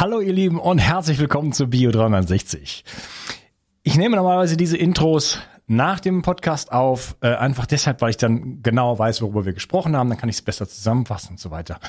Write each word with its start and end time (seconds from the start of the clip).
Hallo 0.00 0.20
ihr 0.20 0.32
Lieben 0.32 0.58
und 0.58 0.78
herzlich 0.78 1.18
willkommen 1.18 1.52
zu 1.52 1.66
Bio 1.66 1.90
360. 1.90 2.86
Ich 3.82 3.98
nehme 3.98 4.16
normalerweise 4.16 4.56
diese 4.56 4.78
Intros 4.78 5.40
nach 5.66 6.00
dem 6.00 6.22
Podcast 6.22 6.72
auf, 6.72 7.16
äh, 7.20 7.34
einfach 7.34 7.66
deshalb, 7.66 8.00
weil 8.00 8.08
ich 8.08 8.16
dann 8.16 8.62
genauer 8.62 8.98
weiß, 8.98 9.20
worüber 9.20 9.44
wir 9.44 9.52
gesprochen 9.52 9.94
haben, 9.94 10.08
dann 10.08 10.16
kann 10.16 10.30
ich 10.30 10.36
es 10.36 10.42
besser 10.42 10.66
zusammenfassen 10.66 11.32
und 11.32 11.38
so 11.38 11.50
weiter. 11.50 11.80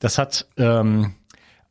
Das 0.00 0.18
hat 0.18 0.48
ähm, 0.56 1.14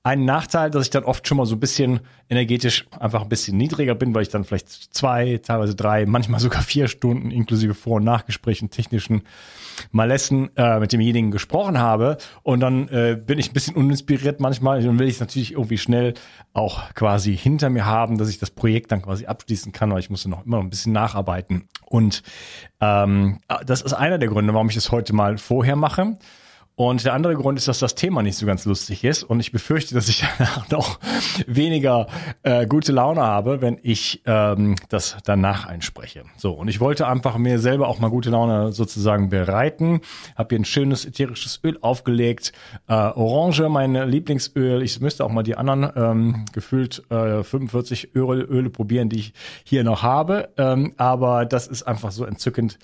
einen 0.02 0.24
Nachteil, 0.24 0.70
dass 0.72 0.84
ich 0.84 0.90
dann 0.90 1.04
oft 1.04 1.28
schon 1.28 1.38
mal 1.38 1.46
so 1.46 1.56
ein 1.56 1.60
bisschen 1.60 2.00
energetisch 2.30 2.86
einfach 2.98 3.22
ein 3.22 3.30
bisschen 3.30 3.58
niedriger 3.58 3.96
bin, 3.96 4.16
weil 4.16 4.22
ich 4.22 4.30
dann 4.30 4.46
vielleicht 4.46 4.70
zwei, 4.70 5.40
teilweise 5.44 5.76
drei, 5.76 6.06
manchmal 6.06 6.40
sogar 6.40 6.62
vier 6.62 6.88
Stunden 6.88 7.32
inklusive 7.32 7.74
Vor- 7.74 7.98
und 7.98 8.06
Nachgesprächen, 8.06 8.70
technischen 8.70 9.24
Malessen 9.92 10.56
äh, 10.56 10.80
mit 10.80 10.94
demjenigen 10.94 11.32
gesprochen 11.32 11.80
habe. 11.80 12.18
Und 12.44 12.62
dann 12.62 12.88
äh, 12.88 13.18
bin 13.22 13.40
ich 13.40 13.50
ein 13.50 13.54
bisschen 13.54 13.76
uninspiriert 13.76 14.40
manchmal. 14.40 14.82
Dann 14.82 15.00
will 15.00 15.08
ich 15.08 15.16
es 15.16 15.20
natürlich 15.20 15.54
irgendwie 15.54 15.78
schnell 15.78 16.14
auch 16.54 16.94
quasi 16.94 17.36
hinter 17.36 17.70
mir 17.70 17.86
haben, 17.86 18.18
dass 18.18 18.30
ich 18.30 18.40
das 18.40 18.52
Projekt 18.52 18.94
dann 18.94 19.02
quasi 19.02 19.26
abschließen 19.26 19.74
kann, 19.74 19.92
weil 19.92 20.00
ich 20.00 20.10
musste 20.10 20.30
noch 20.30 20.46
immer 20.46 20.58
noch 20.58 20.64
ein 20.64 20.70
bisschen 20.70 20.94
nacharbeiten. 20.94 21.68
Und 21.86 22.24
ähm, 22.80 23.40
das 23.66 23.82
ist 23.82 23.94
einer 23.94 24.18
der 24.18 24.30
Gründe, 24.30 24.54
warum 24.54 24.70
ich 24.70 24.78
es 24.78 24.92
heute 24.92 25.14
mal 25.14 25.38
vorher 25.38 25.76
mache. 25.76 26.16
Und 26.80 27.04
der 27.04 27.14
andere 27.14 27.36
Grund 27.36 27.60
ist, 27.60 27.68
dass 27.68 27.80
das 27.80 27.94
Thema 27.94 28.24
nicht 28.24 28.38
so 28.38 28.46
ganz 28.46 28.64
lustig 28.64 29.04
ist. 29.04 29.24
Und 29.24 29.42
ich 29.42 29.52
befürchte, 29.52 29.94
dass 29.96 30.08
ich 30.08 30.24
danach 30.38 30.70
noch 30.70 30.98
weniger 31.46 32.08
äh, 32.44 32.66
gute 32.68 32.94
Laune 32.94 33.20
habe, 33.20 33.62
wenn 33.62 33.80
ich 33.84 34.22
ähm, 34.26 34.78
das 34.88 35.18
danach 35.26 35.66
einspreche. 35.66 36.24
So, 36.38 36.54
und 36.54 36.70
ich 36.70 36.80
wollte 36.80 37.06
einfach 37.06 37.38
mir 37.38 37.60
selber 37.60 37.90
auch 37.90 38.00
mal 38.00 38.08
gute 38.08 38.30
Laune 38.30 38.72
sozusagen 38.72 39.30
bereiten. 39.30 40.00
Habe 40.38 40.56
hier 40.56 40.62
ein 40.62 40.64
schönes 40.64 41.04
ätherisches 41.04 41.60
Öl 41.66 41.78
aufgelegt. 41.82 42.54
Äh, 42.88 42.94
Orange, 42.94 43.68
mein 43.68 43.96
Lieblingsöl. 43.96 44.82
Ich 44.82 45.02
müsste 45.02 45.26
auch 45.26 45.32
mal 45.32 45.44
die 45.44 45.58
anderen 45.58 45.92
ähm, 45.98 46.46
gefühlt 46.54 47.04
äh, 47.12 47.44
45 47.44 48.16
Öle, 48.16 48.44
Öle 48.44 48.70
probieren, 48.70 49.10
die 49.10 49.20
ich 49.20 49.34
hier 49.66 49.84
noch 49.84 50.02
habe. 50.02 50.48
Ähm, 50.56 50.94
aber 50.96 51.44
das 51.44 51.68
ist 51.68 51.84
einfach 51.84 52.14
so 52.14 52.24
entzückend 52.24 52.80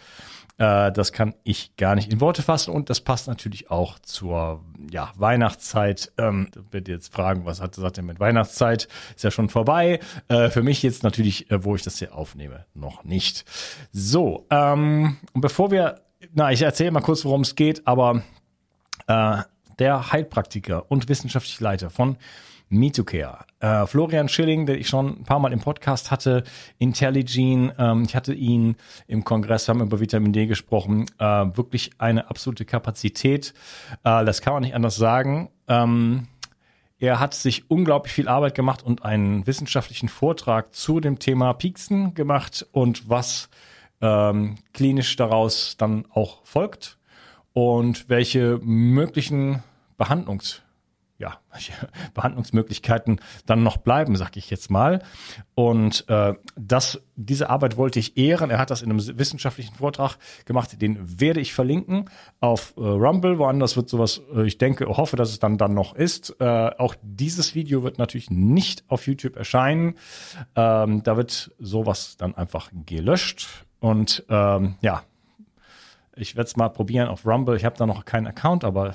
äh, 0.58 0.92
das 0.92 1.12
kann 1.12 1.36
ich 1.44 1.76
gar 1.76 1.96
nicht 1.96 2.12
in 2.12 2.22
Worte 2.22 2.42
fassen 2.42 2.72
und 2.72 2.90
das 2.90 3.02
passt 3.02 3.28
natürlich 3.28 3.70
auch 3.70 4.00
zur 4.00 4.64
ja, 4.90 5.12
Weihnachtszeit. 5.18 6.12
Ähm, 6.18 6.50
ihr 6.88 6.96
jetzt 6.96 7.14
fragen, 7.14 7.46
was 7.46 7.62
hat 7.62 7.78
das 7.78 7.94
denn 7.94 8.06
mit 8.06 8.20
Weihnachtszeit? 8.20 8.88
Ist 9.16 9.24
ja 9.24 9.32
schon 9.32 9.50
vorbei. 9.50 10.00
Äh, 10.28 10.50
für 10.50 10.64
mich 10.64 10.82
jetzt 10.84 11.04
natürlich, 11.04 11.52
äh, 11.52 11.64
wo 11.64 11.76
ich 11.76 11.84
das 11.84 12.00
hier 12.00 12.16
aufnehme, 12.16 12.66
noch 12.74 13.04
nicht. 13.04 13.46
So, 13.92 14.46
ähm, 14.50 15.18
bevor 15.34 15.72
wir, 15.72 16.02
na, 16.34 16.52
ich 16.52 16.62
erzähle 16.62 16.92
mal 16.92 17.02
kurz, 17.02 17.26
worum 17.26 17.42
es 17.42 17.56
geht, 17.56 17.86
aber 17.86 18.22
äh, 19.08 19.42
der 19.80 20.12
Heilpraktiker 20.12 20.90
und 20.90 21.10
wissenschaftliche 21.10 21.64
Leiter 21.64 21.90
von 21.90 22.18
MeToCare. 22.70 23.46
Äh, 23.60 23.86
Florian 23.86 24.28
Schilling, 24.28 24.66
den 24.66 24.80
ich 24.80 24.88
schon 24.88 25.20
ein 25.20 25.24
paar 25.24 25.40
Mal 25.40 25.54
im 25.54 25.60
Podcast 25.60 26.12
hatte, 26.12 26.44
Intelligene, 26.78 27.74
ähm, 27.78 28.04
ich 28.08 28.16
hatte 28.16 28.34
ihn 28.34 28.76
im 29.08 29.24
Kongress, 29.24 29.70
haben 29.70 29.82
über 29.82 30.00
Vitamin 30.00 30.34
D 30.34 30.48
gesprochen, 30.48 31.06
äh, 31.20 31.26
wirklich 31.26 31.92
eine 32.00 32.30
absolute 32.30 32.66
Kapazität. 32.66 33.54
Äh, 34.04 34.26
das 34.26 34.42
kann 34.42 34.54
man 34.54 34.64
nicht 34.64 34.76
anders 34.76 34.96
sagen. 34.96 35.50
Ähm, 35.68 36.28
er 36.98 37.20
hat 37.20 37.34
sich 37.34 37.70
unglaublich 37.70 38.14
viel 38.14 38.28
Arbeit 38.28 38.56
gemacht 38.56 38.82
und 38.82 39.04
einen 39.04 39.46
wissenschaftlichen 39.46 40.10
Vortrag 40.10 40.74
zu 40.74 41.00
dem 41.00 41.20
Thema 41.20 41.54
Pieksen 41.54 42.14
gemacht 42.14 42.66
und 42.72 43.10
was 43.10 43.50
ähm, 44.02 44.56
klinisch 44.74 45.16
daraus 45.16 45.78
dann 45.78 46.06
auch 46.10 46.46
folgt 46.46 46.98
und 47.56 48.10
welche 48.10 48.60
möglichen 48.62 49.64
Behandlungs 49.98 50.62
ja, 51.18 51.40
Behandlungsmöglichkeiten 52.14 53.22
dann 53.46 53.64
noch 53.64 53.78
bleiben, 53.78 54.16
sag 54.16 54.36
ich 54.36 54.50
jetzt 54.50 54.70
mal. 54.70 55.02
Und 55.54 56.08
äh, 56.10 56.34
das, 56.58 57.02
diese 57.16 57.50
Arbeit 57.50 57.78
wollte 57.78 58.00
ich 58.00 58.18
ehren. 58.18 58.50
Er 58.50 58.58
hat 58.58 58.70
das 58.70 58.82
in 58.82 58.92
einem 58.92 59.18
wissenschaftlichen 59.18 59.76
Vortrag 59.76 60.18
gemacht, 60.44 60.82
den 60.82 61.22
werde 61.22 61.40
ich 61.40 61.54
verlinken 61.54 62.10
auf 62.42 62.74
äh, 62.76 62.82
Rumble. 62.82 63.40
Woanders 63.40 63.78
wird 63.78 63.90
sowas, 63.90 64.22
äh, 64.36 64.46
ich 64.46 64.58
denke, 64.58 64.86
hoffe, 64.88 65.16
dass 65.16 65.30
es 65.30 65.40
dann 65.40 65.58
dann 65.58 65.74
noch 65.74 65.96
ist. 65.96 66.36
Äh, 66.40 66.72
auch 66.78 66.96
dieses 67.02 67.56
Video 67.56 67.84
wird 67.84 67.98
natürlich 67.98 68.30
nicht 68.30 68.84
auf 68.90 69.08
YouTube 69.08 69.38
erscheinen. 69.38 69.96
Ähm, 70.56 71.02
da 71.04 71.16
wird 71.16 71.52
sowas 71.60 72.18
dann 72.18 72.36
einfach 72.36 72.72
gelöscht. 72.86 73.48
Und 73.80 74.26
ähm, 74.30 74.76
ja, 74.82 75.04
ich 76.16 76.36
werde 76.36 76.48
es 76.48 76.56
mal 76.56 76.70
probieren 76.70 77.08
auf 77.08 77.26
Rumble. 77.26 77.56
Ich 77.56 77.66
habe 77.66 77.78
da 77.78 77.86
noch 77.86 78.06
keinen 78.06 78.28
Account, 78.28 78.64
aber 78.64 78.90
äh, 78.90 78.94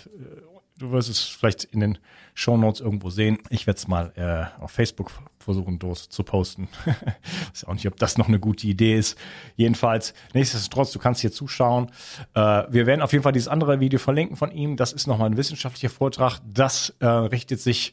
du 0.79 0.91
wirst 0.93 1.09
es 1.11 1.21
vielleicht 1.21 1.65
in 1.65 1.81
den 1.81 1.99
Show 2.35 2.57
Notes 2.57 2.81
irgendwo 2.81 3.11
sehen. 3.11 3.39
Ich 3.51 3.67
werde 3.67 3.79
es 3.79 3.87
mal 3.87 4.13
äh, 4.17 4.63
auf 4.63 4.71
Facebook 4.71 5.11
versuchen, 5.39 5.79
dort 5.79 5.99
zu 5.99 6.23
posten. 6.23 6.69
weiß 7.53 7.65
auch 7.65 7.75
nicht, 7.75 7.87
ob 7.87 7.97
das 7.97 8.19
noch 8.19 8.29
eine 8.29 8.41
gute 8.41 8.67
Idee 8.67 8.97
ist. 8.97 9.19
Jedenfalls, 9.57 10.15
nichtsdestotrotz, 10.33 10.93
du 10.93 10.99
kannst 10.99 11.21
hier 11.21 11.33
zuschauen. 11.33 11.91
Äh, 12.35 12.65
wir 12.71 12.87
werden 12.87 13.03
auf 13.03 13.13
jeden 13.13 13.23
Fall 13.23 13.33
dieses 13.33 13.49
andere 13.49 13.81
Video 13.81 13.99
verlinken 13.99 14.37
von 14.37 14.51
ihm. 14.53 14.77
Das 14.77 14.93
ist 14.93 15.07
nochmal 15.07 15.31
ein 15.31 15.37
wissenschaftlicher 15.37 15.91
Vortrag. 15.91 16.41
Das 16.47 16.95
äh, 17.01 17.07
richtet 17.07 17.61
sich 17.61 17.93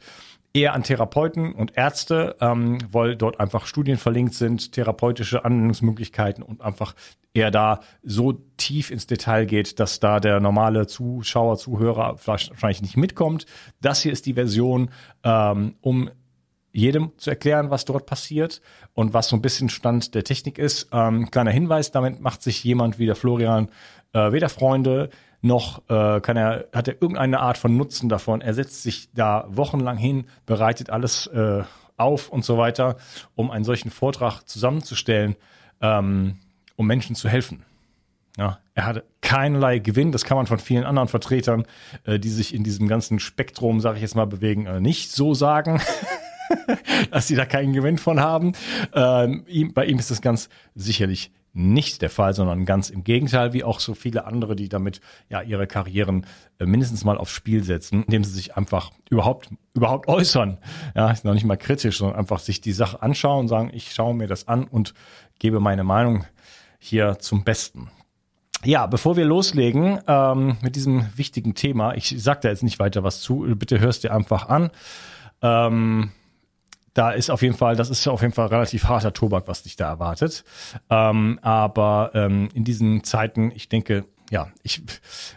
eher 0.53 0.74
an 0.74 0.84
Therapeuten 0.84 1.53
und 1.53 1.78
Ärzte, 1.78 2.35
ähm, 2.41 2.80
weil 2.91 3.16
dort 3.16 3.40
einfach 3.40 3.68
Studien 3.68 3.97
verlinkt 3.97 4.34
sind, 4.34 4.72
therapeutische 4.72 5.46
Anwendungsmöglichkeiten 5.46 6.44
und 6.44 6.62
einfach 6.62 6.96
eher 7.34 7.52
da 7.52 7.81
so 8.03 8.34
tief 8.57 8.90
ins 8.90 9.07
Detail 9.07 9.46
geht, 9.46 9.80
dass 9.80 10.00
da 10.00 10.19
der 10.19 10.40
normale 10.40 10.88
Zuschauer, 10.88 11.57
Zuhörer 11.57 12.18
wahrscheinlich 12.25 12.81
nicht 12.81 12.97
mitkommt. 12.97 13.46
Das 13.81 14.02
hier 14.02 14.12
ist 14.12 14.25
die 14.25 14.34
Version, 14.34 14.90
ähm, 15.24 15.75
um 15.81 16.09
jedem 16.72 17.12
zu 17.18 17.30
erklären, 17.30 17.69
was 17.69 17.86
dort 17.86 18.06
passiert 18.06 18.62
und 18.94 19.13
was 19.13 19.30
so 19.30 19.36
ein 19.36 19.41
bisschen 19.41 19.69
Stand 19.69 20.13
der 20.16 20.24
Technik 20.24 20.57
ist. 20.57 20.90
Ähm, 20.91 21.31
kleiner 21.31 21.52
Hinweis, 21.52 21.91
damit 21.91 22.19
macht 22.19 22.41
sich 22.44 22.63
jemand 22.63 23.00
wie 23.00 23.06
der 23.06 23.16
Florian 23.16 23.69
äh, 24.13 24.31
weder 24.31 24.50
Freunde 24.50 25.09
noch 25.42 25.84
äh, 25.90 26.20
kann 26.22 26.38
er, 26.38 26.66
hat 26.74 26.88
er 26.88 27.02
irgendeine 27.02 27.40
Art 27.40 27.58
von 27.58 27.78
Nutzen 27.78 28.09
davon. 28.09 28.42
Er 28.42 28.53
setzt 28.53 28.84
sich 28.84 29.09
da 29.14 29.46
wochenlang 29.50 29.98
hin, 29.98 30.25
bereitet 30.46 30.90
alles 30.90 31.28
äh, 31.28 31.64
auf 31.96 32.30
und 32.30 32.44
so 32.44 32.58
weiter, 32.58 32.98
um 33.36 33.52
einen 33.52 33.64
solchen 33.64 33.92
Vortrag 33.92 34.44
zusammenzustellen, 34.44 35.36
ähm, 35.81 36.38
um 36.75 36.88
Menschen 36.88 37.16
zu 37.16 37.30
helfen. 37.30 37.64
Ja, 38.38 38.59
er 38.75 38.86
hatte 38.86 39.03
keinerlei 39.22 39.80
Gewinn, 39.80 40.12
das 40.12 40.24
kann 40.24 40.38
man 40.38 40.46
von 40.46 40.59
vielen 40.59 40.84
anderen 40.84 41.08
Vertretern, 41.08 41.66
äh, 42.06 42.19
die 42.19 42.30
sich 42.30 42.54
in 42.54 42.64
diesem 42.64 42.88
ganzen 42.88 43.19
Spektrum, 43.19 43.80
sage 43.80 43.98
ich 43.98 44.04
jetzt 44.04 44.16
mal, 44.16 44.25
bewegen, 44.25 44.68
äh, 44.68 44.80
nicht 44.80 45.12
so 45.12 45.34
sagen. 45.34 45.81
dass 47.12 47.28
sie 47.28 47.36
da 47.36 47.46
keinen 47.46 47.74
Gewinn 47.74 47.98
von 47.98 48.22
haben. 48.22 48.54
Ähm, 48.94 49.44
ihm, 49.48 49.74
bei 49.74 49.86
ihm 49.86 50.00
ist 50.00 50.12
das 50.12 50.22
ganz 50.22 50.50
sicherlich 50.75 51.31
nicht 51.53 52.02
der 52.02 52.09
Fall, 52.09 52.34
sondern 52.34 52.66
ganz 52.66 52.90
im 52.90 53.03
Gegenteil, 53.03 53.53
wie 53.53 53.63
auch 53.63 53.80
so 53.80 53.96
viele 53.96 54.25
andere, 54.25 54.56
die 54.56 54.69
damit 54.69 55.02
ja 55.30 55.41
ihre 55.41 55.66
Karrieren 55.66 56.25
äh, 56.59 56.66
mindestens 56.66 57.03
mal 57.03 57.18
aufs 57.18 57.31
Spiel 57.31 57.63
setzen, 57.63 58.03
indem 58.03 58.24
sie 58.24 58.31
sich 58.34 58.56
einfach 58.56 58.91
überhaupt 59.09 59.50
überhaupt 59.74 60.07
äußern. 60.07 60.57
Ja, 60.96 61.12
ist 61.12 61.25
noch 61.25 61.34
nicht 61.34 61.46
mal 61.46 61.57
kritisch, 61.57 61.97
sondern 61.97 62.18
einfach 62.18 62.40
sich 62.40 62.62
die 62.62 62.74
Sache 62.74 63.02
anschauen 63.02 63.41
und 63.41 63.47
sagen, 63.47 63.72
ich 63.74 63.94
schaue 63.94 64.13
mir 64.13 64.28
das 64.28 64.47
an 64.47 64.66
und 64.66 64.94
gebe 65.40 65.59
meine 65.59 65.84
Meinung 65.84 66.25
hier 66.80 67.18
zum 67.19 67.44
Besten. 67.44 67.90
Ja, 68.63 68.88
bevor 68.88 69.18
wir 69.18 69.25
loslegen 69.25 70.00
ähm, 70.07 70.57
mit 70.62 70.75
diesem 70.75 71.07
wichtigen 71.16 71.53
Thema, 71.53 71.94
ich 71.96 72.16
sage 72.18 72.40
da 72.44 72.50
jetzt 72.50 72.63
nicht 72.63 72.80
weiter 72.80 73.03
was 73.03 73.22
zu, 73.22 73.46
bitte 73.56 73.80
hörst 73.80 74.03
dir 74.03 74.13
einfach 74.13 74.50
an. 74.50 74.72
Ähm, 75.41 76.12
da 76.97 77.12
ist 77.12 77.30
auf 77.30 77.44
jeden 77.44 77.56
Fall, 77.56 77.75
das 77.75 77.91
ist 77.91 78.08
auf 78.08 78.22
jeden 78.22 78.34
Fall 78.34 78.47
relativ 78.47 78.85
harter 78.85 79.13
Tobak, 79.13 79.47
was 79.47 79.62
dich 79.62 79.75
da 79.75 79.88
erwartet. 79.88 80.44
Ähm, 80.90 81.38
aber 81.44 82.12
ähm, 82.16 82.50
in 82.56 82.63
diesen 82.63 83.03
Zeiten, 83.03 83.52
ich 83.53 83.69
denke, 83.69 84.06
ja, 84.31 84.47
ich 84.63 84.81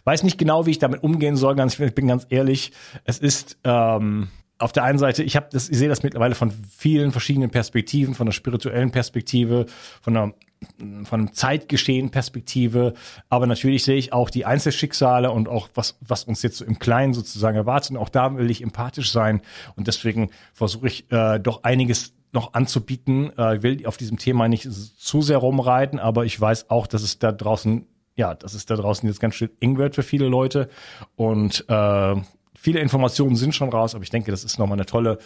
weiß 0.05 0.23
nicht 0.23 0.39
genau, 0.39 0.65
wie 0.67 0.71
ich 0.71 0.79
damit 0.79 1.03
umgehen 1.03 1.37
soll. 1.37 1.55
Ganz, 1.55 1.79
ich 1.79 1.95
bin 1.95 2.09
ganz 2.09 2.27
ehrlich. 2.31 2.73
Es 3.05 3.19
ist 3.19 3.59
ähm, 3.65 4.29
auf 4.61 4.73
der 4.73 4.85
einen 4.85 4.99
Seite, 4.99 5.23
ich 5.23 5.37
habe 5.37 5.49
das, 5.51 5.69
ich 5.69 5.79
sehe 5.79 5.89
das 5.89 6.03
mittlerweile 6.03 6.35
von 6.35 6.53
vielen 6.77 7.13
verschiedenen 7.13 7.51
Perspektiven, 7.51 8.15
von 8.15 8.27
der 8.27 8.33
spirituellen 8.33 8.91
Perspektive, 8.91 9.67
von 10.01 10.15
der 10.15 10.35
von 11.05 11.21
einem 11.21 11.33
Zeitgeschehen 11.33 12.11
Perspektive, 12.11 12.93
aber 13.31 13.47
natürlich 13.47 13.83
sehe 13.83 13.97
ich 13.97 14.13
auch 14.13 14.29
die 14.29 14.45
Einzelschicksale 14.45 15.31
und 15.31 15.49
auch 15.49 15.71
was, 15.75 15.97
was 16.03 16.25
uns 16.25 16.43
jetzt 16.43 16.59
so 16.59 16.67
im 16.67 16.79
Kleinen 16.79 17.15
sozusagen 17.15 17.57
erwartet. 17.57 17.93
Und 17.93 17.97
auch 17.97 18.11
da 18.11 18.37
will 18.37 18.51
ich 18.51 18.63
empathisch 18.63 19.11
sein 19.11 19.41
und 19.77 19.87
deswegen 19.87 20.31
versuche 20.53 20.89
ich 20.89 21.11
äh, 21.11 21.39
doch 21.39 21.63
einiges 21.63 22.13
noch 22.33 22.53
anzubieten. 22.53 23.37
Äh, 23.39 23.63
will 23.63 23.87
auf 23.87 23.97
diesem 23.97 24.19
Thema 24.19 24.49
nicht 24.49 24.69
zu 24.71 25.23
sehr 25.23 25.39
rumreiten, 25.39 25.99
aber 25.99 26.27
ich 26.27 26.39
weiß 26.39 26.69
auch, 26.69 26.87
dass 26.87 27.03
es 27.03 27.19
da 27.19 27.33
draußen, 27.33 27.87
ja, 28.17 28.35
dass 28.35 28.53
es 28.53 28.67
da 28.67 28.77
draußen 28.77 29.09
jetzt 29.09 29.21
ganz 29.21 29.37
schön 29.37 29.51
eng 29.61 29.79
wird 29.79 29.95
für 29.95 30.03
viele 30.03 30.29
Leute 30.29 30.69
und 31.17 31.65
äh, 31.69 32.17
viele 32.61 32.81
Informationen 32.81 33.37
sind 33.37 33.55
schon 33.55 33.71
raus, 33.71 33.95
aber 33.95 34.05
ich 34.05 34.11
denke, 34.11 34.31
das 34.31 34.45
ist 34.45 34.59
nochmal 34.59 34.77
eine 34.77 34.87
tolle 34.87 35.19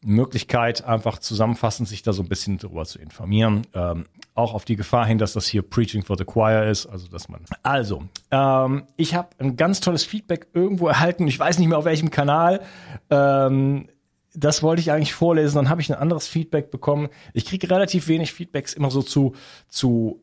Möglichkeit, 0.00 0.84
einfach 0.84 1.18
zusammenfassend 1.18 1.88
sich 1.88 2.02
da 2.02 2.12
so 2.12 2.22
ein 2.22 2.28
bisschen 2.28 2.56
darüber 2.56 2.84
zu 2.86 2.98
informieren. 2.98 3.66
Ähm, 3.74 4.06
auch 4.34 4.54
auf 4.54 4.64
die 4.64 4.76
Gefahr 4.76 5.04
hin, 5.04 5.18
dass 5.18 5.32
das 5.32 5.46
hier 5.46 5.62
Preaching 5.62 6.04
for 6.04 6.16
the 6.16 6.24
Choir 6.24 6.70
ist, 6.70 6.86
also 6.86 7.08
dass 7.08 7.28
man. 7.28 7.40
Also, 7.62 8.04
ähm, 8.30 8.84
ich 8.96 9.14
habe 9.14 9.28
ein 9.38 9.56
ganz 9.56 9.80
tolles 9.80 10.04
Feedback 10.04 10.46
irgendwo 10.54 10.88
erhalten. 10.88 11.26
Ich 11.26 11.38
weiß 11.38 11.58
nicht 11.58 11.68
mehr 11.68 11.78
auf 11.78 11.84
welchem 11.84 12.10
Kanal. 12.10 12.62
Ähm, 13.10 13.88
das 14.34 14.62
wollte 14.62 14.80
ich 14.80 14.92
eigentlich 14.92 15.14
vorlesen. 15.14 15.56
Dann 15.56 15.68
habe 15.68 15.80
ich 15.80 15.92
ein 15.92 15.98
anderes 15.98 16.28
Feedback 16.28 16.70
bekommen. 16.70 17.08
Ich 17.34 17.44
kriege 17.44 17.68
relativ 17.68 18.08
wenig 18.08 18.32
Feedbacks 18.32 18.72
immer 18.72 18.90
so 18.90 19.02
zu, 19.02 19.34
zu 19.68 20.22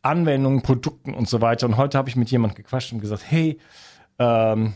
Anwendungen, 0.00 0.62
Produkten 0.62 1.14
und 1.14 1.28
so 1.28 1.40
weiter. 1.40 1.66
Und 1.66 1.76
heute 1.76 1.98
habe 1.98 2.08
ich 2.08 2.16
mit 2.16 2.30
jemand 2.30 2.56
gequatscht 2.56 2.92
und 2.92 3.00
gesagt, 3.00 3.24
hey, 3.28 3.58
ähm, 4.18 4.72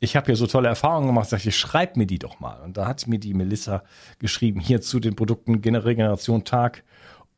ich 0.00 0.16
habe 0.16 0.26
hier 0.26 0.36
so 0.36 0.46
tolle 0.46 0.68
Erfahrungen 0.68 1.08
gemacht, 1.08 1.28
sag 1.28 1.44
ich, 1.44 1.56
schreib 1.56 1.96
mir 1.96 2.06
die 2.06 2.18
doch 2.18 2.40
mal. 2.40 2.60
Und 2.62 2.76
da 2.76 2.86
hat 2.86 3.06
mir 3.06 3.18
die 3.18 3.34
Melissa 3.34 3.82
geschrieben, 4.18 4.60
hier 4.60 4.80
zu 4.80 5.00
den 5.00 5.16
Produkten 5.16 5.54
Regeneration 5.54 6.44
Tag 6.44 6.84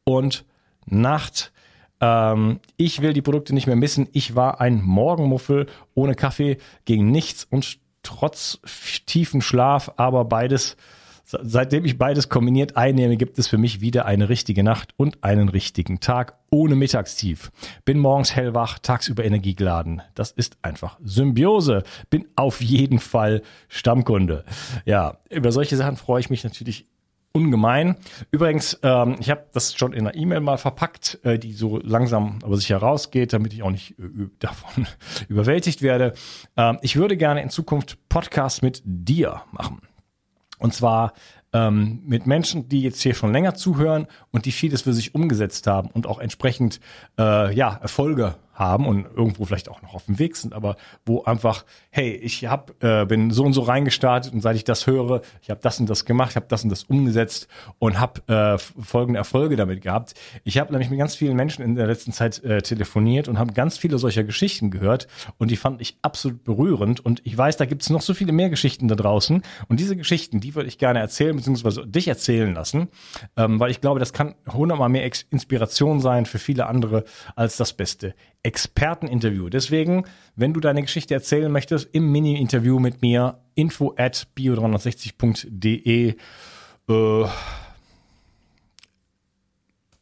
und 0.05 0.45
Nacht. 0.87 1.53
Ähm, 2.01 2.61
ich 2.77 3.03
will 3.03 3.13
die 3.13 3.23
Produkte 3.23 3.55
nicht 3.55 3.67
mehr 3.67 3.77
missen. 3.77 4.09
Ich 4.13 4.35
war 4.35 4.61
ein 4.61 4.83
Morgenmuffel 4.83 5.67
ohne 5.95 6.15
Kaffee, 6.15 6.59
gegen 6.85 7.11
nichts 7.11 7.45
und 7.45 7.79
trotz 8.03 8.61
tiefen 9.07 9.43
Schlaf, 9.43 9.93
aber 9.97 10.25
beides 10.25 10.77
Seitdem 11.43 11.85
ich 11.85 11.99
beides 11.99 12.29
kombiniert 12.29 12.77
einnehme, 12.77 13.17
gibt 13.17 13.39
es 13.39 13.49
für 13.49 13.59
mich 13.59 13.81
wieder 13.81 14.07
eine 14.07 14.29
richtige 14.29 14.63
Nacht 14.63 14.95
und 14.97 15.23
einen 15.23 15.49
richtigen 15.49 16.01
Tag 16.01 16.39
ohne 16.51 16.75
Mittagstief. 16.75 17.53
Bin 17.85 17.99
morgens 17.99 18.35
hellwach, 18.35 18.79
tagsüber 18.79 19.25
energiegeladen. 19.25 20.03
Das 20.15 20.33
ist 20.33 20.59
einfach 20.63 20.99
Symbiose. 21.03 21.85
Bin 22.11 22.27
auf 22.37 22.61
jeden 22.61 22.99
Fall 22.99 23.43
Stammkunde. 23.69 24.45
Ja, 24.85 25.19
über 25.31 25.53
solche 25.53 25.77
Sachen 25.77 25.97
freue 25.97 26.21
ich 26.21 26.31
mich 26.31 26.45
natürlich 26.45 26.87
ungemein. 27.33 27.97
Übrigens, 28.31 28.79
ähm, 28.83 29.17
ich 29.21 29.31
habe 29.31 29.47
das 29.53 29.75
schon 29.75 29.93
in 29.93 30.07
einer 30.07 30.17
E-Mail 30.17 30.41
mal 30.41 30.59
verpackt, 30.59 31.21
äh, 31.23 31.39
die 31.39 31.53
so 31.53 31.79
langsam 31.79 32.41
aber 32.43 32.57
sicher 32.57 32.79
rausgeht, 32.79 33.33
damit 33.33 33.53
ich 33.53 33.63
auch 33.63 33.71
nicht 33.71 33.99
äh, 33.99 34.03
davon 34.41 34.87
überwältigt 35.29 35.83
werde. 35.83 36.15
Ähm, 36.57 36.79
ich 36.83 36.97
würde 36.97 37.17
gerne 37.17 37.43
in 37.43 37.51
Zukunft 37.51 37.99
Podcasts 38.09 38.63
mit 38.63 38.83
dir 38.85 39.43
machen. 39.53 39.81
Und 40.61 40.75
zwar 40.75 41.15
ähm, 41.53 42.03
mit 42.07 42.27
Menschen, 42.27 42.69
die 42.69 42.83
jetzt 42.83 43.01
hier 43.03 43.15
schon 43.15 43.33
länger 43.33 43.55
zuhören 43.55 44.07
und 44.31 44.45
die 44.47 44.53
vieles 44.53 44.83
für 44.83 44.93
sich 44.93 45.15
umgesetzt 45.15 45.67
haben 45.67 45.91
und 45.91 46.07
auch 46.07 46.19
entsprechend 46.19 46.81
äh, 47.19 47.55
ja 47.55 47.79
Erfolge 47.83 48.37
haben 48.61 48.87
und 48.87 49.07
irgendwo 49.17 49.47
vielleicht 49.47 49.69
auch 49.69 49.83
noch 49.83 49.95
auf 49.95 50.05
dem 50.05 50.19
Weg 50.21 50.37
sind, 50.37 50.53
aber 50.53 50.77
wo 51.07 51.23
einfach, 51.25 51.65
hey, 51.91 52.11
ich 52.11 52.45
hab, 52.47 52.85
äh, 52.85 53.07
bin 53.07 53.31
so 53.31 53.43
und 53.45 53.55
so 53.55 53.63
reingestartet 53.63 54.33
und 54.35 54.43
seit 54.43 54.55
ich 54.55 54.65
das 54.65 54.87
höre, 54.87 55.23
ich 55.43 55.51
habe 55.51 55.61
das 55.63 55.81
und 55.81 55.89
das 55.89 56.05
gemacht, 56.05 56.37
habe 56.37 56.47
das 56.49 56.63
und 56.63 56.69
das 56.69 56.85
umgesetzt 56.85 57.49
und 57.79 57.99
habe 57.99 58.21
äh, 58.29 58.59
folgende 58.59 59.19
Erfolge 59.19 59.57
damit 59.57 59.81
gehabt. 59.81 60.15
Ich 60.45 60.59
habe 60.59 60.71
nämlich 60.73 60.91
mit 60.91 60.99
ganz 60.99 61.17
vielen 61.17 61.37
Menschen 61.37 61.65
in 61.65 61.75
der 61.75 61.87
letzten 61.87 62.13
Zeit 62.13 62.45
äh, 62.45 62.61
telefoniert 62.61 63.29
und 63.29 63.39
habe 63.39 63.55
ganz 63.55 63.79
viele 63.79 63.99
solcher 63.99 64.25
Geschichten 64.25 64.71
gehört 64.71 65.09
und 65.39 65.51
die 65.51 65.57
fand 65.57 65.81
ich 65.81 65.97
absolut 66.03 66.45
berührend 66.45 67.01
und 67.01 67.23
ich 67.25 67.37
weiß, 67.37 67.57
da 67.57 67.65
gibt 67.65 67.81
es 67.83 67.89
noch 67.89 68.03
so 68.03 68.13
viele 68.13 68.33
mehr 68.33 68.51
Geschichten 68.51 68.89
da 68.89 68.95
draußen 68.95 69.43
und 69.69 69.81
diese 69.81 69.97
Geschichten, 69.97 70.41
die 70.41 70.55
würde 70.55 70.69
ich 70.69 70.77
gerne 70.77 70.99
erzählen 70.99 71.35
beziehungsweise 71.41 71.87
dich 71.87 72.09
erzählen 72.09 72.55
lassen, 72.55 72.89
ähm, 73.37 73.59
weil 73.59 73.71
ich 73.71 73.81
glaube, 73.81 74.01
das 74.01 74.13
kann 74.13 74.35
hundertmal 74.47 74.89
mehr 74.89 75.05
Inspiration 75.31 76.01
sein 76.01 76.27
für 76.27 76.39
viele 76.39 76.67
andere 76.67 77.05
als 77.35 77.57
das 77.57 77.73
beste 77.73 78.15
Experteninterview. 78.43 79.49
Deswegen, 79.49 80.05
wenn 80.37 80.53
du 80.53 80.61
deine 80.61 80.83
Geschichte 80.83 81.15
erzählen 81.15 81.51
möchtest, 81.51 81.89
im 81.93 82.11
Mini-Interview 82.13 82.79
mit 82.79 83.03
mir, 83.03 83.41
info 83.55 83.95
at 83.97 84.29
bio360.de, 84.37 86.15
äh, 86.89 87.25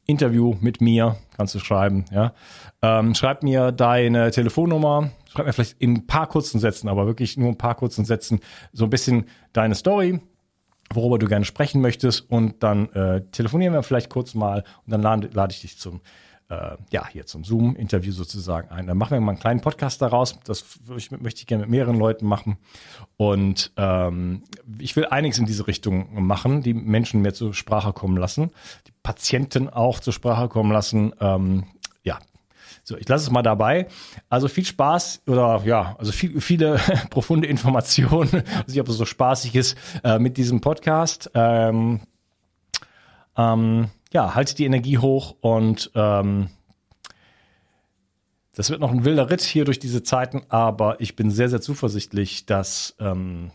Interview 0.06 0.56
mit 0.60 0.80
mir, 0.80 1.16
kannst 1.36 1.54
du 1.54 1.58
schreiben, 1.58 2.06
ja. 2.10 2.32
Ähm, 2.80 3.14
schreib 3.14 3.42
mir 3.42 3.72
deine 3.72 4.30
Telefonnummer, 4.30 5.10
schreib 5.30 5.46
mir 5.46 5.52
vielleicht 5.52 5.80
in 5.80 5.94
ein 5.94 6.06
paar 6.06 6.26
kurzen 6.28 6.60
Sätzen, 6.60 6.88
aber 6.88 7.06
wirklich 7.06 7.36
nur 7.36 7.50
ein 7.50 7.58
paar 7.58 7.74
kurzen 7.74 8.06
Sätzen, 8.06 8.40
so 8.72 8.84
ein 8.84 8.90
bisschen 8.90 9.26
deine 9.52 9.74
Story, 9.74 10.20
worüber 10.92 11.18
du 11.18 11.26
gerne 11.26 11.44
sprechen 11.44 11.80
möchtest 11.80 12.30
und 12.30 12.62
dann 12.62 12.90
äh, 12.92 13.22
telefonieren 13.32 13.74
wir 13.74 13.82
vielleicht 13.82 14.10
kurz 14.10 14.34
mal 14.34 14.64
und 14.84 14.92
dann 14.92 15.02
lade, 15.02 15.30
lade 15.32 15.52
ich 15.52 15.60
dich 15.60 15.78
zum 15.78 16.00
äh, 16.48 16.76
ja, 16.90 17.06
hier 17.08 17.26
zum 17.26 17.44
Zoom-Interview 17.44 18.12
sozusagen 18.12 18.70
ein. 18.70 18.86
Dann 18.86 18.96
machen 18.96 19.12
wir 19.12 19.20
mal 19.20 19.32
einen 19.32 19.40
kleinen 19.40 19.60
Podcast 19.60 20.00
daraus. 20.00 20.38
Das 20.44 20.64
möchte 21.20 21.40
ich 21.40 21.46
gerne 21.46 21.62
mit 21.62 21.70
mehreren 21.70 21.98
Leuten 21.98 22.26
machen. 22.26 22.56
Und 23.16 23.72
ähm, 23.76 24.44
ich 24.78 24.96
will 24.96 25.04
einiges 25.06 25.38
in 25.38 25.46
diese 25.46 25.66
Richtung 25.66 26.24
machen, 26.24 26.62
die 26.62 26.74
Menschen 26.74 27.20
mehr 27.20 27.34
zur 27.34 27.52
Sprache 27.52 27.92
kommen 27.92 28.16
lassen, 28.16 28.50
die 28.86 28.92
Patienten 29.02 29.68
auch 29.68 30.00
zur 30.00 30.12
Sprache 30.12 30.48
kommen 30.48 30.72
lassen. 30.72 31.12
Ähm, 31.20 31.64
ja, 32.02 32.18
so, 32.88 32.96
ich 32.96 33.06
lasse 33.06 33.24
es 33.24 33.30
mal 33.30 33.42
dabei. 33.42 33.86
Also 34.30 34.48
viel 34.48 34.64
Spaß 34.64 35.24
oder 35.26 35.60
ja, 35.66 35.94
also 35.98 36.10
viel, 36.10 36.40
viele 36.40 36.80
profunde 37.10 37.46
Informationen, 37.46 38.30
also 38.32 38.72
ich 38.72 38.78
habe 38.78 38.90
so 38.90 39.04
spaßig 39.04 39.54
ist 39.54 39.76
äh, 40.02 40.18
mit 40.18 40.38
diesem 40.38 40.62
Podcast. 40.62 41.30
Ähm, 41.34 42.00
ähm, 43.36 43.90
ja, 44.10 44.34
halt 44.34 44.58
die 44.58 44.64
Energie 44.64 44.96
hoch 44.96 45.36
und 45.42 45.90
ähm, 45.94 46.48
das 48.54 48.70
wird 48.70 48.80
noch 48.80 48.90
ein 48.90 49.04
wilder 49.04 49.28
Ritt 49.28 49.42
hier 49.42 49.66
durch 49.66 49.78
diese 49.78 50.02
Zeiten, 50.02 50.42
aber 50.48 50.98
ich 50.98 51.14
bin 51.14 51.30
sehr, 51.30 51.50
sehr 51.50 51.60
zuversichtlich, 51.60 52.46
dass 52.46 52.96
ähm, 52.98 53.50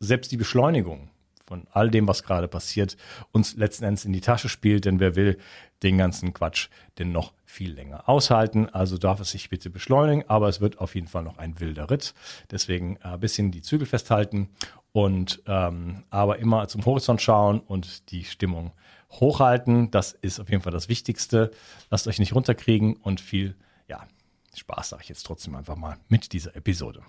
selbst 0.00 0.32
die 0.32 0.38
Beschleunigung 0.38 1.07
von 1.48 1.66
all 1.72 1.90
dem, 1.90 2.06
was 2.06 2.22
gerade 2.22 2.46
passiert, 2.46 2.96
uns 3.32 3.56
letzten 3.56 3.84
Endes 3.84 4.04
in 4.04 4.12
die 4.12 4.20
Tasche 4.20 4.48
spielt, 4.48 4.84
denn 4.84 5.00
wer 5.00 5.16
will 5.16 5.38
den 5.82 5.96
ganzen 5.96 6.34
Quatsch 6.34 6.68
denn 6.98 7.10
noch 7.10 7.32
viel 7.44 7.72
länger 7.72 8.08
aushalten. 8.08 8.68
Also 8.68 8.98
darf 8.98 9.20
es 9.20 9.30
sich 9.30 9.48
bitte 9.48 9.70
beschleunigen, 9.70 10.28
aber 10.28 10.48
es 10.48 10.60
wird 10.60 10.78
auf 10.78 10.94
jeden 10.94 11.08
Fall 11.08 11.22
noch 11.22 11.38
ein 11.38 11.58
wilder 11.60 11.90
Ritt. 11.90 12.14
Deswegen 12.50 12.98
ein 13.02 13.20
bisschen 13.20 13.50
die 13.50 13.62
Zügel 13.62 13.86
festhalten 13.86 14.50
und 14.92 15.42
ähm, 15.46 16.04
aber 16.10 16.38
immer 16.38 16.68
zum 16.68 16.84
Horizont 16.84 17.22
schauen 17.22 17.60
und 17.60 18.10
die 18.10 18.24
Stimmung 18.24 18.72
hochhalten. 19.10 19.90
Das 19.90 20.12
ist 20.12 20.40
auf 20.40 20.50
jeden 20.50 20.62
Fall 20.62 20.72
das 20.72 20.88
Wichtigste. 20.88 21.50
Lasst 21.90 22.06
euch 22.06 22.18
nicht 22.18 22.34
runterkriegen 22.34 22.96
und 22.96 23.20
viel, 23.20 23.56
ja, 23.88 24.06
Spaß 24.54 24.90
sage 24.90 25.02
ich 25.04 25.08
jetzt 25.08 25.24
trotzdem 25.24 25.54
einfach 25.54 25.76
mal 25.76 25.96
mit 26.08 26.32
dieser 26.32 26.54
Episode. 26.56 27.02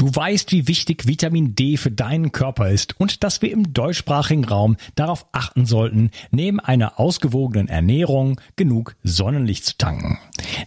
Du 0.00 0.06
weißt, 0.06 0.50
wie 0.52 0.66
wichtig 0.66 1.06
Vitamin 1.06 1.54
D 1.54 1.76
für 1.76 1.90
deinen 1.90 2.32
Körper 2.32 2.70
ist 2.70 2.98
und 2.98 3.22
dass 3.22 3.42
wir 3.42 3.52
im 3.52 3.74
deutschsprachigen 3.74 4.46
Raum 4.46 4.78
darauf 4.94 5.26
achten 5.32 5.66
sollten, 5.66 6.10
neben 6.30 6.58
einer 6.58 6.98
ausgewogenen 6.98 7.68
Ernährung 7.68 8.40
genug 8.56 8.96
Sonnenlicht 9.02 9.66
zu 9.66 9.76
tanken. 9.76 10.18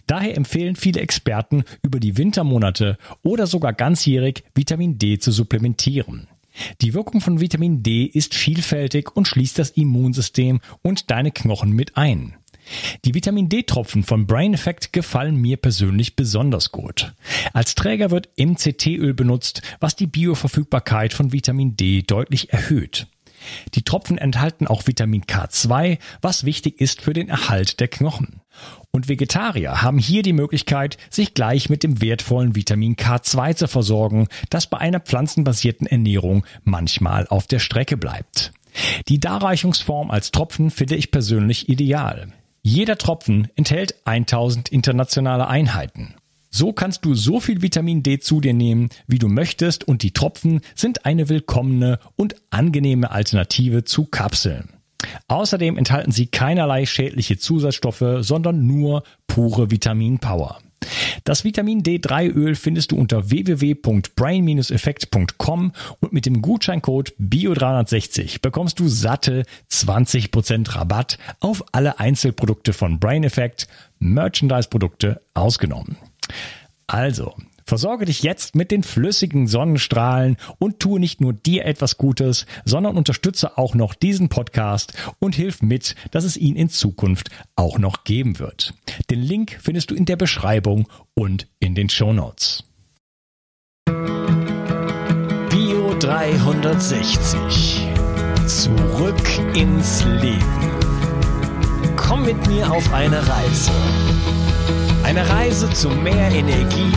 Daher 0.06 0.36
empfehlen 0.36 0.76
viele 0.76 1.00
Experten, 1.00 1.64
über 1.82 1.98
die 1.98 2.16
Wintermonate 2.16 2.96
oder 3.24 3.48
sogar 3.48 3.72
ganzjährig 3.72 4.44
Vitamin 4.54 4.98
D 4.98 5.18
zu 5.18 5.32
supplementieren. 5.32 6.28
Die 6.80 6.94
Wirkung 6.94 7.20
von 7.20 7.40
Vitamin 7.40 7.82
D 7.82 8.04
ist 8.04 8.36
vielfältig 8.36 9.16
und 9.16 9.26
schließt 9.26 9.58
das 9.58 9.70
Immunsystem 9.70 10.60
und 10.82 11.10
deine 11.10 11.32
Knochen 11.32 11.72
mit 11.72 11.96
ein. 11.96 12.36
Die 13.04 13.14
Vitamin 13.14 13.48
D-Tropfen 13.48 14.02
von 14.02 14.26
Brain 14.26 14.54
Effect 14.54 14.92
gefallen 14.92 15.36
mir 15.36 15.56
persönlich 15.56 16.16
besonders 16.16 16.72
gut. 16.72 17.12
Als 17.52 17.74
Träger 17.74 18.10
wird 18.10 18.30
MCT-Öl 18.38 19.14
benutzt, 19.14 19.62
was 19.80 19.96
die 19.96 20.06
Bioverfügbarkeit 20.06 21.12
von 21.12 21.32
Vitamin 21.32 21.76
D 21.76 22.02
deutlich 22.02 22.52
erhöht. 22.52 23.06
Die 23.74 23.82
Tropfen 23.82 24.18
enthalten 24.18 24.66
auch 24.66 24.86
Vitamin 24.86 25.24
K2, 25.24 25.98
was 26.22 26.44
wichtig 26.44 26.80
ist 26.80 27.02
für 27.02 27.12
den 27.12 27.28
Erhalt 27.28 27.80
der 27.80 27.88
Knochen. 27.88 28.40
Und 28.90 29.08
Vegetarier 29.08 29.82
haben 29.82 29.98
hier 29.98 30.22
die 30.22 30.32
Möglichkeit, 30.32 30.96
sich 31.10 31.34
gleich 31.34 31.68
mit 31.68 31.82
dem 31.82 32.00
wertvollen 32.00 32.54
Vitamin 32.54 32.96
K2 32.96 33.56
zu 33.56 33.68
versorgen, 33.68 34.28
das 34.50 34.68
bei 34.68 34.78
einer 34.78 35.00
pflanzenbasierten 35.00 35.86
Ernährung 35.86 36.46
manchmal 36.62 37.26
auf 37.26 37.46
der 37.46 37.58
Strecke 37.58 37.96
bleibt. 37.96 38.52
Die 39.08 39.20
Darreichungsform 39.20 40.10
als 40.10 40.30
Tropfen 40.30 40.70
finde 40.70 40.96
ich 40.96 41.10
persönlich 41.10 41.68
ideal. 41.68 42.28
Jeder 42.66 42.96
Tropfen 42.96 43.48
enthält 43.56 43.94
1000 44.06 44.70
internationale 44.70 45.48
Einheiten. 45.48 46.14
So 46.48 46.72
kannst 46.72 47.04
du 47.04 47.14
so 47.14 47.38
viel 47.38 47.60
Vitamin 47.60 48.02
D 48.02 48.20
zu 48.20 48.40
dir 48.40 48.54
nehmen, 48.54 48.88
wie 49.06 49.18
du 49.18 49.28
möchtest 49.28 49.86
und 49.86 50.02
die 50.02 50.12
Tropfen 50.12 50.62
sind 50.74 51.04
eine 51.04 51.28
willkommene 51.28 51.98
und 52.16 52.36
angenehme 52.48 53.10
Alternative 53.10 53.84
zu 53.84 54.06
Kapseln. 54.06 54.70
Außerdem 55.28 55.76
enthalten 55.76 56.10
sie 56.10 56.26
keinerlei 56.26 56.86
schädliche 56.86 57.36
Zusatzstoffe, 57.36 58.20
sondern 58.20 58.66
nur 58.66 59.02
pure 59.26 59.70
Vitaminpower. 59.70 60.63
Das 61.24 61.42
Vitamin 61.44 61.82
D3 61.82 62.32
Öl 62.32 62.54
findest 62.54 62.92
du 62.92 62.96
unter 62.96 63.28
www.brain-effekt.com 63.30 65.72
und 66.00 66.12
mit 66.12 66.26
dem 66.26 66.42
Gutscheincode 66.42 67.14
BIO360 67.20 68.42
bekommst 68.42 68.78
du 68.80 68.88
satte 68.88 69.44
20% 69.70 70.74
Rabatt 70.74 71.18
auf 71.40 71.64
alle 71.72 72.00
Einzelprodukte 72.00 72.72
von 72.72 72.98
Brain 73.00 73.24
Effect, 73.24 73.68
Merchandise-Produkte 73.98 75.20
ausgenommen. 75.34 75.96
Also, 76.86 77.34
versorge 77.64 78.04
dich 78.04 78.22
jetzt 78.22 78.54
mit 78.54 78.70
den 78.70 78.82
flüssigen 78.82 79.46
Sonnenstrahlen 79.46 80.36
und 80.58 80.80
tue 80.80 81.00
nicht 81.00 81.20
nur 81.20 81.32
dir 81.32 81.64
etwas 81.64 81.98
Gutes, 81.98 82.46
sondern 82.64 82.96
unterstütze 82.96 83.58
auch 83.58 83.74
noch 83.74 83.94
diesen 83.94 84.28
Podcast 84.28 84.94
und 85.18 85.34
hilf 85.34 85.62
mit, 85.62 85.94
dass 86.10 86.24
es 86.24 86.36
ihn 86.36 86.56
in 86.56 86.68
Zukunft 86.68 87.30
auch 87.56 87.78
noch 87.78 88.04
geben 88.04 88.38
wird. 88.38 88.74
Den 89.10 89.20
Link 89.20 89.58
findest 89.62 89.90
du 89.90 89.94
in 89.94 90.04
der 90.04 90.16
Beschreibung 90.16 90.88
und 91.14 91.48
in 91.60 91.74
den 91.74 91.88
Show 91.88 92.12
Notes. 92.12 92.64
Bio 95.48 95.94
360 95.98 97.88
Zurück 98.46 99.56
ins 99.56 100.04
Leben. 100.04 100.70
Komm 101.96 102.26
mit 102.26 102.46
mir 102.46 102.70
auf 102.70 102.92
eine 102.92 103.26
Reise. 103.26 103.72
Eine 105.02 105.26
Reise 105.28 105.70
zu 105.70 105.88
mehr 105.88 106.30
Energie 106.30 106.92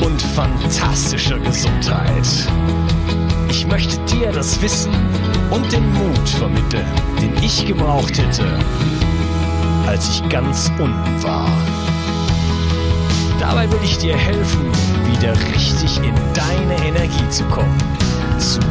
und 0.00 0.20
fantastischer 0.20 1.38
Gesundheit. 1.38 2.26
Ich 3.50 3.66
möchte 3.66 3.98
dir 4.06 4.32
das 4.32 4.60
Wissen 4.62 4.92
und 5.50 5.70
den 5.72 5.92
Mut 5.92 6.28
vermitteln, 6.28 6.86
den 7.20 7.34
ich 7.42 7.66
gebraucht 7.66 8.16
hätte, 8.18 8.44
als 9.86 10.08
ich 10.08 10.28
ganz 10.28 10.70
unten 10.78 11.22
war. 11.22 11.50
Dabei 13.38 13.70
will 13.70 13.80
ich 13.84 13.98
dir 13.98 14.16
helfen, 14.16 14.64
wieder 15.10 15.34
richtig 15.54 15.98
in 15.98 16.14
deine 16.32 16.76
Energie 16.86 17.28
zu 17.28 17.44
kommen. 17.44 17.76
Zurück 18.38 18.62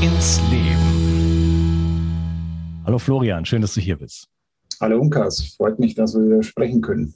ins 0.00 0.40
Leben. 0.50 1.02
Hallo 2.84 2.98
Florian, 2.98 3.44
schön, 3.44 3.62
dass 3.62 3.74
du 3.74 3.80
hier 3.80 3.96
bist. 3.96 4.28
Hallo 4.80 5.00
Unkas, 5.00 5.54
freut 5.56 5.78
mich, 5.78 5.94
dass 5.94 6.14
wir 6.14 6.24
wieder 6.24 6.42
sprechen 6.42 6.80
können. 6.80 7.14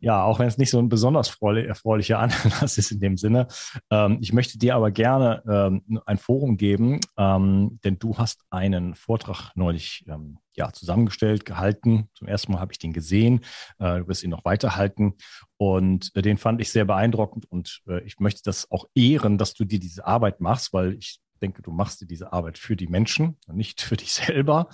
Ja, 0.00 0.22
auch 0.22 0.38
wenn 0.38 0.46
es 0.46 0.58
nicht 0.58 0.70
so 0.70 0.78
ein 0.78 0.88
besonders 0.88 1.36
erfreulicher 1.40 2.18
Anlass 2.20 2.78
ist 2.78 2.92
in 2.92 3.00
dem 3.00 3.16
Sinne. 3.16 3.48
Ähm, 3.90 4.18
ich 4.20 4.32
möchte 4.32 4.58
dir 4.58 4.76
aber 4.76 4.90
gerne 4.90 5.42
ähm, 5.48 6.00
ein 6.06 6.18
Forum 6.18 6.56
geben, 6.56 7.00
ähm, 7.16 7.80
denn 7.82 7.98
du 7.98 8.16
hast 8.16 8.44
einen 8.50 8.94
Vortrag 8.94 9.52
neulich 9.56 10.04
ähm, 10.08 10.38
ja, 10.54 10.72
zusammengestellt, 10.72 11.44
gehalten. 11.44 12.10
Zum 12.14 12.28
ersten 12.28 12.52
Mal 12.52 12.60
habe 12.60 12.72
ich 12.72 12.78
den 12.78 12.92
gesehen. 12.92 13.40
Äh, 13.78 13.98
du 13.98 14.08
wirst 14.08 14.22
ihn 14.22 14.30
noch 14.30 14.44
weiterhalten. 14.44 15.14
Und 15.56 16.10
äh, 16.14 16.22
den 16.22 16.38
fand 16.38 16.60
ich 16.60 16.70
sehr 16.70 16.84
beeindruckend 16.84 17.50
und 17.50 17.80
äh, 17.88 18.00
ich 18.04 18.20
möchte 18.20 18.42
das 18.44 18.70
auch 18.70 18.86
ehren, 18.94 19.38
dass 19.38 19.54
du 19.54 19.64
dir 19.64 19.80
diese 19.80 20.06
Arbeit 20.06 20.40
machst, 20.40 20.72
weil 20.72 20.94
ich 20.94 21.20
denke, 21.42 21.62
du 21.62 21.70
machst 21.70 22.00
dir 22.00 22.06
diese 22.06 22.32
Arbeit 22.32 22.58
für 22.58 22.76
die 22.76 22.88
Menschen, 22.88 23.36
nicht 23.52 23.80
für 23.80 23.96
dich 23.96 24.12
selber. 24.14 24.68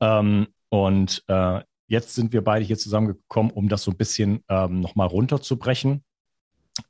Ähm, 0.00 0.48
und 0.68 1.24
äh, 1.28 1.60
Jetzt 1.90 2.14
sind 2.14 2.32
wir 2.32 2.44
beide 2.44 2.64
hier 2.64 2.78
zusammengekommen, 2.78 3.50
um 3.50 3.68
das 3.68 3.82
so 3.82 3.90
ein 3.90 3.96
bisschen 3.96 4.44
ähm, 4.48 4.78
nochmal 4.78 5.08
runterzubrechen 5.08 6.04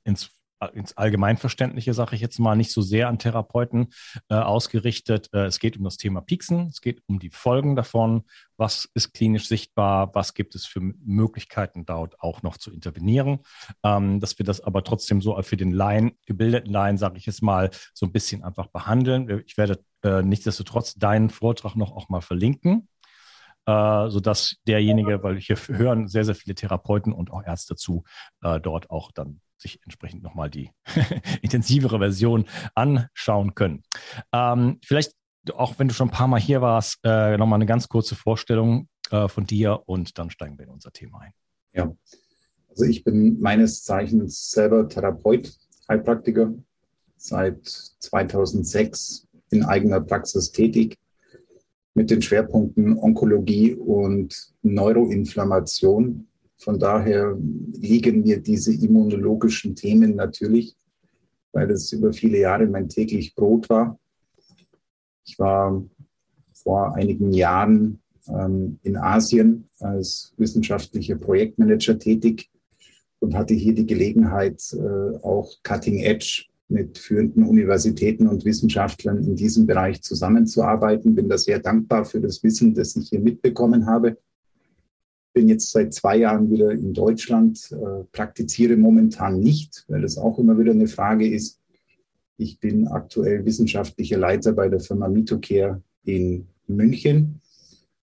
ins 0.04 0.30
ins 0.74 0.94
Allgemeinverständliche, 0.94 1.94
sage 1.94 2.14
ich 2.14 2.20
jetzt 2.20 2.38
mal, 2.38 2.54
nicht 2.54 2.70
so 2.70 2.82
sehr 2.82 3.08
an 3.08 3.18
Therapeuten 3.18 3.88
äh, 4.28 4.34
ausgerichtet. 4.34 5.30
Äh, 5.32 5.46
es 5.46 5.58
geht 5.58 5.78
um 5.78 5.84
das 5.84 5.96
Thema 5.96 6.20
Pieksen, 6.20 6.66
es 6.66 6.82
geht 6.82 7.02
um 7.06 7.18
die 7.18 7.30
Folgen 7.30 7.76
davon, 7.76 8.24
was 8.58 8.86
ist 8.92 9.14
klinisch 9.14 9.48
sichtbar, 9.48 10.14
was 10.14 10.34
gibt 10.34 10.54
es 10.54 10.66
für 10.66 10.80
Möglichkeiten 10.80 11.86
dort 11.86 12.20
auch 12.20 12.42
noch 12.42 12.58
zu 12.58 12.70
intervenieren. 12.70 13.38
Ähm, 13.82 14.20
dass 14.20 14.38
wir 14.38 14.44
das 14.44 14.60
aber 14.60 14.84
trotzdem 14.84 15.22
so 15.22 15.40
für 15.40 15.56
den 15.56 15.72
Laien, 15.72 16.12
gebildeten 16.26 16.70
Laien, 16.70 16.98
sage 16.98 17.16
ich 17.16 17.24
jetzt 17.24 17.42
mal, 17.42 17.70
so 17.94 18.04
ein 18.04 18.12
bisschen 18.12 18.44
einfach 18.44 18.66
behandeln. 18.66 19.42
Ich 19.46 19.56
werde 19.56 19.82
äh, 20.02 20.20
nichtsdestotrotz 20.20 20.94
deinen 20.96 21.30
Vortrag 21.30 21.74
noch 21.74 21.96
auch 21.96 22.10
mal 22.10 22.20
verlinken 22.20 22.82
äh, 22.82 22.89
sodass 24.10 24.56
derjenige, 24.66 25.22
weil 25.22 25.38
hier 25.38 25.56
hören 25.56 26.08
sehr, 26.08 26.24
sehr 26.24 26.34
viele 26.34 26.54
Therapeuten 26.54 27.12
und 27.12 27.30
auch 27.30 27.44
Ärzte 27.44 27.76
zu, 27.76 28.04
äh, 28.42 28.60
dort 28.60 28.90
auch 28.90 29.12
dann 29.12 29.40
sich 29.58 29.80
entsprechend 29.84 30.22
nochmal 30.22 30.50
die 30.50 30.70
intensivere 31.42 31.98
Version 31.98 32.46
anschauen 32.74 33.54
können. 33.54 33.82
Ähm, 34.32 34.78
vielleicht, 34.84 35.12
auch 35.54 35.78
wenn 35.78 35.88
du 35.88 35.94
schon 35.94 36.08
ein 36.08 36.12
paar 36.12 36.28
Mal 36.28 36.40
hier 36.40 36.60
warst, 36.60 36.98
äh, 37.04 37.36
nochmal 37.36 37.58
eine 37.58 37.66
ganz 37.66 37.88
kurze 37.88 38.14
Vorstellung 38.14 38.88
äh, 39.10 39.28
von 39.28 39.44
dir 39.44 39.82
und 39.86 40.18
dann 40.18 40.30
steigen 40.30 40.58
wir 40.58 40.64
in 40.64 40.72
unser 40.72 40.92
Thema 40.92 41.20
ein. 41.20 41.32
Ja, 41.72 41.94
also 42.68 42.84
ich 42.84 43.04
bin 43.04 43.40
meines 43.40 43.82
Zeichens 43.82 44.50
selber 44.50 44.88
Therapeut, 44.88 45.52
Heilpraktiker, 45.88 46.52
seit 47.16 47.66
2006 47.66 49.26
in 49.50 49.64
eigener 49.64 50.00
Praxis 50.00 50.52
tätig 50.52 50.96
mit 51.94 52.10
den 52.10 52.22
Schwerpunkten 52.22 52.98
Onkologie 52.98 53.74
und 53.74 54.54
Neuroinflammation. 54.62 56.26
Von 56.56 56.78
daher 56.78 57.36
liegen 57.72 58.22
mir 58.22 58.40
diese 58.40 58.72
immunologischen 58.72 59.74
Themen 59.74 60.14
natürlich, 60.14 60.76
weil 61.52 61.70
es 61.70 61.92
über 61.92 62.12
viele 62.12 62.38
Jahre 62.38 62.66
mein 62.66 62.88
täglich 62.88 63.34
Brot 63.34 63.68
war. 63.70 63.98
Ich 65.26 65.38
war 65.38 65.82
vor 66.52 66.94
einigen 66.94 67.32
Jahren 67.32 68.00
ähm, 68.28 68.78
in 68.82 68.96
Asien 68.96 69.68
als 69.78 70.34
wissenschaftlicher 70.36 71.16
Projektmanager 71.16 71.98
tätig 71.98 72.50
und 73.20 73.34
hatte 73.34 73.54
hier 73.54 73.74
die 73.74 73.86
Gelegenheit, 73.86 74.62
äh, 74.72 75.16
auch 75.22 75.50
Cutting 75.62 76.00
Edge 76.00 76.44
mit 76.70 76.98
führenden 76.98 77.44
Universitäten 77.44 78.26
und 78.26 78.44
Wissenschaftlern 78.44 79.18
in 79.18 79.36
diesem 79.36 79.66
Bereich 79.66 80.02
zusammenzuarbeiten. 80.02 81.14
Bin 81.14 81.28
da 81.28 81.36
sehr 81.36 81.58
dankbar 81.58 82.04
für 82.04 82.20
das 82.20 82.42
Wissen, 82.42 82.74
das 82.74 82.96
ich 82.96 83.08
hier 83.08 83.20
mitbekommen 83.20 83.86
habe. 83.86 84.16
Bin 85.32 85.48
jetzt 85.48 85.70
seit 85.70 85.92
zwei 85.94 86.16
Jahren 86.16 86.50
wieder 86.50 86.70
in 86.70 86.92
Deutschland, 86.92 87.70
äh, 87.72 88.04
praktiziere 88.12 88.76
momentan 88.76 89.40
nicht, 89.40 89.84
weil 89.88 90.02
das 90.02 90.18
auch 90.18 90.38
immer 90.38 90.58
wieder 90.58 90.72
eine 90.72 90.88
Frage 90.88 91.28
ist. 91.28 91.60
Ich 92.36 92.58
bin 92.58 92.88
aktuell 92.88 93.44
wissenschaftlicher 93.44 94.18
Leiter 94.18 94.52
bei 94.52 94.68
der 94.68 94.80
Firma 94.80 95.08
Mitocare 95.08 95.82
in 96.04 96.46
München 96.66 97.40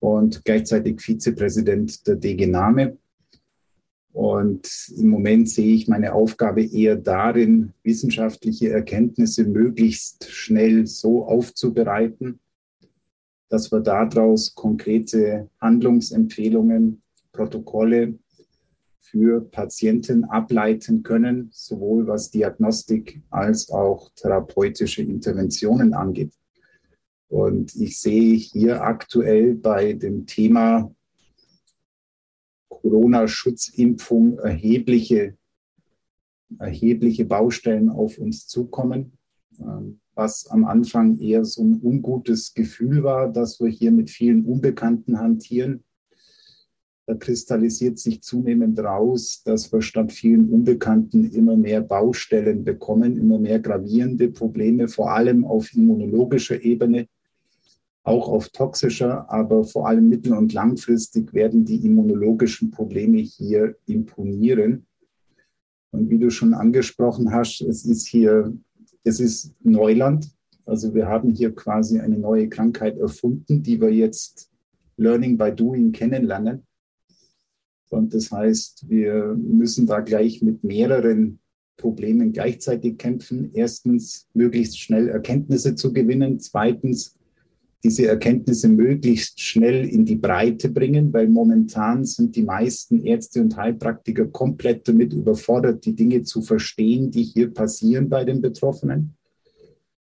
und 0.01 0.45
gleichzeitig 0.45 1.01
Vizepräsident 1.01 2.07
der 2.07 2.17
DG 2.17 2.47
Name. 2.47 2.99
Und 4.13 4.93
im 4.97 5.09
Moment 5.09 5.49
sehe 5.49 5.75
ich 5.75 5.87
meine 5.87 6.13
Aufgabe 6.13 6.65
eher 6.65 6.97
darin, 6.97 7.73
wissenschaftliche 7.85 8.71
Erkenntnisse 8.71 9.45
möglichst 9.45 10.31
schnell 10.31 10.87
so 10.87 11.25
aufzubereiten, 11.25 12.41
dass 13.49 13.71
wir 13.71 13.81
daraus 13.81 14.55
konkrete 14.55 15.49
Handlungsempfehlungen, 15.61 17.03
Protokolle 17.33 18.19
für 19.01 19.41
Patienten 19.41 20.25
ableiten 20.25 21.03
können, 21.03 21.49
sowohl 21.53 22.07
was 22.07 22.31
Diagnostik 22.31 23.23
als 23.31 23.71
auch 23.71 24.11
therapeutische 24.15 25.03
Interventionen 25.03 25.95
angeht. 25.95 26.33
Und 27.29 27.75
ich 27.77 28.01
sehe 28.01 28.35
hier 28.37 28.83
aktuell 28.83 29.55
bei 29.55 29.93
dem 29.93 30.27
Thema 30.27 30.93
Corona-Schutzimpfung 32.81 34.39
erhebliche, 34.39 35.37
erhebliche 36.59 37.25
Baustellen 37.25 37.91
auf 37.91 38.19
uns 38.19 38.47
zukommen, 38.47 39.13
ähm, 39.59 40.01
was 40.15 40.47
am 40.51 40.65
Anfang 40.65 41.19
eher 41.19 41.45
so 41.45 41.63
ein 41.63 41.81
ungutes 41.83 42.55
Gefühl 42.55 43.03
war, 43.03 43.33
dass 43.33 43.61
wir 43.61 43.69
hier 43.69 43.93
mit 43.93 44.11
vielen 44.11 44.45
Unbekannten 44.45 45.19
hantieren. 45.19 45.85
Da 47.07 47.15
kristallisiert 47.15 47.99
sich 47.99 48.23
zunehmend 48.23 48.79
raus, 48.79 49.43
dass 49.45 49.73
wir 49.73 49.83
statt 49.83 50.13
vielen 50.13 50.49
Unbekannten 50.51 51.31
immer 51.31 51.57
mehr 51.57 51.81
Baustellen 51.81 52.65
bekommen, 52.65 53.17
immer 53.17 53.39
mehr 53.39 53.59
gravierende 53.59 54.29
Probleme, 54.29 54.89
vor 54.89 55.13
allem 55.13 55.45
auf 55.45 55.73
immunologischer 55.75 56.63
Ebene 56.63 57.09
auch 58.03 58.29
auf 58.29 58.49
toxischer, 58.49 59.31
aber 59.31 59.65
vor 59.65 59.87
allem 59.89 60.09
mittel- 60.09 60.33
und 60.33 60.53
langfristig 60.53 61.35
werden 61.35 61.65
die 61.65 61.85
immunologischen 61.85 62.71
Probleme 62.71 63.19
hier 63.19 63.77
imponieren. 63.87 64.87
Und 65.93 66.09
wie 66.09 66.19
du 66.19 66.31
schon 66.31 66.55
angesprochen 66.55 67.33
hast, 67.33 67.61
es 67.61 67.85
ist 67.85 68.07
hier, 68.07 68.57
es 69.05 69.21
ist 69.21 69.55
Neuland. 69.63 70.31
Also 70.65 70.95
wir 70.95 71.09
haben 71.09 71.31
hier 71.31 71.55
quasi 71.55 72.01
eine 72.01 72.19
neue 72.19 72.49
Krankheit 72.49 72.97
erfunden, 72.97 73.63
die 73.63 73.81
wir 73.81 73.93
jetzt 73.93 74.51
Learning 74.97 75.37
by 75.37 75.51
Doing 75.51 75.93
kennenlernen. 75.93 76.63
Und 77.91 78.15
das 78.15 78.31
heißt, 78.31 78.89
wir 78.89 79.35
müssen 79.37 79.87
da 79.87 80.01
gleich 80.01 80.43
mit 80.43 80.63
mehreren 80.63 81.41
Problemen 81.77 82.33
gleichzeitig 82.33 82.99
kämpfen. 82.99 83.51
Erstens, 83.53 84.29
möglichst 84.33 84.79
schnell 84.79 85.09
Erkenntnisse 85.09 85.75
zu 85.75 85.93
gewinnen. 85.93 86.39
Zweitens, 86.39 87.17
diese 87.83 88.07
Erkenntnisse 88.07 88.69
möglichst 88.69 89.41
schnell 89.41 89.89
in 89.89 90.05
die 90.05 90.17
Breite 90.17 90.69
bringen, 90.69 91.13
weil 91.13 91.29
momentan 91.29 92.05
sind 92.05 92.37
die 92.37 92.43
meisten 92.43 93.01
Ärzte 93.05 93.41
und 93.41 93.57
Heilpraktiker 93.57 94.27
komplett 94.27 94.87
damit 94.87 95.13
überfordert, 95.13 95.85
die 95.85 95.95
Dinge 95.95 96.23
zu 96.23 96.43
verstehen, 96.43 97.11
die 97.11 97.23
hier 97.23 97.53
passieren 97.53 98.09
bei 98.09 98.25
den 98.25 98.43
Betroffenen. 98.43 99.15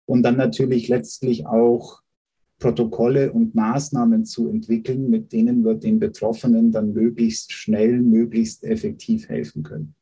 Und 0.06 0.24
dann 0.24 0.36
natürlich 0.36 0.90
letztlich 0.90 1.46
auch 1.46 2.02
Protokolle 2.60 3.32
und 3.32 3.56
Maßnahmen 3.56 4.26
zu 4.26 4.50
entwickeln, 4.50 5.10
mit 5.10 5.32
denen 5.32 5.64
wir 5.64 5.76
den 5.76 6.00
Betroffenen 6.00 6.72
dann 6.72 6.94
möglichst 6.94 7.54
schnell, 7.54 8.02
möglichst 8.02 8.64
effektiv 8.64 9.30
helfen 9.30 9.64
können. 9.64 9.96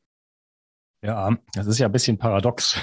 Ja, 1.02 1.38
das 1.54 1.68
ist 1.68 1.80
ja 1.80 1.86
ein 1.86 1.94
bisschen 1.94 2.18
paradox. 2.18 2.78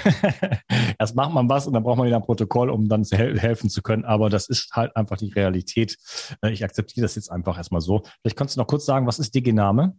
Erst 0.99 1.15
macht 1.15 1.33
man 1.33 1.47
was 1.49 1.67
und 1.67 1.73
dann 1.73 1.83
braucht 1.83 1.99
man 1.99 2.07
wieder 2.07 2.15
ein 2.15 2.23
Protokoll, 2.23 2.71
um 2.71 2.89
dann 2.89 3.03
hel 3.03 3.39
helfen 3.39 3.69
zu 3.69 3.83
können. 3.83 4.05
Aber 4.05 4.29
das 4.29 4.49
ist 4.49 4.71
halt 4.73 4.95
einfach 4.95 5.17
die 5.17 5.31
Realität. 5.31 5.97
Äh, 6.41 6.51
ich 6.51 6.63
akzeptiere 6.63 7.03
das 7.03 7.15
jetzt 7.15 7.31
einfach 7.31 7.57
erstmal 7.57 7.81
so. 7.81 8.01
Vielleicht 8.21 8.35
kannst 8.35 8.55
du 8.55 8.59
noch 8.59 8.67
kurz 8.67 8.85
sagen, 8.85 9.05
was 9.05 9.19
ist 9.19 9.35
DG-Name? 9.35 9.95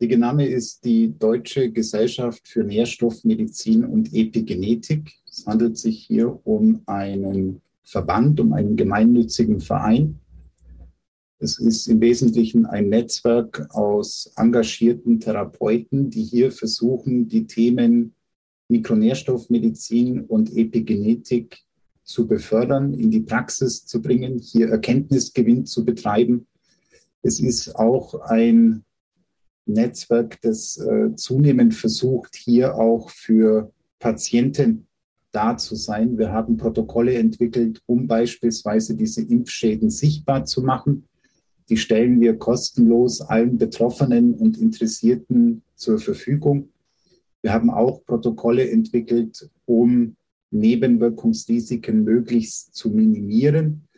DG-Name 0.00 0.46
ist 0.46 0.84
die 0.84 1.18
Deutsche 1.18 1.72
Gesellschaft 1.72 2.46
für 2.46 2.62
Nährstoffmedizin 2.62 3.84
und 3.84 4.14
Epigenetik. 4.14 5.12
Es 5.28 5.46
handelt 5.46 5.78
sich 5.78 6.04
hier 6.06 6.46
um 6.46 6.82
einen 6.86 7.60
Verband, 7.82 8.38
um 8.38 8.52
einen 8.52 8.76
gemeinnützigen 8.76 9.60
Verein. 9.60 10.20
Es 11.42 11.58
ist 11.58 11.86
im 11.86 12.02
Wesentlichen 12.02 12.66
ein 12.66 12.90
Netzwerk 12.90 13.66
aus 13.70 14.30
engagierten 14.36 15.20
Therapeuten, 15.20 16.10
die 16.10 16.22
hier 16.22 16.52
versuchen, 16.52 17.28
die 17.28 17.46
Themen 17.46 18.14
Mikronährstoffmedizin 18.68 20.20
und 20.20 20.54
Epigenetik 20.54 21.62
zu 22.04 22.26
befördern, 22.26 22.92
in 22.92 23.10
die 23.10 23.20
Praxis 23.20 23.86
zu 23.86 24.02
bringen, 24.02 24.38
hier 24.38 24.68
Erkenntnisgewinn 24.68 25.64
zu 25.64 25.82
betreiben. 25.82 26.46
Es 27.22 27.40
ist 27.40 27.74
auch 27.74 28.20
ein 28.20 28.84
Netzwerk, 29.64 30.42
das 30.42 30.76
äh, 30.76 31.14
zunehmend 31.14 31.74
versucht, 31.74 32.36
hier 32.36 32.74
auch 32.74 33.08
für 33.08 33.72
Patienten 33.98 34.86
da 35.32 35.56
zu 35.56 35.74
sein. 35.74 36.18
Wir 36.18 36.32
haben 36.32 36.58
Protokolle 36.58 37.14
entwickelt, 37.14 37.80
um 37.86 38.06
beispielsweise 38.06 38.94
diese 38.94 39.22
Impfschäden 39.22 39.88
sichtbar 39.88 40.44
zu 40.44 40.60
machen. 40.60 41.06
Die 41.70 41.76
stellen 41.76 42.20
wir 42.20 42.36
kostenlos 42.36 43.20
allen 43.20 43.56
Betroffenen 43.56 44.34
und 44.34 44.58
Interessierten 44.58 45.62
zur 45.76 46.00
Verfügung. 46.00 46.70
Wir 47.42 47.52
haben 47.52 47.70
auch 47.70 48.04
Protokolle 48.04 48.68
entwickelt, 48.68 49.48
um 49.66 50.16
Nebenwirkungsrisiken 50.50 52.02
möglichst 52.02 52.74
zu 52.74 52.90
minimieren. 52.90 53.88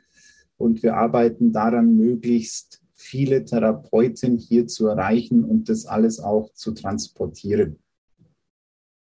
Und 0.59 0.83
wir 0.83 0.97
arbeiten 0.97 1.53
daran, 1.53 1.97
möglichst 1.97 2.83
viele 2.95 3.45
Therapeuten 3.45 4.37
hier 4.37 4.67
zu 4.67 4.87
erreichen 4.87 5.43
und 5.43 5.71
das 5.71 5.87
alles 5.87 6.21
auch 6.21 6.53
zu 6.53 6.73
transportieren. 6.73 7.79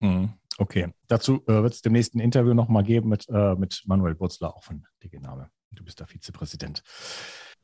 Mhm. 0.00 0.30
Okay, 0.58 0.88
dazu 1.06 1.42
äh, 1.46 1.62
wird 1.62 1.74
es 1.74 1.82
demnächst 1.82 2.14
ein 2.14 2.20
Interview 2.20 2.52
nochmal 2.52 2.82
geben 2.82 3.10
mit, 3.10 3.28
äh, 3.28 3.54
mit 3.54 3.82
Manuel 3.86 4.14
Burzler, 4.14 4.54
auch 4.54 4.64
von 4.64 4.84
DG. 5.02 5.20
Du 5.72 5.84
bist 5.84 6.00
da 6.00 6.06
Vizepräsident. 6.06 6.82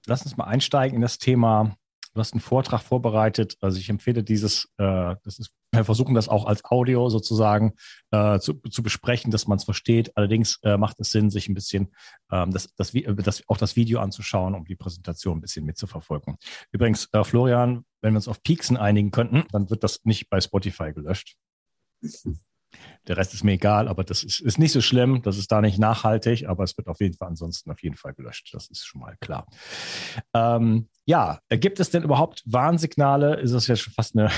Lass 0.06 0.22
uns 0.24 0.36
mal 0.36 0.44
einsteigen 0.44 0.96
in 0.96 1.02
das 1.02 1.18
Thema 1.18 1.76
Du 2.14 2.20
hast 2.20 2.34
einen 2.34 2.40
Vortrag 2.40 2.82
vorbereitet. 2.82 3.56
Also 3.60 3.78
ich 3.78 3.88
empfehle 3.88 4.22
dieses, 4.22 4.66
äh, 4.76 5.16
das 5.24 5.38
ist, 5.38 5.50
wir 5.72 5.84
versuchen 5.84 6.14
das 6.14 6.28
auch 6.28 6.44
als 6.44 6.62
Audio 6.64 7.08
sozusagen 7.08 7.72
äh, 8.10 8.38
zu, 8.38 8.52
zu 8.54 8.82
besprechen, 8.82 9.30
dass 9.30 9.48
man 9.48 9.56
es 9.56 9.64
versteht. 9.64 10.14
Allerdings 10.14 10.58
äh, 10.62 10.76
macht 10.76 11.00
es 11.00 11.10
Sinn, 11.10 11.30
sich 11.30 11.48
ein 11.48 11.54
bisschen 11.54 11.94
ähm, 12.30 12.50
das, 12.50 12.74
das, 12.74 12.92
das, 12.92 13.48
auch 13.48 13.56
das 13.56 13.76
Video 13.76 14.00
anzuschauen, 14.00 14.54
um 14.54 14.66
die 14.66 14.76
Präsentation 14.76 15.38
ein 15.38 15.40
bisschen 15.40 15.64
mitzuverfolgen. 15.64 16.36
Übrigens, 16.70 17.08
äh, 17.12 17.24
Florian, 17.24 17.86
wenn 18.02 18.12
wir 18.12 18.18
uns 18.18 18.28
auf 18.28 18.42
Pieksen 18.42 18.76
einigen 18.76 19.10
könnten, 19.10 19.44
dann 19.50 19.70
wird 19.70 19.82
das 19.82 20.04
nicht 20.04 20.28
bei 20.28 20.40
Spotify 20.40 20.92
gelöscht. 20.92 21.36
Der 23.08 23.16
Rest 23.16 23.34
ist 23.34 23.42
mir 23.42 23.52
egal, 23.52 23.88
aber 23.88 24.04
das 24.04 24.22
ist, 24.22 24.40
ist 24.40 24.58
nicht 24.58 24.72
so 24.72 24.80
schlimm. 24.80 25.22
Das 25.22 25.36
ist 25.36 25.50
da 25.50 25.60
nicht 25.60 25.78
nachhaltig, 25.78 26.48
aber 26.48 26.62
es 26.62 26.76
wird 26.76 26.88
auf 26.88 27.00
jeden 27.00 27.16
Fall 27.16 27.28
ansonsten 27.28 27.70
auf 27.70 27.82
jeden 27.82 27.96
Fall 27.96 28.14
gelöscht. 28.14 28.50
Das 28.52 28.68
ist 28.68 28.84
schon 28.84 29.00
mal 29.00 29.16
klar. 29.20 29.46
Ähm, 30.34 30.88
ja, 31.04 31.40
gibt 31.48 31.80
es 31.80 31.90
denn 31.90 32.04
überhaupt 32.04 32.42
Warnsignale? 32.46 33.40
Ist 33.40 33.54
das 33.54 33.66
ja 33.66 33.74
schon 33.74 33.92
fast 33.92 34.16
eine, 34.16 34.30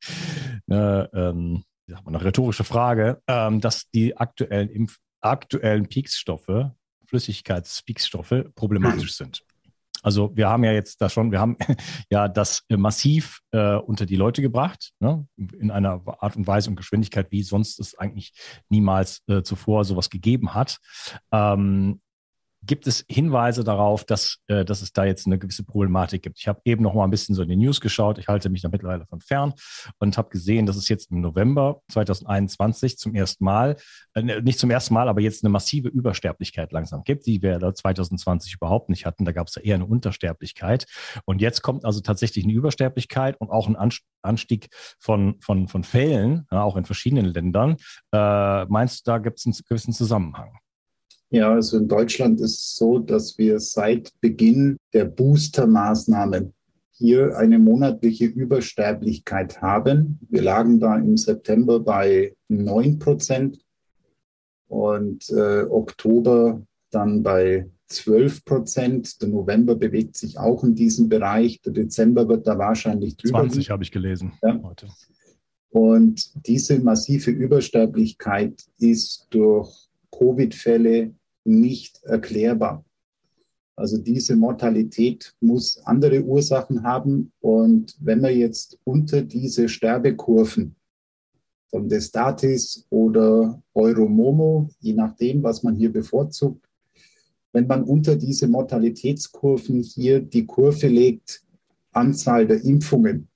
eine, 0.68 1.10
ähm, 1.14 1.64
eine 2.04 2.24
rhetorische 2.24 2.64
Frage, 2.64 3.22
ähm, 3.28 3.60
dass 3.60 3.88
die 3.90 4.16
aktuellen, 4.16 4.68
Impf 4.68 4.98
aktuellen 5.20 5.88
Peaksstoffe, 5.88 6.70
Flüssigkeitspeaksstoffe 7.06 8.46
problematisch 8.56 9.12
sind? 9.16 9.44
Also 10.02 10.36
wir 10.36 10.48
haben 10.48 10.64
ja 10.64 10.72
jetzt 10.72 11.00
da 11.00 11.08
schon, 11.08 11.32
wir 11.32 11.40
haben 11.40 11.56
ja 12.10 12.28
das 12.28 12.64
massiv 12.68 13.40
äh, 13.52 13.76
unter 13.76 14.04
die 14.04 14.16
Leute 14.16 14.42
gebracht, 14.42 14.92
ne? 15.00 15.26
in 15.36 15.70
einer 15.70 16.02
Art 16.18 16.36
und 16.36 16.46
Weise 16.46 16.70
und 16.70 16.76
Geschwindigkeit, 16.76 17.30
wie 17.30 17.42
sonst 17.42 17.78
es 17.80 17.96
eigentlich 17.96 18.32
niemals 18.68 19.22
äh, 19.28 19.42
zuvor 19.42 19.84
sowas 19.84 20.10
gegeben 20.10 20.54
hat. 20.54 20.78
Ähm, 21.32 22.00
gibt 22.64 22.86
es 22.86 23.04
Hinweise 23.08 23.64
darauf, 23.64 24.04
dass, 24.04 24.38
äh, 24.46 24.64
dass 24.64 24.82
es 24.82 24.92
da 24.92 25.04
jetzt 25.04 25.26
eine 25.26 25.38
gewisse 25.38 25.64
Problematik 25.64 26.22
gibt. 26.22 26.38
Ich 26.38 26.48
habe 26.48 26.60
eben 26.64 26.82
noch 26.82 26.94
mal 26.94 27.04
ein 27.04 27.10
bisschen 27.10 27.34
so 27.34 27.42
in 27.42 27.48
die 27.48 27.56
News 27.56 27.80
geschaut. 27.80 28.18
Ich 28.18 28.28
halte 28.28 28.50
mich 28.50 28.62
da 28.62 28.68
mittlerweile 28.68 29.06
von 29.06 29.20
fern 29.20 29.52
und 29.98 30.16
habe 30.16 30.30
gesehen, 30.30 30.66
dass 30.66 30.76
es 30.76 30.88
jetzt 30.88 31.10
im 31.10 31.20
November 31.20 31.82
2021 31.90 32.98
zum 32.98 33.14
ersten 33.14 33.44
Mal, 33.44 33.76
äh, 34.14 34.22
ne, 34.22 34.42
nicht 34.42 34.58
zum 34.58 34.70
ersten 34.70 34.94
Mal, 34.94 35.08
aber 35.08 35.20
jetzt 35.20 35.44
eine 35.44 35.50
massive 35.50 35.88
Übersterblichkeit 35.88 36.72
langsam 36.72 37.02
gibt, 37.04 37.26
die 37.26 37.42
wir 37.42 37.58
da 37.58 37.74
2020 37.74 38.54
überhaupt 38.54 38.88
nicht 38.88 39.06
hatten. 39.06 39.24
Da 39.24 39.32
gab 39.32 39.48
es 39.48 39.56
ja 39.56 39.62
eher 39.62 39.74
eine 39.74 39.86
Untersterblichkeit. 39.86 40.86
Und 41.24 41.40
jetzt 41.40 41.62
kommt 41.62 41.84
also 41.84 42.00
tatsächlich 42.00 42.44
eine 42.44 42.52
Übersterblichkeit 42.52 43.40
und 43.40 43.50
auch 43.50 43.68
ein 43.68 43.76
Anstieg 44.22 44.68
von, 45.00 45.36
von, 45.40 45.68
von 45.68 45.84
Fällen, 45.84 46.46
auch 46.50 46.76
in 46.76 46.84
verschiedenen 46.84 47.26
Ländern. 47.26 47.76
Äh, 48.12 48.66
meinst 48.66 49.06
du, 49.06 49.10
da 49.10 49.18
gibt 49.18 49.38
es 49.38 49.46
einen 49.46 49.56
gewissen 49.68 49.92
Zusammenhang? 49.92 50.61
Ja, 51.32 51.50
also 51.50 51.78
in 51.78 51.88
Deutschland 51.88 52.40
ist 52.42 52.60
es 52.60 52.76
so, 52.76 52.98
dass 52.98 53.38
wir 53.38 53.58
seit 53.58 54.12
Beginn 54.20 54.76
der 54.92 55.06
Booster-Maßnahmen 55.06 56.52
hier 56.90 57.38
eine 57.38 57.58
monatliche 57.58 58.26
Übersterblichkeit 58.26 59.62
haben. 59.62 60.18
Wir 60.28 60.42
lagen 60.42 60.78
da 60.78 60.94
im 60.98 61.16
September 61.16 61.80
bei 61.80 62.36
9 62.48 62.98
Prozent 62.98 63.64
und 64.68 65.30
äh, 65.30 65.62
Oktober 65.62 66.60
dann 66.90 67.22
bei 67.22 67.66
12 67.86 68.44
Prozent. 68.44 69.22
Der 69.22 69.28
November 69.28 69.74
bewegt 69.74 70.18
sich 70.18 70.38
auch 70.38 70.62
in 70.62 70.74
diesem 70.74 71.08
Bereich. 71.08 71.62
Der 71.62 71.72
Dezember 71.72 72.28
wird 72.28 72.46
da 72.46 72.58
wahrscheinlich 72.58 73.16
drüber. 73.16 73.40
20 73.40 73.70
habe 73.70 73.84
ich 73.84 73.90
gelesen 73.90 74.32
ja. 74.42 74.60
heute. 74.62 74.86
Und 75.70 76.46
diese 76.46 76.78
massive 76.78 77.30
Übersterblichkeit 77.30 78.66
ist 78.78 79.28
durch 79.30 79.88
Covid-Fälle 80.10 81.14
nicht 81.44 82.02
erklärbar. 82.04 82.84
Also 83.74 83.98
diese 83.98 84.36
Mortalität 84.36 85.34
muss 85.40 85.78
andere 85.84 86.22
Ursachen 86.22 86.82
haben. 86.82 87.32
Und 87.40 87.96
wenn 88.00 88.20
man 88.20 88.36
jetzt 88.36 88.78
unter 88.84 89.22
diese 89.22 89.68
Sterbekurven 89.68 90.76
von 91.70 91.88
Destatis 91.88 92.86
oder 92.90 93.62
Euromomo, 93.74 94.68
je 94.80 94.92
nachdem, 94.92 95.42
was 95.42 95.62
man 95.62 95.74
hier 95.74 95.92
bevorzugt, 95.92 96.66
wenn 97.52 97.66
man 97.66 97.84
unter 97.84 98.16
diese 98.16 98.46
Mortalitätskurven 98.48 99.82
hier 99.82 100.20
die 100.20 100.46
Kurve 100.46 100.88
legt, 100.88 101.42
Anzahl 101.92 102.46
der 102.46 102.62
Impfungen, 102.64 103.28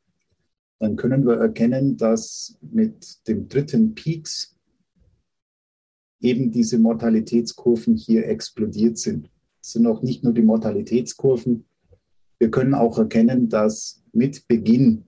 dann 0.79 0.97
können 0.97 1.27
wir 1.27 1.37
erkennen, 1.37 1.97
dass 1.97 2.59
mit 2.61 3.27
dem 3.29 3.49
dritten 3.49 3.95
Peaks 3.95 4.56
eben 6.27 6.51
diese 6.51 6.79
Mortalitätskurven 6.79 7.95
hier 7.97 8.27
explodiert 8.27 8.99
sind. 8.99 9.31
Es 9.63 9.73
sind 9.73 9.87
auch 9.87 10.03
nicht 10.03 10.25
nur 10.25 10.33
die 10.33 10.43
Mortalitätskurven. 10.43 11.65
Wir 12.39 12.51
können 12.51 12.75
auch 12.75 12.99
erkennen, 12.99 13.49
dass 13.49 14.03
mit 14.13 14.47
Beginn 14.49 15.05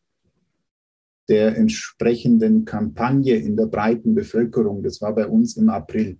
der 1.28 1.56
entsprechenden 1.56 2.64
Kampagne 2.64 3.34
in 3.34 3.56
der 3.56 3.66
breiten 3.66 4.14
Bevölkerung, 4.14 4.82
das 4.82 5.00
war 5.02 5.14
bei 5.14 5.26
uns 5.26 5.56
im 5.56 5.68
April, 5.68 6.18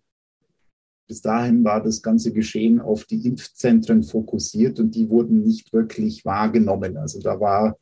bis 1.06 1.22
dahin 1.22 1.64
war 1.64 1.82
das 1.82 2.02
ganze 2.02 2.32
Geschehen 2.32 2.80
auf 2.80 3.04
die 3.04 3.26
Impfzentren 3.26 4.02
fokussiert 4.02 4.78
und 4.78 4.94
die 4.94 5.08
wurden 5.08 5.42
nicht 5.42 5.72
wirklich 5.72 6.24
wahrgenommen. 6.26 6.98
Also 6.98 7.20
da 7.20 7.40
war, 7.40 7.78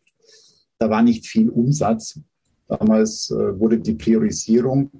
da 0.78 0.88
war 0.88 1.02
nicht 1.02 1.26
viel 1.26 1.48
Umsatz. 1.48 2.20
Damals 2.68 3.30
äh, 3.30 3.58
wurde 3.58 3.80
die 3.80 3.94
Priorisierung 3.94 4.90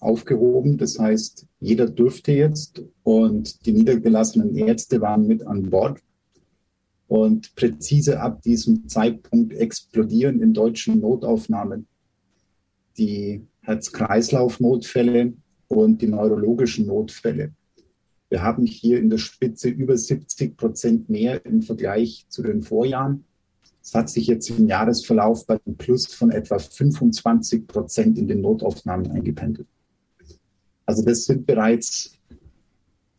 aufgehoben. 0.00 0.78
Das 0.78 0.98
heißt, 0.98 1.46
jeder 1.60 1.88
dürfte 1.88 2.32
jetzt 2.32 2.82
und 3.02 3.66
die 3.66 3.72
niedergelassenen 3.72 4.56
Ärzte 4.56 5.00
waren 5.00 5.26
mit 5.26 5.46
an 5.46 5.70
Bord. 5.70 6.00
Und 7.06 7.54
präzise 7.54 8.20
ab 8.20 8.42
diesem 8.42 8.86
Zeitpunkt 8.86 9.54
explodieren 9.54 10.42
in 10.42 10.52
deutschen 10.52 11.00
Notaufnahmen 11.00 11.86
die 12.98 13.46
Herz-Kreislauf-Notfälle 13.62 15.32
und 15.68 16.02
die 16.02 16.08
neurologischen 16.08 16.86
Notfälle. 16.86 17.52
Wir 18.28 18.42
haben 18.42 18.66
hier 18.66 18.98
in 18.98 19.08
der 19.08 19.18
Spitze 19.18 19.70
über 19.70 19.96
70 19.96 20.56
Prozent 20.56 21.08
mehr 21.08 21.44
im 21.46 21.62
Vergleich 21.62 22.26
zu 22.28 22.42
den 22.42 22.60
Vorjahren. 22.60 23.24
Es 23.82 23.94
hat 23.94 24.10
sich 24.10 24.26
jetzt 24.26 24.50
im 24.50 24.66
Jahresverlauf 24.66 25.46
bei 25.46 25.58
einem 25.64 25.76
Plus 25.76 26.06
von 26.06 26.30
etwa 26.30 26.58
25 26.58 27.66
Prozent 27.66 28.18
in 28.18 28.28
den 28.28 28.42
Notaufnahmen 28.42 29.10
eingependelt. 29.10 29.66
Also 30.88 31.02
das 31.02 31.26
sind 31.26 31.46
bereits, 31.46 32.12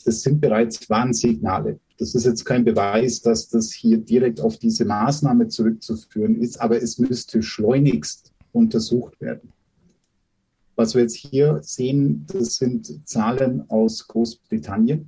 das 0.04 0.24
sind 0.24 0.42
bereits 0.42 0.90
Warnsignale. 0.90 1.80
Das 2.00 2.16
ist 2.16 2.26
jetzt 2.26 2.44
kein 2.44 2.66
Beweis, 2.66 3.22
dass 3.22 3.48
das 3.48 3.72
hier 3.72 4.00
direkt 4.00 4.42
auf 4.42 4.58
diese 4.58 4.86
Maßnahme 4.86 5.50
zurückzuführen 5.50 6.42
ist, 6.42 6.60
aber 6.60 6.82
es 6.82 6.98
müsste 6.98 7.44
schleunigst 7.44 8.34
untersucht 8.54 9.22
werden. 9.22 9.54
Was 10.76 10.96
wir 10.96 11.04
jetzt 11.04 11.18
hier 11.18 11.60
sehen, 11.62 12.26
das 12.26 12.56
sind 12.56 13.08
Zahlen 13.08 13.70
aus 13.70 14.08
Großbritannien. 14.08 15.08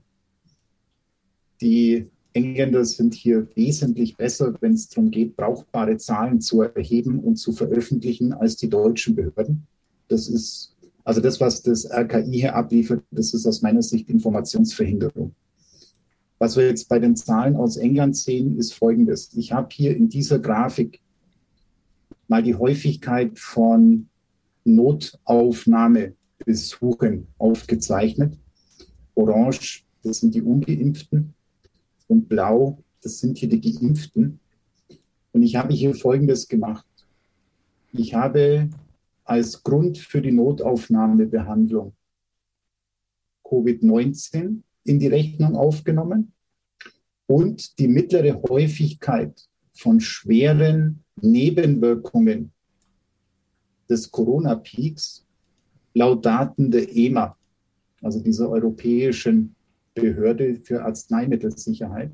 Die 1.61 2.11
Engländer 2.33 2.85
sind 2.85 3.15
hier 3.15 3.47
wesentlich 3.55 4.17
besser, 4.17 4.53
wenn 4.61 4.73
es 4.73 4.87
darum 4.87 5.09
geht, 5.09 5.35
brauchbare 5.35 5.97
Zahlen 5.97 6.41
zu 6.41 6.61
erheben 6.61 7.21
und 7.21 7.37
zu 7.37 7.53
veröffentlichen, 7.53 8.33
als 8.33 8.55
die 8.55 8.69
deutschen 8.69 9.15
Behörden. 9.15 9.65
Das 10.09 10.27
ist 10.27 10.70
also 11.03 11.21
das, 11.21 11.39
was 11.39 11.61
das 11.61 11.89
RKI 11.89 12.31
hier 12.31 12.55
abliefert, 12.55 13.03
das 13.11 13.33
ist 13.33 13.45
aus 13.45 13.61
meiner 13.61 13.81
Sicht 13.81 14.09
Informationsverhinderung. 14.09 15.33
Was 16.39 16.57
wir 16.57 16.67
jetzt 16.67 16.89
bei 16.89 16.99
den 16.99 17.15
Zahlen 17.15 17.55
aus 17.55 17.77
England 17.77 18.17
sehen, 18.17 18.57
ist 18.57 18.73
folgendes. 18.73 19.31
Ich 19.35 19.51
habe 19.51 19.67
hier 19.71 19.95
in 19.95 20.09
dieser 20.09 20.39
Grafik 20.39 20.99
mal 22.27 22.41
die 22.41 22.55
Häufigkeit 22.55 23.37
von 23.37 24.07
Notaufnahmebesuchen 24.63 27.27
aufgezeichnet. 27.37 28.37
Orange, 29.15 29.83
das 30.03 30.19
sind 30.19 30.33
die 30.33 30.41
ungeimpften 30.41 31.33
und 32.07 32.27
blau, 32.27 32.79
das 33.01 33.19
sind 33.19 33.37
hier 33.37 33.49
die 33.49 33.61
geimpften. 33.61 34.39
Und 35.33 35.43
ich 35.43 35.55
habe 35.55 35.73
hier 35.73 35.93
Folgendes 35.93 36.47
gemacht. 36.47 36.85
Ich 37.93 38.13
habe 38.13 38.69
als 39.31 39.63
Grund 39.63 39.97
für 39.97 40.21
die 40.21 40.33
Notaufnahmebehandlung 40.33 41.93
Covid-19 43.45 44.61
in 44.83 44.99
die 44.99 45.07
Rechnung 45.07 45.55
aufgenommen 45.55 46.33
und 47.27 47.79
die 47.79 47.87
mittlere 47.87 48.41
Häufigkeit 48.49 49.47
von 49.71 50.01
schweren 50.01 51.05
Nebenwirkungen 51.21 52.51
des 53.89 54.11
Corona-Peaks 54.11 55.25
laut 55.93 56.25
Daten 56.25 56.69
der 56.69 56.93
EMA, 56.93 57.37
also 58.01 58.19
dieser 58.19 58.49
europäischen 58.49 59.55
Behörde 59.93 60.55
für 60.55 60.83
Arzneimittelsicherheit. 60.83 62.11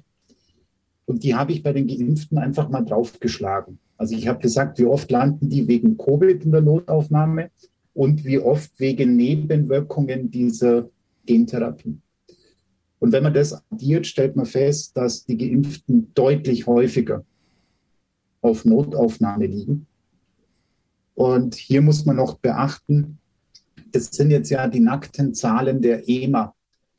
Und 1.05 1.23
die 1.23 1.33
habe 1.33 1.51
ich 1.51 1.63
bei 1.63 1.73
den 1.73 1.87
Geimpften 1.87 2.37
einfach 2.37 2.69
mal 2.69 2.85
draufgeschlagen. 2.85 3.79
Also 3.97 4.15
ich 4.15 4.27
habe 4.27 4.39
gesagt, 4.39 4.77
wie 4.79 4.85
oft 4.85 5.09
landen 5.11 5.49
die 5.49 5.67
wegen 5.67 5.97
Covid 5.97 6.45
in 6.45 6.51
der 6.51 6.61
Notaufnahme 6.61 7.49
und 7.93 8.23
wie 8.25 8.39
oft 8.39 8.79
wegen 8.79 9.15
Nebenwirkungen 9.15 10.29
dieser 10.29 10.89
Gentherapie. 11.25 11.97
Und 12.99 13.11
wenn 13.11 13.23
man 13.23 13.33
das 13.33 13.53
addiert, 13.71 14.07
stellt 14.07 14.35
man 14.35 14.45
fest, 14.45 14.95
dass 14.95 15.25
die 15.25 15.37
Geimpften 15.37 16.11
deutlich 16.13 16.67
häufiger 16.67 17.23
auf 18.41 18.65
Notaufnahme 18.65 19.47
liegen. 19.47 19.87
Und 21.15 21.55
hier 21.55 21.81
muss 21.81 22.05
man 22.05 22.15
noch 22.15 22.37
beachten, 22.37 23.17
das 23.91 24.07
sind 24.07 24.31
jetzt 24.31 24.49
ja 24.49 24.67
die 24.67 24.79
nackten 24.79 25.33
Zahlen 25.33 25.81
der 25.81 26.07
EMA, 26.07 26.53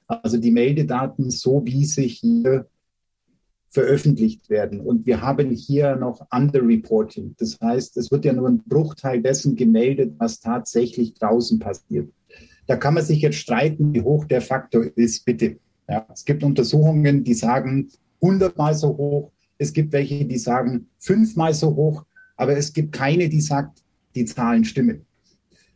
also 0.07 0.39
die 0.39 0.51
Meldedaten, 0.51 1.31
so 1.31 1.65
wie 1.65 1.85
sie 1.85 2.09
hier 2.09 2.67
veröffentlicht 3.71 4.49
werden. 4.49 4.81
Und 4.81 5.07
wir 5.07 5.21
haben 5.21 5.51
hier 5.51 5.97
noch 5.97 6.27
Underreporting. 6.31 7.35
Das 7.39 7.59
heißt, 7.61 7.97
es 7.97 8.11
wird 8.11 8.25
ja 8.25 8.33
nur 8.33 8.49
ein 8.49 8.63
Bruchteil 8.65 9.21
dessen 9.21 9.57
gemeldet, 9.57 10.15
was 10.19 10.41
tatsächlich 10.41 11.15
draußen 11.15 11.59
passiert. 11.59 12.11
Da 12.67 12.77
kann 12.77 12.95
man 12.95 13.05
sich 13.05 13.21
jetzt 13.21 13.37
streiten, 13.37 13.95
wie 13.95 14.03
hoch 14.03 14.25
der 14.25 14.43
Faktor 14.43 14.87
ist, 14.97 15.25
bitte. 15.25 15.59
Ja, 15.89 16.07
es 16.13 16.25
gibt 16.25 16.43
Untersuchungen, 16.43 17.25
die 17.25 17.35
sagen 17.35 17.91
hundertmal 18.21 18.75
so 18.75 18.89
hoch. 18.89 19.33
Es 19.57 19.73
gibt 19.73 19.93
welche, 19.93 20.25
die 20.25 20.39
sagen 20.39 20.89
fünfmal 20.99 21.55
so 21.55 21.75
hoch. 21.75 22.05
Aber 22.37 22.57
es 22.57 22.73
gibt 22.73 22.93
keine, 22.93 23.29
die 23.29 23.41
sagt, 23.41 23.83
die 24.15 24.25
Zahlen 24.25 24.65
stimmen. 24.65 25.07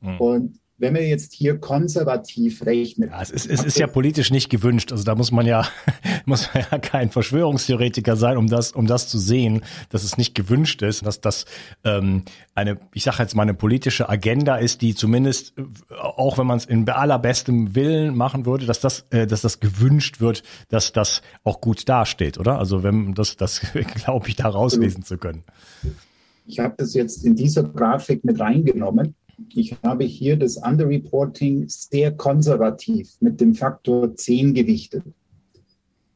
Mhm. 0.01 0.21
Und 0.21 0.62
wenn 0.83 0.95
wir 0.95 1.07
jetzt 1.07 1.33
hier 1.33 1.59
konservativ 1.59 2.67
rechnen. 2.67 3.11
Ja, 3.11 3.23
es 3.23 3.31
ist, 3.31 3.49
es 3.49 3.63
ist 3.63 3.79
ja 3.79 3.87
politisch 3.87 4.33
nicht 4.33 4.51
gewünscht. 4.51 4.91
Also 4.91 5.05
da 5.05 5.15
muss 5.15 5.31
man 5.31 5.47
ja, 5.47 5.65
muss 6.27 6.53
man 6.53 6.65
ja 6.71 6.79
kein 6.79 7.09
Verschwörungstheoretiker 7.09 8.17
sein, 8.17 8.37
um 8.37 8.49
das, 8.49 8.73
um 8.73 8.89
das 8.89 9.09
zu 9.09 9.19
sehen, 9.19 9.63
dass 9.91 10.03
es 10.03 10.19
nicht 10.19 10.35
gewünscht 10.35 10.83
ist, 10.83 11.07
dass 11.07 11.21
das 11.21 11.45
ähm, 11.85 12.25
eine, 12.57 12.81
ich 12.93 13.05
sage 13.05 13.19
jetzt 13.21 13.37
mal 13.37 13.45
eine 13.45 13.55
politische 13.55 14.09
Agenda 14.09 14.57
ist, 14.57 14.83
die 14.83 14.97
zumindest, 14.97 15.55
auch 15.97 16.37
wenn 16.37 16.49
man 16.49 16.59
es 16.59 16.65
in 16.65 16.89
allerbestem 16.91 17.77
Willen 17.77 18.17
machen 18.17 18.45
würde, 18.45 18.67
dass 18.67 18.81
das, 18.81 19.07
äh, 19.11 19.29
dass 19.29 19.41
das 19.41 19.61
gewünscht 19.61 20.21
wird, 20.21 20.43
dass 20.69 20.93
das 20.93 21.23
auch 21.45 21.61
gut 21.61 21.89
dasteht, 21.89 22.39
oder? 22.39 22.59
Also 22.59 22.83
wenn 22.83 23.15
das, 23.15 23.37
das 23.37 23.61
glaube 23.95 24.29
ich, 24.29 24.35
da 24.35 24.49
rauslesen 24.49 25.05
zu 25.05 25.17
können. 25.17 25.45
Ich 26.45 26.59
habe 26.59 26.75
das 26.77 26.95
jetzt 26.95 27.25
in 27.25 27.37
dieser 27.37 27.63
Grafik 27.63 28.25
mit 28.25 28.41
reingenommen 28.41 29.15
ich 29.55 29.77
habe 29.83 30.05
hier 30.05 30.37
das 30.37 30.57
Underreporting 30.57 31.69
sehr 31.69 32.13
konservativ 32.13 33.11
mit 33.21 33.41
dem 33.41 33.55
Faktor 33.55 34.15
10 34.15 34.55
gewichtet. 34.55 35.05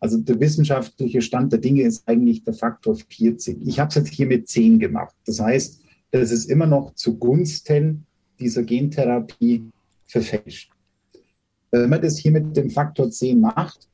Also 0.01 0.19
der 0.19 0.39
wissenschaftliche 0.41 1.23
Stand 1.23 1.53
der 1.53 1.61
Dinge 1.61 1.83
ist 1.83 2.07
eigentlich 2.07 2.45
der 2.45 2.55
Faktor 2.55 2.97
40. 2.97 3.59
Ich 3.67 3.81
habe 3.81 3.89
es 3.89 3.95
jetzt 3.95 4.09
hier 4.09 4.27
mit 4.27 4.49
10 4.49 4.79
gemacht. 4.79 5.15
Das 5.25 5.41
heißt, 5.41 5.81
das 6.11 6.31
ist 6.31 6.51
immer 6.51 6.67
noch 6.67 6.95
zugunsten 6.95 8.05
dieser 8.39 8.63
Gentherapie 8.63 9.65
verfälscht. 10.05 10.71
Wenn 11.71 11.91
man 11.91 12.03
das 12.03 12.19
hier 12.19 12.33
mit 12.33 12.57
dem 12.57 12.71
Faktor 12.71 13.11
10 13.11 13.41
macht, 13.41 13.89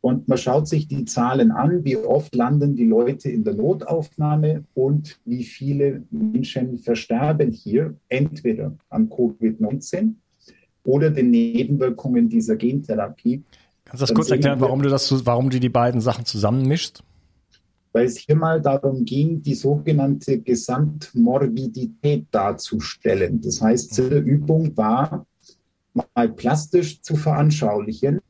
und 0.00 0.28
man 0.28 0.38
schaut 0.38 0.68
sich 0.68 0.86
die 0.86 1.04
Zahlen 1.04 1.50
an, 1.50 1.84
wie 1.84 1.96
oft 1.96 2.34
landen 2.34 2.76
die 2.76 2.86
Leute 2.86 3.28
in 3.30 3.42
der 3.42 3.54
Notaufnahme 3.54 4.64
und 4.74 5.18
wie 5.24 5.42
viele 5.42 6.04
Menschen 6.10 6.78
versterben 6.78 7.50
hier, 7.50 7.94
entweder 8.08 8.76
an 8.90 9.08
Covid-19 9.08 10.14
oder 10.84 11.10
den 11.10 11.30
Nebenwirkungen 11.30 12.28
dieser 12.28 12.56
Gentherapie. 12.56 13.42
Kannst 13.84 14.02
du 14.02 14.06
das 14.06 14.14
kurz 14.14 14.30
erklären, 14.30 14.60
warum 14.60 14.82
du, 14.82 14.88
das, 14.88 15.26
warum 15.26 15.50
du 15.50 15.58
die 15.58 15.68
beiden 15.68 16.00
Sachen 16.00 16.24
zusammenmischst? 16.24 17.02
Weil 17.92 18.06
es 18.06 18.18
hier 18.18 18.36
mal 18.36 18.60
darum 18.60 19.04
ging, 19.04 19.42
die 19.42 19.54
sogenannte 19.54 20.38
Gesamtmorbidität 20.38 22.26
darzustellen. 22.30 23.40
Das 23.40 23.60
heißt, 23.60 23.96
diese 23.96 24.18
Übung 24.18 24.76
war, 24.76 25.26
mal 26.14 26.28
plastisch 26.28 27.00
zu 27.02 27.16
veranschaulichen, 27.16 28.20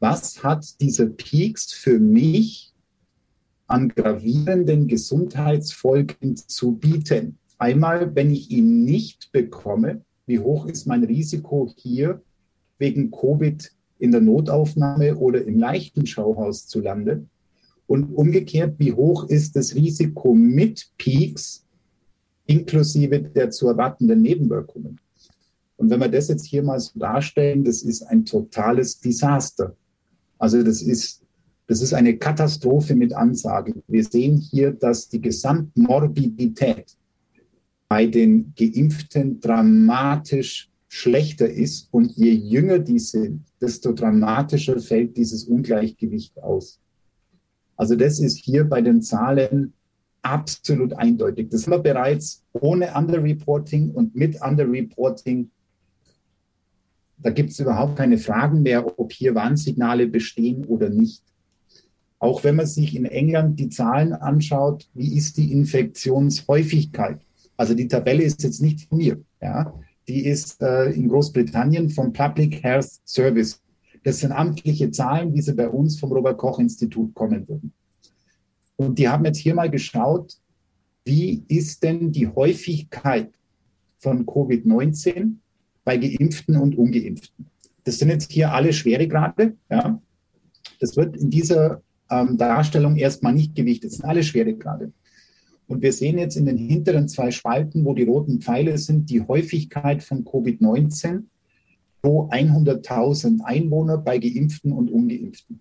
was 0.00 0.42
hat 0.42 0.80
dieser 0.80 1.06
Peaks 1.06 1.72
für 1.72 1.98
mich 1.98 2.72
an 3.66 3.88
gravierenden 3.88 4.86
Gesundheitsfolgen 4.86 6.36
zu 6.36 6.72
bieten? 6.72 7.38
Einmal, 7.58 8.14
wenn 8.14 8.30
ich 8.30 8.50
ihn 8.50 8.84
nicht 8.84 9.32
bekomme, 9.32 10.02
wie 10.26 10.38
hoch 10.38 10.66
ist 10.66 10.86
mein 10.86 11.04
Risiko 11.04 11.72
hier 11.76 12.22
wegen 12.78 13.10
Covid 13.10 13.72
in 13.98 14.12
der 14.12 14.20
Notaufnahme 14.20 15.16
oder 15.16 15.44
im 15.44 15.58
leichten 15.58 16.06
Schauhaus 16.06 16.66
zu 16.66 16.80
landen? 16.80 17.28
Und 17.86 18.04
umgekehrt, 18.14 18.74
wie 18.78 18.92
hoch 18.92 19.24
ist 19.28 19.56
das 19.56 19.74
Risiko 19.74 20.34
mit 20.34 20.90
Peaks 20.98 21.64
inklusive 22.46 23.20
der 23.20 23.50
zu 23.50 23.68
erwartenden 23.68 24.22
Nebenwirkungen? 24.22 25.00
Und 25.76 25.90
wenn 25.90 26.00
wir 26.00 26.08
das 26.08 26.28
jetzt 26.28 26.44
hier 26.44 26.62
mal 26.62 26.78
so 26.78 26.98
darstellen, 26.98 27.64
das 27.64 27.82
ist 27.82 28.02
ein 28.02 28.24
totales 28.24 29.00
Desaster. 29.00 29.74
Also 30.38 30.62
das 30.62 30.82
ist, 30.82 31.22
das 31.66 31.82
ist 31.82 31.92
eine 31.92 32.16
Katastrophe 32.16 32.94
mit 32.94 33.12
Ansage. 33.12 33.74
Wir 33.86 34.04
sehen 34.04 34.38
hier, 34.38 34.72
dass 34.72 35.08
die 35.08 35.20
Gesamtmorbidität 35.20 36.96
bei 37.88 38.06
den 38.06 38.52
Geimpften 38.56 39.40
dramatisch 39.40 40.70
schlechter 40.88 41.48
ist. 41.48 41.88
Und 41.90 42.12
je 42.12 42.32
jünger 42.32 42.78
die 42.78 42.98
sind, 42.98 43.44
desto 43.60 43.92
dramatischer 43.92 44.78
fällt 44.78 45.16
dieses 45.16 45.44
Ungleichgewicht 45.44 46.42
aus. 46.42 46.80
Also 47.76 47.94
das 47.94 48.18
ist 48.18 48.38
hier 48.38 48.64
bei 48.64 48.80
den 48.80 49.02
Zahlen 49.02 49.72
absolut 50.22 50.92
eindeutig. 50.94 51.48
Das 51.50 51.66
haben 51.66 51.72
wir 51.72 51.78
bereits 51.78 52.44
ohne 52.52 52.94
Underreporting 52.94 53.90
und 53.92 54.14
mit 54.14 54.40
Underreporting 54.42 55.50
da 57.20 57.30
gibt 57.30 57.50
es 57.50 57.60
überhaupt 57.60 57.96
keine 57.96 58.18
Fragen 58.18 58.62
mehr, 58.62 58.98
ob 58.98 59.12
hier 59.12 59.34
Warnsignale 59.34 60.06
bestehen 60.06 60.64
oder 60.64 60.88
nicht. 60.88 61.22
Auch 62.20 62.42
wenn 62.44 62.56
man 62.56 62.66
sich 62.66 62.96
in 62.96 63.04
England 63.04 63.58
die 63.60 63.68
Zahlen 63.68 64.12
anschaut, 64.12 64.88
wie 64.94 65.16
ist 65.16 65.36
die 65.36 65.52
Infektionshäufigkeit? 65.52 67.20
Also 67.56 67.74
die 67.74 67.88
Tabelle 67.88 68.22
ist 68.22 68.42
jetzt 68.42 68.60
nicht 68.60 68.88
von 68.88 68.98
mir, 68.98 69.20
ja. 69.40 69.74
Die 70.06 70.24
ist 70.24 70.62
äh, 70.62 70.90
in 70.90 71.08
Großbritannien 71.08 71.90
vom 71.90 72.12
Public 72.12 72.62
Health 72.62 72.88
Service. 73.04 73.60
Das 74.04 74.20
sind 74.20 74.32
amtliche 74.32 74.90
Zahlen, 74.90 75.34
wie 75.34 75.42
sie 75.42 75.54
bei 75.54 75.68
uns 75.68 76.00
vom 76.00 76.12
Robert 76.12 76.38
Koch 76.38 76.58
Institut 76.58 77.14
kommen 77.14 77.46
würden. 77.46 77.72
Und 78.76 78.98
die 78.98 79.08
haben 79.08 79.24
jetzt 79.24 79.38
hier 79.38 79.54
mal 79.54 79.68
geschaut, 79.70 80.38
wie 81.04 81.44
ist 81.48 81.82
denn 81.82 82.12
die 82.12 82.28
Häufigkeit 82.28 83.30
von 83.98 84.24
Covid-19 84.24 85.34
bei 85.88 85.96
Geimpften 85.96 86.58
und 86.58 86.76
Ungeimpften. 86.76 87.46
Das 87.84 87.98
sind 87.98 88.10
jetzt 88.10 88.30
hier 88.30 88.52
alle 88.52 88.74
Schweregrade. 88.74 89.56
Ja. 89.70 89.98
Das 90.80 90.98
wird 90.98 91.16
in 91.16 91.30
dieser 91.30 91.80
ähm, 92.10 92.36
Darstellung 92.36 92.96
erstmal 92.96 93.32
nicht 93.32 93.54
gewichtet. 93.54 93.92
Das 93.92 93.96
sind 93.96 94.04
alle 94.04 94.22
Schweregrade. 94.22 94.92
Und 95.66 95.80
wir 95.80 95.94
sehen 95.94 96.18
jetzt 96.18 96.36
in 96.36 96.44
den 96.44 96.58
hinteren 96.58 97.08
zwei 97.08 97.30
Spalten, 97.30 97.86
wo 97.86 97.94
die 97.94 98.02
roten 98.02 98.42
Pfeile 98.42 98.76
sind, 98.76 99.08
die 99.08 99.22
Häufigkeit 99.22 100.02
von 100.02 100.26
Covid-19 100.26 101.22
pro 102.02 102.28
100.000 102.28 103.40
Einwohner 103.44 103.96
bei 103.96 104.18
Geimpften 104.18 104.72
und 104.72 104.90
Ungeimpften. 104.90 105.60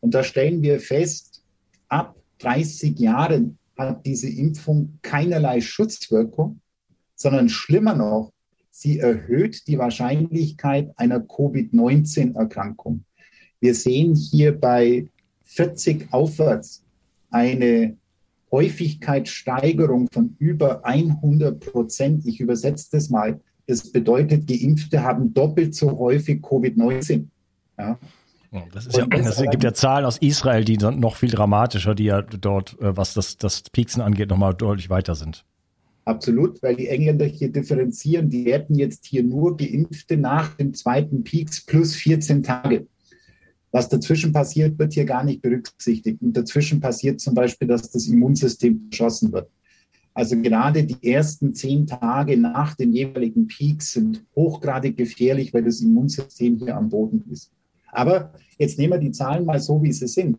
Und 0.00 0.12
da 0.12 0.24
stellen 0.24 0.60
wir 0.60 0.80
fest, 0.80 1.44
ab 1.86 2.16
30 2.38 2.98
Jahren 2.98 3.58
hat 3.78 4.04
diese 4.04 4.28
Impfung 4.28 4.98
keinerlei 5.02 5.60
Schutzwirkung, 5.60 6.58
sondern 7.14 7.48
schlimmer 7.48 7.94
noch, 7.94 8.32
sie 8.76 8.98
erhöht 8.98 9.66
die 9.68 9.78
Wahrscheinlichkeit 9.78 10.92
einer 10.96 11.20
Covid-19-Erkrankung. 11.20 13.04
Wir 13.58 13.74
sehen 13.74 14.14
hier 14.14 14.58
bei 14.58 15.08
40 15.44 16.12
aufwärts 16.12 16.84
eine 17.30 17.96
Häufigkeitssteigerung 18.52 20.08
von 20.12 20.36
über 20.38 20.84
100 20.84 21.58
Prozent. 21.58 22.26
Ich 22.26 22.38
übersetze 22.38 22.88
das 22.92 23.08
mal. 23.08 23.40
Das 23.66 23.90
bedeutet, 23.90 24.46
Geimpfte 24.46 25.02
haben 25.02 25.32
doppelt 25.32 25.74
so 25.74 25.98
häufig 25.98 26.42
Covid-19. 26.42 27.28
Ja. 27.78 27.98
Das, 28.72 28.88
ja, 28.94 29.06
das 29.06 29.42
gibt 29.50 29.64
ja 29.64 29.72
Zahlen 29.72 30.04
aus 30.04 30.18
Israel, 30.18 30.64
die 30.64 30.76
sind 30.78 31.00
noch 31.00 31.16
viel 31.16 31.30
dramatischer, 31.30 31.94
die 31.94 32.04
ja 32.04 32.22
dort, 32.22 32.78
äh, 32.80 32.96
was 32.96 33.14
das, 33.14 33.36
das 33.36 33.62
Pieksen 33.62 34.02
angeht, 34.02 34.30
nochmal 34.30 34.54
deutlich 34.54 34.88
weiter 34.88 35.14
sind. 35.14 35.44
Absolut, 36.06 36.62
weil 36.62 36.76
die 36.76 36.86
Engländer 36.86 37.26
hier 37.26 37.50
differenzieren. 37.50 38.30
Die 38.30 38.44
werden 38.44 38.76
jetzt 38.76 39.06
hier 39.06 39.24
nur 39.24 39.56
Geimpfte 39.56 40.16
nach 40.16 40.54
dem 40.54 40.72
zweiten 40.72 41.24
Peaks 41.24 41.66
plus 41.66 41.96
14 41.96 42.44
Tage. 42.44 42.86
Was 43.72 43.88
dazwischen 43.88 44.32
passiert, 44.32 44.78
wird 44.78 44.92
hier 44.92 45.04
gar 45.04 45.24
nicht 45.24 45.42
berücksichtigt. 45.42 46.22
Und 46.22 46.36
dazwischen 46.36 46.80
passiert 46.80 47.20
zum 47.20 47.34
Beispiel, 47.34 47.66
dass 47.66 47.90
das 47.90 48.06
Immunsystem 48.06 48.88
verschossen 48.88 49.32
wird. 49.32 49.50
Also 50.14 50.40
gerade 50.40 50.84
die 50.84 51.12
ersten 51.12 51.52
zehn 51.54 51.88
Tage 51.88 52.36
nach 52.36 52.76
den 52.76 52.92
jeweiligen 52.92 53.48
Peaks 53.48 53.92
sind 53.92 54.24
hochgradig 54.36 54.96
gefährlich, 54.96 55.52
weil 55.52 55.64
das 55.64 55.80
Immunsystem 55.80 56.56
hier 56.56 56.76
am 56.76 56.88
Boden 56.88 57.24
ist. 57.32 57.50
Aber 57.96 58.34
jetzt 58.58 58.78
nehmen 58.78 58.92
wir 58.92 58.98
die 58.98 59.10
Zahlen 59.10 59.46
mal 59.46 59.58
so, 59.58 59.82
wie 59.82 59.92
sie 59.92 60.06
sind. 60.06 60.36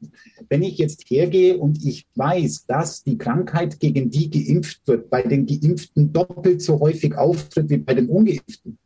Wenn 0.48 0.62
ich 0.62 0.78
jetzt 0.78 1.10
hergehe 1.10 1.58
und 1.58 1.84
ich 1.84 2.08
weiß, 2.14 2.68
dass 2.68 3.04
die 3.04 3.18
Krankheit, 3.18 3.80
gegen 3.80 4.12
die 4.12 4.30
geimpft 4.30 4.82
wird, 4.86 5.10
bei 5.10 5.24
den 5.24 5.48
Geimpften 5.48 6.14
doppelt 6.14 6.62
so 6.62 6.80
häufig 6.80 7.16
auftritt 7.16 7.70
wie 7.72 7.78
bei 7.78 7.96
den 7.96 8.10
Ungeimpften, 8.10 8.78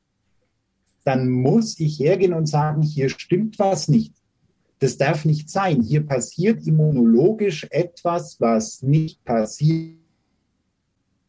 dann 1.04 1.30
muss 1.30 1.80
ich 1.82 2.00
hergehen 2.00 2.34
und 2.34 2.46
sagen, 2.46 2.82
hier 2.82 3.10
stimmt 3.10 3.60
was 3.60 3.90
nicht. 3.90 4.14
Das 4.80 4.98
darf 4.98 5.26
nicht 5.26 5.50
sein. 5.50 5.82
Hier 5.82 6.06
passiert 6.06 6.66
immunologisch 6.66 7.68
etwas, 7.72 8.40
was 8.40 8.82
nicht 8.82 9.24
passieren 9.26 10.00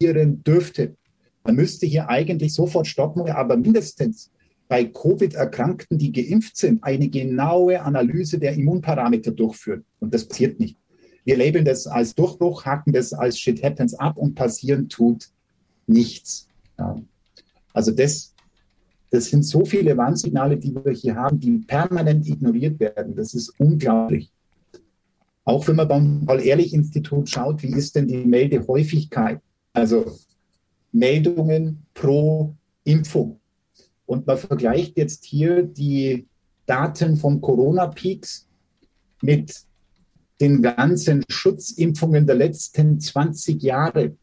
dürfte. 0.00 0.96
Man 1.42 1.57
müsste 1.57 1.87
hier 1.87 2.09
eigentlich 2.09 2.55
sofort 2.55 2.87
stoppen, 2.87 3.28
aber 3.28 3.57
mindestens 3.57 4.31
bei 4.72 4.87
Covid-Erkrankten, 4.87 5.98
die 5.98 6.12
geimpft 6.12 6.56
sind, 6.56 6.82
eine 6.82 7.06
genaue 7.11 7.82
Analyse 7.82 8.38
der 8.38 8.54
Immunparameter 8.54 9.30
durchführen. 9.30 9.85
Und 10.00 10.14
das 10.14 10.26
passiert 10.26 10.58
nicht. 10.58 10.78
Wir 11.26 11.37
labeln 11.37 11.66
das 11.66 11.87
als 11.87 12.14
Durchbruch, 12.14 12.64
hacken 12.64 12.94
das 12.94 13.12
als 13.12 13.38
Shit 13.38 13.62
happens 13.62 13.92
ab 13.92 14.16
und 14.16 14.35
passieren 14.35 14.88
tut 14.88 15.28
nichts. 15.87 16.48
Ja. 16.78 16.98
Also 17.74 17.90
das 17.90 18.32
das 19.11 19.26
sind 19.26 19.42
so 19.42 19.66
viele 19.66 19.94
Warnsignale, 19.94 20.56
die 20.56 20.74
wir 20.74 20.92
hier 20.92 21.16
haben, 21.16 21.38
die 21.38 21.50
permanent 21.58 22.26
ignoriert 22.26 22.80
werden. 22.80 23.14
Das 23.14 23.35
ist 23.35 23.52
unglaublich. 23.58 24.32
Auch 25.44 25.68
wenn 25.68 25.76
man 25.76 25.88
beim 25.88 26.24
Paul-Ehrlich-Institut 26.24 27.28
schaut, 27.28 27.62
wie 27.62 27.74
ist 27.74 27.94
denn 27.94 28.08
die 28.08 28.24
Meldehäufigkeit? 28.24 29.38
Also 29.74 30.16
Meldungen 30.92 31.85
pro 31.92 32.54
Impfung. 32.85 33.38
Und 34.12 34.27
man 34.27 34.37
vergleicht 34.37 34.98
jetzt 34.98 35.25
hier 35.25 35.62
die 35.62 36.27
Daten 36.66 37.16
vom 37.16 37.40
Corona-Peaks 37.40 38.46
mit 39.22 39.62
den 40.38 40.61
ganzen 40.61 41.25
Schutzimpfungen 41.31 42.27
der 42.27 42.37
letzten 42.37 43.01
20 43.01 43.62
Jahre 43.62 44.14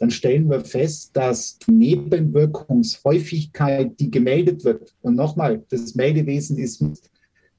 dann 0.00 0.10
stellen 0.10 0.48
wir 0.48 0.64
fest, 0.64 1.14
dass 1.14 1.58
die 1.58 1.72
Nebenwirkungshäufigkeit, 1.72 4.00
die 4.00 4.10
gemeldet 4.10 4.64
wird, 4.64 4.94
und 5.02 5.14
nochmal, 5.14 5.62
das 5.68 5.94
Meldewesen 5.94 6.56
ist, 6.56 6.82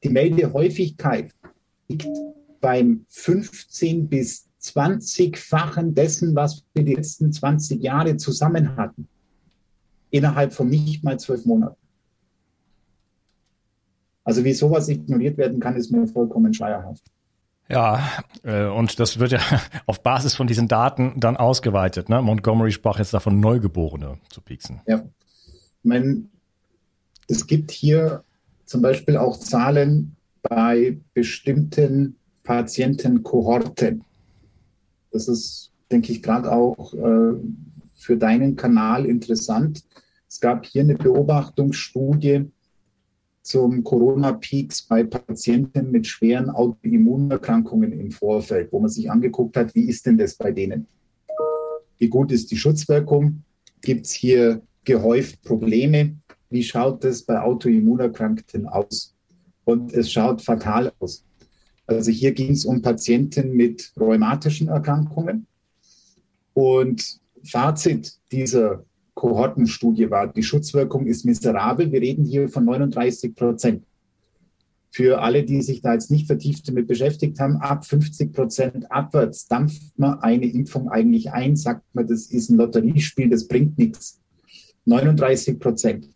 die 0.04 0.10
Meldehäufigkeit 0.10 1.32
liegt 1.88 2.08
beim 2.60 3.06
15 3.10 4.10
bis 4.10 4.48
20-fachen 4.60 5.94
dessen, 5.94 6.34
was 6.34 6.64
wir 6.74 6.84
die 6.84 6.96
letzten 6.96 7.32
20 7.32 7.84
Jahre 7.84 8.18
zusammen 8.18 8.76
hatten. 8.76 9.08
Innerhalb 10.12 10.54
von 10.54 10.70
nicht 10.70 11.04
mal 11.04 11.20
zwölf 11.20 11.46
Monaten. 11.46 11.76
Also 14.24 14.44
wie 14.44 14.54
sowas 14.54 14.88
ignoriert 14.88 15.38
werden 15.38 15.60
kann, 15.60 15.76
ist 15.76 15.92
mir 15.92 16.06
vollkommen 16.08 16.54
schleierhaft. 16.54 17.04
Ja, 17.70 18.04
äh, 18.44 18.66
und 18.66 19.00
das 19.00 19.18
wird 19.20 19.32
ja 19.32 19.40
auf 19.86 20.04
Basis 20.04 20.36
von 20.36 20.46
diesen 20.46 20.68
Daten 20.68 21.20
dann 21.20 21.38
ausgeweitet. 21.38 22.10
Ne? 22.10 22.22
Montgomery 22.22 22.72
sprach 22.72 23.00
jetzt 23.00 23.14
davon, 23.14 23.40
Neugeborene 23.40 24.20
zu 24.30 24.42
pieksen. 24.42 24.82
Ja, 24.88 25.04
ich 25.48 25.84
meine, 25.84 26.24
es 27.28 27.48
gibt 27.48 27.72
hier 27.72 28.24
zum 28.66 28.82
Beispiel 28.82 29.18
auch 29.18 29.38
Zahlen 29.38 30.16
bei 30.42 30.98
bestimmten 31.14 32.18
Patientenkohorten. 32.44 34.04
Das 35.12 35.28
ist, 35.28 35.72
denke 35.92 36.12
ich, 36.12 36.22
gerade 36.22 36.52
auch 36.52 36.94
äh, 36.94 37.34
für 38.02 38.18
deinen 38.18 38.56
Kanal 38.56 39.06
interessant. 39.06 39.84
Es 40.28 40.40
gab 40.40 40.66
hier 40.66 40.82
eine 40.82 40.96
Beobachtungsstudie, 40.96 42.52
zum 43.44 43.84
Corona-Peaks 43.84 44.84
bei 44.84 45.04
Patienten 45.04 45.92
mit 45.92 46.06
schweren 46.06 46.50
Autoimmunerkrankungen 46.50 47.92
im 47.92 48.12
Vorfeld, 48.12 48.72
wo 48.72 48.80
man 48.80 48.90
sich 48.90 49.10
angeguckt 49.10 49.58
hat, 49.58 49.74
wie 49.74 49.90
ist 49.90 50.06
denn 50.06 50.18
das 50.18 50.36
bei 50.36 50.52
denen? 50.52 50.88
Wie 51.98 52.08
gut 52.08 52.32
ist 52.32 52.52
die 52.52 52.58
Schutzwirkung? 52.58 53.44
Gibt 53.82 54.06
es 54.06 54.12
hier 54.12 54.62
gehäuft 54.84 55.42
Probleme? 55.44 56.18
Wie 56.50 56.64
schaut 56.64 57.04
das 57.04 57.24
bei 57.24 57.42
Autoimmunerkrankten 57.42 58.68
aus? 58.68 59.16
Und 59.64 59.94
es 59.94 60.12
schaut 60.12 60.42
fatal 60.42 60.92
aus. 61.00 61.26
Also 61.88 62.12
hier 62.12 62.32
ging 62.34 62.52
es 62.52 62.66
um 62.66 62.82
Patienten 62.82 63.54
mit 63.54 63.92
rheumatischen 64.00 64.68
Erkrankungen. 64.68 65.48
Und 66.54 67.21
Fazit 67.44 68.14
dieser 68.32 68.86
Kohortenstudie 69.14 70.10
war. 70.10 70.28
Die 70.28 70.44
Schutzwirkung 70.44 71.06
ist 71.06 71.26
miserabel. 71.26 71.92
Wir 71.92 72.02
reden 72.02 72.26
hier 72.26 72.50
von 72.50 72.66
39 72.66 73.36
Prozent. 73.36 73.84
Für 74.94 75.22
alle, 75.22 75.44
die 75.44 75.62
sich 75.62 75.82
da 75.82 75.94
jetzt 75.94 76.12
nicht 76.12 76.28
vertieft 76.28 76.68
damit 76.68 76.88
beschäftigt 76.88 77.40
haben, 77.40 77.58
ab 77.58 77.86
50 77.86 78.34
Prozent 78.34 78.92
abwärts 78.92 79.48
dampft 79.48 79.98
man 79.98 80.20
eine 80.20 80.48
Impfung 80.48 80.90
eigentlich 80.90 81.32
ein, 81.32 81.56
sagt 81.56 81.84
man, 81.94 82.08
das 82.08 82.28
ist 82.28 82.50
ein 82.50 82.58
Lotteriespiel, 82.58 83.30
das 83.30 83.48
bringt 83.48 83.78
nichts. 83.78 84.20
39 84.86 85.60
Prozent. 85.60 86.10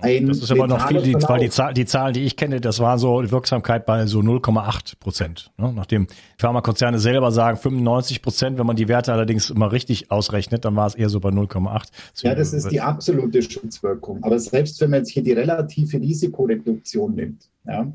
Ein 0.00 0.26
das 0.26 0.38
ist 0.38 0.50
aber 0.50 0.66
noch 0.66 0.88
viel, 0.88 1.00
die, 1.02 1.14
weil 1.14 1.40
die, 1.40 1.50
Zahl, 1.50 1.72
die 1.72 1.84
Zahlen, 1.84 2.12
die 2.12 2.22
ich 2.24 2.36
kenne, 2.36 2.60
das 2.60 2.80
war 2.80 2.98
so 2.98 3.22
die 3.22 3.30
Wirksamkeit 3.30 3.86
bei 3.86 4.06
so 4.06 4.20
0,8 4.20 4.98
Prozent. 4.98 5.52
Ne? 5.58 5.72
Nachdem 5.74 6.06
Pharmakonzerne 6.38 6.98
selber 6.98 7.30
sagen 7.30 7.56
95 7.56 8.20
Prozent, 8.20 8.58
wenn 8.58 8.66
man 8.66 8.76
die 8.76 8.88
Werte 8.88 9.12
allerdings 9.12 9.50
immer 9.50 9.70
richtig 9.70 10.10
ausrechnet, 10.10 10.64
dann 10.64 10.74
war 10.74 10.86
es 10.86 10.94
eher 10.94 11.08
so 11.08 11.20
bei 11.20 11.28
0,8. 11.28 11.88
Ja, 12.22 12.34
das 12.34 12.52
ist 12.52 12.70
die 12.70 12.80
absolute 12.80 13.42
Schutzwirkung. 13.42 14.22
Aber 14.22 14.38
selbst 14.38 14.80
wenn 14.80 14.90
man 14.90 15.00
jetzt 15.00 15.10
hier 15.10 15.22
die 15.22 15.32
relative 15.32 16.00
Risikoreduktion 16.00 17.14
nimmt, 17.14 17.48
ja, 17.66 17.86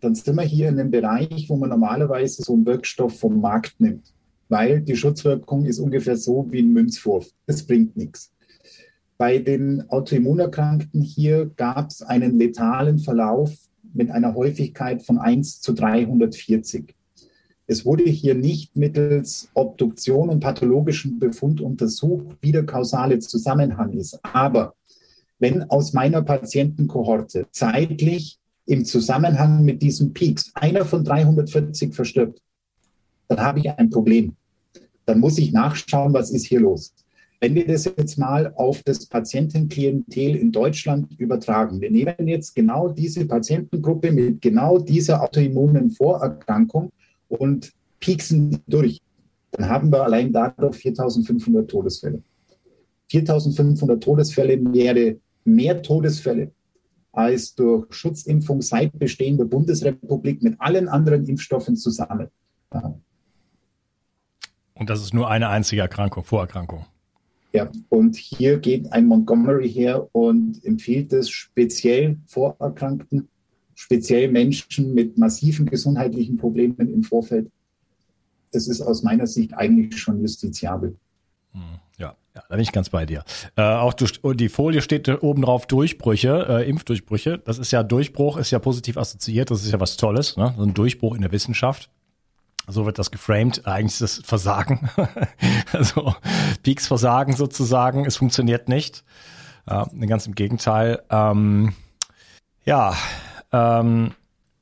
dann 0.00 0.14
sind 0.14 0.36
wir 0.36 0.42
hier 0.42 0.68
in 0.68 0.78
einem 0.78 0.90
Bereich, 0.90 1.46
wo 1.48 1.56
man 1.56 1.70
normalerweise 1.70 2.42
so 2.42 2.54
einen 2.54 2.64
Wirkstoff 2.66 3.18
vom 3.18 3.40
Markt 3.40 3.80
nimmt. 3.80 4.12
Weil 4.48 4.80
die 4.80 4.96
Schutzwirkung 4.96 5.64
ist 5.66 5.80
ungefähr 5.80 6.16
so 6.16 6.46
wie 6.50 6.60
ein 6.60 6.72
Münzwurf. 6.72 7.26
Das 7.46 7.66
bringt 7.66 7.96
nichts. 7.96 8.30
Bei 9.18 9.38
den 9.38 9.88
Autoimmunerkrankten 9.88 11.00
hier 11.00 11.50
gab 11.56 11.88
es 11.90 12.02
einen 12.02 12.38
letalen 12.38 12.98
Verlauf 12.98 13.50
mit 13.94 14.10
einer 14.10 14.34
Häufigkeit 14.34 15.02
von 15.02 15.18
1 15.18 15.62
zu 15.62 15.72
340. 15.72 16.94
Es 17.66 17.86
wurde 17.86 18.04
hier 18.04 18.34
nicht 18.34 18.76
mittels 18.76 19.48
Obduktion 19.54 20.28
und 20.28 20.40
pathologischen 20.40 21.18
Befund 21.18 21.62
untersucht, 21.62 22.36
wie 22.42 22.52
der 22.52 22.66
kausale 22.66 23.18
Zusammenhang 23.18 23.94
ist. 23.94 24.20
Aber 24.22 24.74
wenn 25.38 25.62
aus 25.70 25.94
meiner 25.94 26.22
Patientenkohorte 26.22 27.46
zeitlich 27.50 28.38
im 28.66 28.84
Zusammenhang 28.84 29.64
mit 29.64 29.80
diesen 29.80 30.12
Peaks 30.12 30.52
einer 30.54 30.84
von 30.84 31.04
340 31.04 31.94
verstirbt, 31.94 32.42
dann 33.28 33.40
habe 33.40 33.60
ich 33.60 33.70
ein 33.70 33.88
Problem. 33.88 34.36
Dann 35.06 35.20
muss 35.20 35.38
ich 35.38 35.52
nachschauen, 35.52 36.12
was 36.12 36.30
ist 36.30 36.46
hier 36.46 36.60
los. 36.60 36.92
Wenn 37.40 37.54
wir 37.54 37.66
das 37.66 37.84
jetzt 37.84 38.16
mal 38.18 38.52
auf 38.56 38.82
das 38.82 39.06
Patientenklientel 39.06 40.36
in 40.36 40.52
Deutschland 40.52 41.18
übertragen, 41.18 41.80
wir 41.80 41.90
nehmen 41.90 42.26
jetzt 42.26 42.54
genau 42.54 42.88
diese 42.88 43.26
Patientengruppe 43.26 44.10
mit 44.10 44.40
genau 44.40 44.78
dieser 44.78 45.22
autoimmunen 45.22 45.90
Vorerkrankung 45.90 46.90
und 47.28 47.72
pieksen 48.00 48.58
durch, 48.66 49.00
dann 49.52 49.68
haben 49.68 49.92
wir 49.92 50.02
allein 50.02 50.32
dadurch 50.32 50.76
4500 50.76 51.70
Todesfälle. 51.70 52.22
4500 53.10 54.02
Todesfälle 54.02 54.58
wäre 54.72 55.16
mehr 55.44 55.82
Todesfälle 55.82 56.52
als 57.12 57.54
durch 57.54 57.86
Schutzimpfung 57.94 58.60
seit 58.60 58.98
Bestehen 58.98 59.38
der 59.38 59.46
Bundesrepublik 59.46 60.42
mit 60.42 60.60
allen 60.60 60.88
anderen 60.88 61.24
Impfstoffen 61.26 61.76
zusammen. 61.76 62.28
Und 64.74 64.90
das 64.90 65.02
ist 65.02 65.14
nur 65.14 65.30
eine 65.30 65.48
einzige 65.48 65.80
Erkrankung, 65.80 66.24
Vorerkrankung. 66.24 66.84
Ja, 67.56 67.70
und 67.88 68.16
hier 68.16 68.58
geht 68.58 68.92
ein 68.92 69.06
Montgomery 69.06 69.70
her 69.70 70.06
und 70.12 70.62
empfiehlt 70.62 71.10
es 71.14 71.30
speziell 71.30 72.18
Vorerkrankten 72.26 73.30
speziell 73.74 74.30
Menschen 74.30 74.92
mit 74.92 75.16
massiven 75.16 75.64
gesundheitlichen 75.64 76.36
Problemen 76.36 76.92
im 76.92 77.02
Vorfeld. 77.02 77.50
Das 78.52 78.68
ist 78.68 78.82
aus 78.82 79.02
meiner 79.02 79.26
Sicht 79.26 79.54
eigentlich 79.54 79.98
schon 79.98 80.20
justiziabel. 80.20 80.96
Hm, 81.52 81.62
ja, 81.96 82.14
ja, 82.34 82.42
da 82.46 82.56
bin 82.56 82.60
ich 82.60 82.72
ganz 82.72 82.90
bei 82.90 83.06
dir. 83.06 83.24
Äh, 83.56 83.62
auch 83.62 83.94
du, 83.94 84.34
die 84.34 84.50
Folie 84.50 84.82
steht 84.82 85.08
oben 85.22 85.40
drauf 85.40 85.64
Durchbrüche, 85.64 86.46
äh, 86.46 86.68
Impfdurchbrüche. 86.68 87.38
Das 87.38 87.58
ist 87.58 87.70
ja 87.70 87.82
Durchbruch, 87.82 88.36
ist 88.36 88.50
ja 88.50 88.58
positiv 88.58 88.98
assoziiert, 88.98 89.50
das 89.50 89.64
ist 89.64 89.72
ja 89.72 89.80
was 89.80 89.96
Tolles, 89.96 90.36
ne? 90.36 90.52
So 90.58 90.62
ein 90.62 90.74
Durchbruch 90.74 91.14
in 91.14 91.22
der 91.22 91.32
Wissenschaft. 91.32 91.88
So 92.68 92.84
wird 92.84 92.98
das 92.98 93.10
geframed. 93.10 93.66
Eigentlich 93.66 94.00
ist 94.00 94.18
das 94.18 94.26
Versagen. 94.26 94.88
also 95.72 96.14
Peaks 96.62 96.86
Versagen 96.86 97.34
sozusagen. 97.34 98.04
Es 98.04 98.16
funktioniert 98.16 98.68
nicht. 98.68 99.04
Ja, 99.68 99.88
ganz 100.06 100.26
im 100.26 100.34
Gegenteil. 100.34 101.02
Ähm, 101.10 101.74
ja, 102.64 102.94
ähm, 103.52 104.12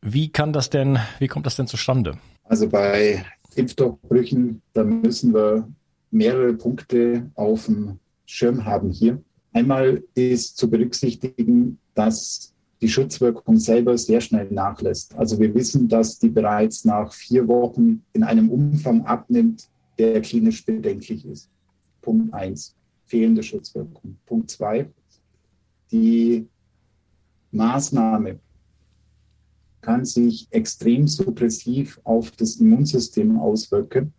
wie 0.01 0.31
kann 0.31 0.53
das 0.53 0.71
denn, 0.71 0.99
wie 1.19 1.29
kommt 1.29 1.47
das 1.47 1.57
denn 1.57 1.67
zustande? 1.67 2.19
Also 2.45 2.69
bei 2.69 3.25
Impfdurchbrüchen, 3.55 4.61
da 4.73 4.85
müssen 4.85 5.33
wir 5.33 5.69
mehrere 6.11 6.53
Punkte 6.53 7.31
auf 7.35 7.67
dem 7.67 7.99
Schirm 8.27 8.65
haben 8.65 8.91
hier. 8.91 9.23
Einmal 9.53 10.03
ist 10.15 10.57
zu 10.57 10.69
berücksichtigen, 10.69 11.79
dass 11.95 12.54
die 12.85 12.91
Schutzwirkung 12.91 13.57
selber 13.57 13.97
sehr 13.97 14.21
schnell 14.21 14.47
nachlässt. 14.51 15.15
Also 15.15 15.41
wir 15.41 15.55
wissen, 15.55 15.89
dass 15.89 16.19
die 16.19 16.29
bereits 16.29 16.85
nach 16.85 17.15
vier 17.15 17.49
Wochen 17.49 18.03
in 18.13 18.23
einem 18.23 18.51
Umfang 18.51 19.07
abnimmt, 19.07 19.71
der 19.99 20.21
klinisch 20.21 20.67
bedenklich 20.67 21.25
ist. 21.25 21.49
Punkt 22.03 22.35
eins, 22.35 22.77
fehlende 23.07 23.43
Schutzwirkung. 23.43 24.19
Punkt 24.27 24.51
zwei, 24.51 24.91
die 25.91 26.47
Maßnahme 27.53 28.39
kann 29.81 30.05
sich 30.05 30.47
extrem 30.51 31.09
suppressiv 31.09 31.99
auf 32.05 32.33
das 32.33 32.57
Immunsystem 32.57 33.39
auswirken 33.41 34.13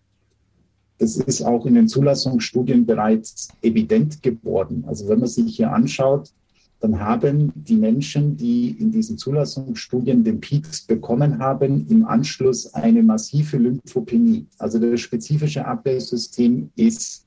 das 0.98 1.18
ist 1.18 1.42
auch 1.42 1.66
in 1.66 1.76
den 1.76 1.88
Zulassungsstudien 1.88 2.86
bereits 2.86 3.50
evident 3.62 4.24
geworden. 4.24 4.86
Also 4.88 5.08
wenn 5.10 5.20
man 5.20 5.28
sich 5.28 5.58
hier 5.58 5.72
anschaut, 5.72 6.32
dann 6.80 7.00
haben 7.00 7.52
die 7.56 7.78
Menschen, 7.78 8.38
die 8.38 8.72
in 8.72 8.92
diesen 8.92 9.18
Zulassungsstudien 9.18 10.24
den 10.24 10.40
Peaks 10.40 10.82
bekommen 10.82 11.40
haben, 11.40 11.88
im 11.90 12.06
Anschluss 12.06 12.74
eine 12.74 13.02
massive 13.02 13.58
Lymphopenie. 13.58 14.46
Also 14.58 14.78
das 14.80 15.00
spezifische 15.02 15.66
Abwehrsystem 15.66 16.70
ist 16.76 17.26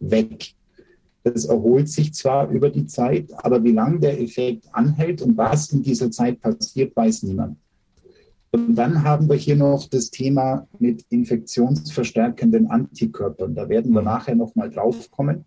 weg. 0.00 0.54
Das 1.22 1.44
erholt 1.44 1.88
sich 1.88 2.14
zwar 2.14 2.48
über 2.50 2.70
die 2.70 2.86
Zeit, 2.86 3.30
aber 3.44 3.62
wie 3.62 3.72
lange 3.72 4.00
der 4.00 4.20
Effekt 4.20 4.64
anhält 4.72 5.22
und 5.22 5.36
was 5.36 5.72
in 5.72 5.82
dieser 5.82 6.10
Zeit 6.10 6.40
passiert, 6.40 6.96
weiß 6.96 7.24
niemand. 7.24 7.56
Und 8.52 8.74
dann 8.74 9.04
haben 9.04 9.28
wir 9.28 9.36
hier 9.36 9.56
noch 9.56 9.88
das 9.88 10.10
Thema 10.10 10.66
mit 10.78 11.04
infektionsverstärkenden 11.10 12.68
Antikörpern. 12.68 13.54
Da 13.54 13.68
werden 13.68 13.92
wir 13.92 14.00
mhm. 14.00 14.06
nachher 14.06 14.34
nochmal 14.34 14.70
drauf 14.70 15.10
kommen. 15.10 15.44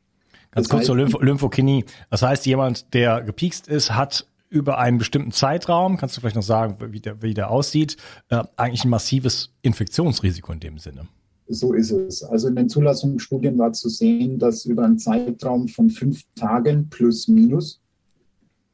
Ganz 0.56 0.70
kurz 0.70 0.86
zur 0.86 0.98
Lymph 0.98 1.18
Lymphokenie. 1.20 1.86
Das 2.10 2.22
heißt, 2.22 2.46
jemand, 2.46 2.94
der 2.94 3.22
gepiekst 3.22 3.68
ist, 3.68 3.96
hat 3.96 4.28
über 4.50 4.78
einen 4.78 5.00
bestimmten 5.00 5.32
Zeitraum, 5.32 5.98
kannst 5.98 6.16
du 6.16 6.22
vielleicht 6.22 6.36
noch 6.36 6.44
sagen, 6.44 6.78
wie 6.92 7.00
der, 7.00 7.22
wie 7.24 7.34
der 7.34 7.50
aussieht, 7.50 7.98
äh, 8.30 8.44
eigentlich 8.56 8.86
ein 8.86 8.90
massives 8.90 9.52
Infektionsrisiko 9.64 10.52
in 10.54 10.60
dem 10.60 10.78
Sinne. 10.78 11.08
So 11.48 11.74
ist 11.74 11.92
es. 11.92 12.24
Also 12.24 12.48
in 12.48 12.56
den 12.56 12.70
Zulassungsstudien 12.70 13.58
war 13.58 13.74
zu 13.74 13.90
sehen, 13.90 14.38
dass 14.40 14.66
über 14.66 14.86
einen 14.86 15.00
Zeitraum 15.00 15.68
von 15.68 15.90
fünf 15.90 16.22
Tagen 16.36 16.90
plus 16.90 17.28
minus 17.28 17.82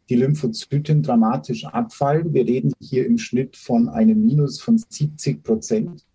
die 0.10 0.16
Lymphozyten 0.16 1.04
dramatisch 1.04 1.66
abfallen. 1.66 2.34
Wir 2.34 2.46
reden 2.46 2.74
hier 2.80 3.06
im 3.06 3.18
Schnitt 3.18 3.56
von 3.56 3.88
einem 3.90 4.26
Minus 4.26 4.60
von 4.60 4.78
70 4.78 5.44
Prozent. 5.44 6.06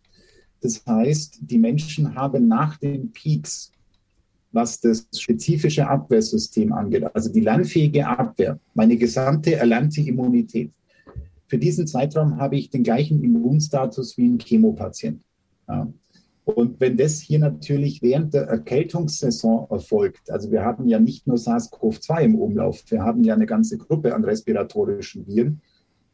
Das 0.61 0.85
heißt, 0.87 1.38
die 1.40 1.59
Menschen 1.59 2.14
haben 2.14 2.48
nach 2.48 2.77
den 2.77 3.12
Peaks, 3.12 3.70
was 4.55 4.81
das 4.81 5.09
spezifische 5.17 5.87
Abwehrsystem 5.87 6.73
angeht, 6.73 7.05
also 7.14 7.31
die 7.33 7.40
lernfähige 7.40 8.07
Abwehr, 8.07 8.59
meine 8.75 8.97
gesamte 8.97 9.57
erlernte 9.57 10.01
Immunität. 10.01 10.71
Für 11.47 11.59
diesen 11.59 11.87
Zeitraum 11.87 12.38
habe 12.38 12.57
ich 12.57 12.71
den 12.71 12.85
gleichen 12.85 13.23
Immunstatus 13.23 14.17
wie 14.17 14.29
ein 14.29 14.38
Chemopatient. 14.38 15.23
Ja. 15.69 15.93
Und 16.45 16.79
wenn 16.79 16.97
das 16.97 17.21
hier 17.21 17.38
natürlich 17.38 18.03
während 18.03 18.35
der 18.35 18.43
Erkältungssaison 18.43 19.67
erfolgt, 19.71 20.31
also 20.31 20.51
wir 20.51 20.62
haben 20.62 20.87
ja 20.87 21.01
nicht 21.01 21.27
nur 21.27 21.37
SARS-CoV-2 21.37 22.21
im 22.21 22.35
Umlauf, 22.35 22.85
wir 22.90 23.03
haben 23.03 23.25
ja 23.25 23.35
eine 23.35 23.47
ganze 23.47 23.79
Gruppe 23.79 24.14
an 24.14 24.25
respiratorischen 24.25 25.27
Viren, 25.27 25.62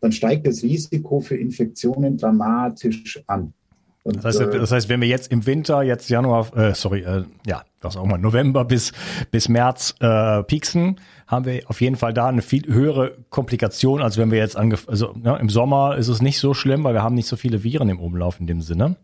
dann 0.01 0.13
steigt 0.13 0.47
das 0.47 0.63
Risiko 0.63 1.21
für 1.21 1.37
Infektionen 1.37 2.17
dramatisch 2.17 3.23
an. 3.27 3.53
Und, 4.03 4.17
das, 4.17 4.25
heißt, 4.25 4.41
äh, 4.41 4.59
das 4.59 4.73
heißt, 4.73 4.89
wenn 4.89 5.01
wir 5.01 5.09
jetzt 5.09 5.31
im 5.31 5.45
Winter, 5.47 5.83
jetzt 5.83 6.09
Januar, 6.09 6.57
äh, 6.57 6.75
sorry, 6.75 7.03
äh, 7.03 7.25
ja, 7.47 7.63
was 7.83 7.97
auch 7.97 8.07
mal, 8.07 8.19
November 8.19 8.65
bis, 8.65 8.93
bis 9.31 9.49
März 9.49 9.95
äh, 10.01 10.43
pieksen, 10.43 11.01
haben 11.27 11.45
wir 11.45 11.63
auf 11.67 11.81
jeden 11.81 11.97
Fall 11.97 12.15
da 12.15 12.29
eine 12.29 12.43
viel 12.43 12.67
höhere 12.67 13.17
Komplikation, 13.29 14.01
als 14.01 14.17
wenn 14.17 14.31
wir 14.31 14.39
jetzt 14.39 14.57
angef 14.57 14.89
also 14.89 15.13
ne, 15.13 15.39
im 15.41 15.51
Sommer 15.51 15.97
ist 15.97 16.09
es 16.09 16.23
nicht 16.23 16.39
so 16.39 16.55
schlimm, 16.55 16.83
weil 16.85 16.95
wir 16.95 17.03
haben 17.03 17.15
nicht 17.15 17.29
so 17.29 17.37
viele 17.37 17.63
Viren 17.63 17.89
im 17.89 18.01
Umlauf 18.01 18.41
in 18.41 18.47
dem 18.47 18.63
Sinne. 18.63 18.97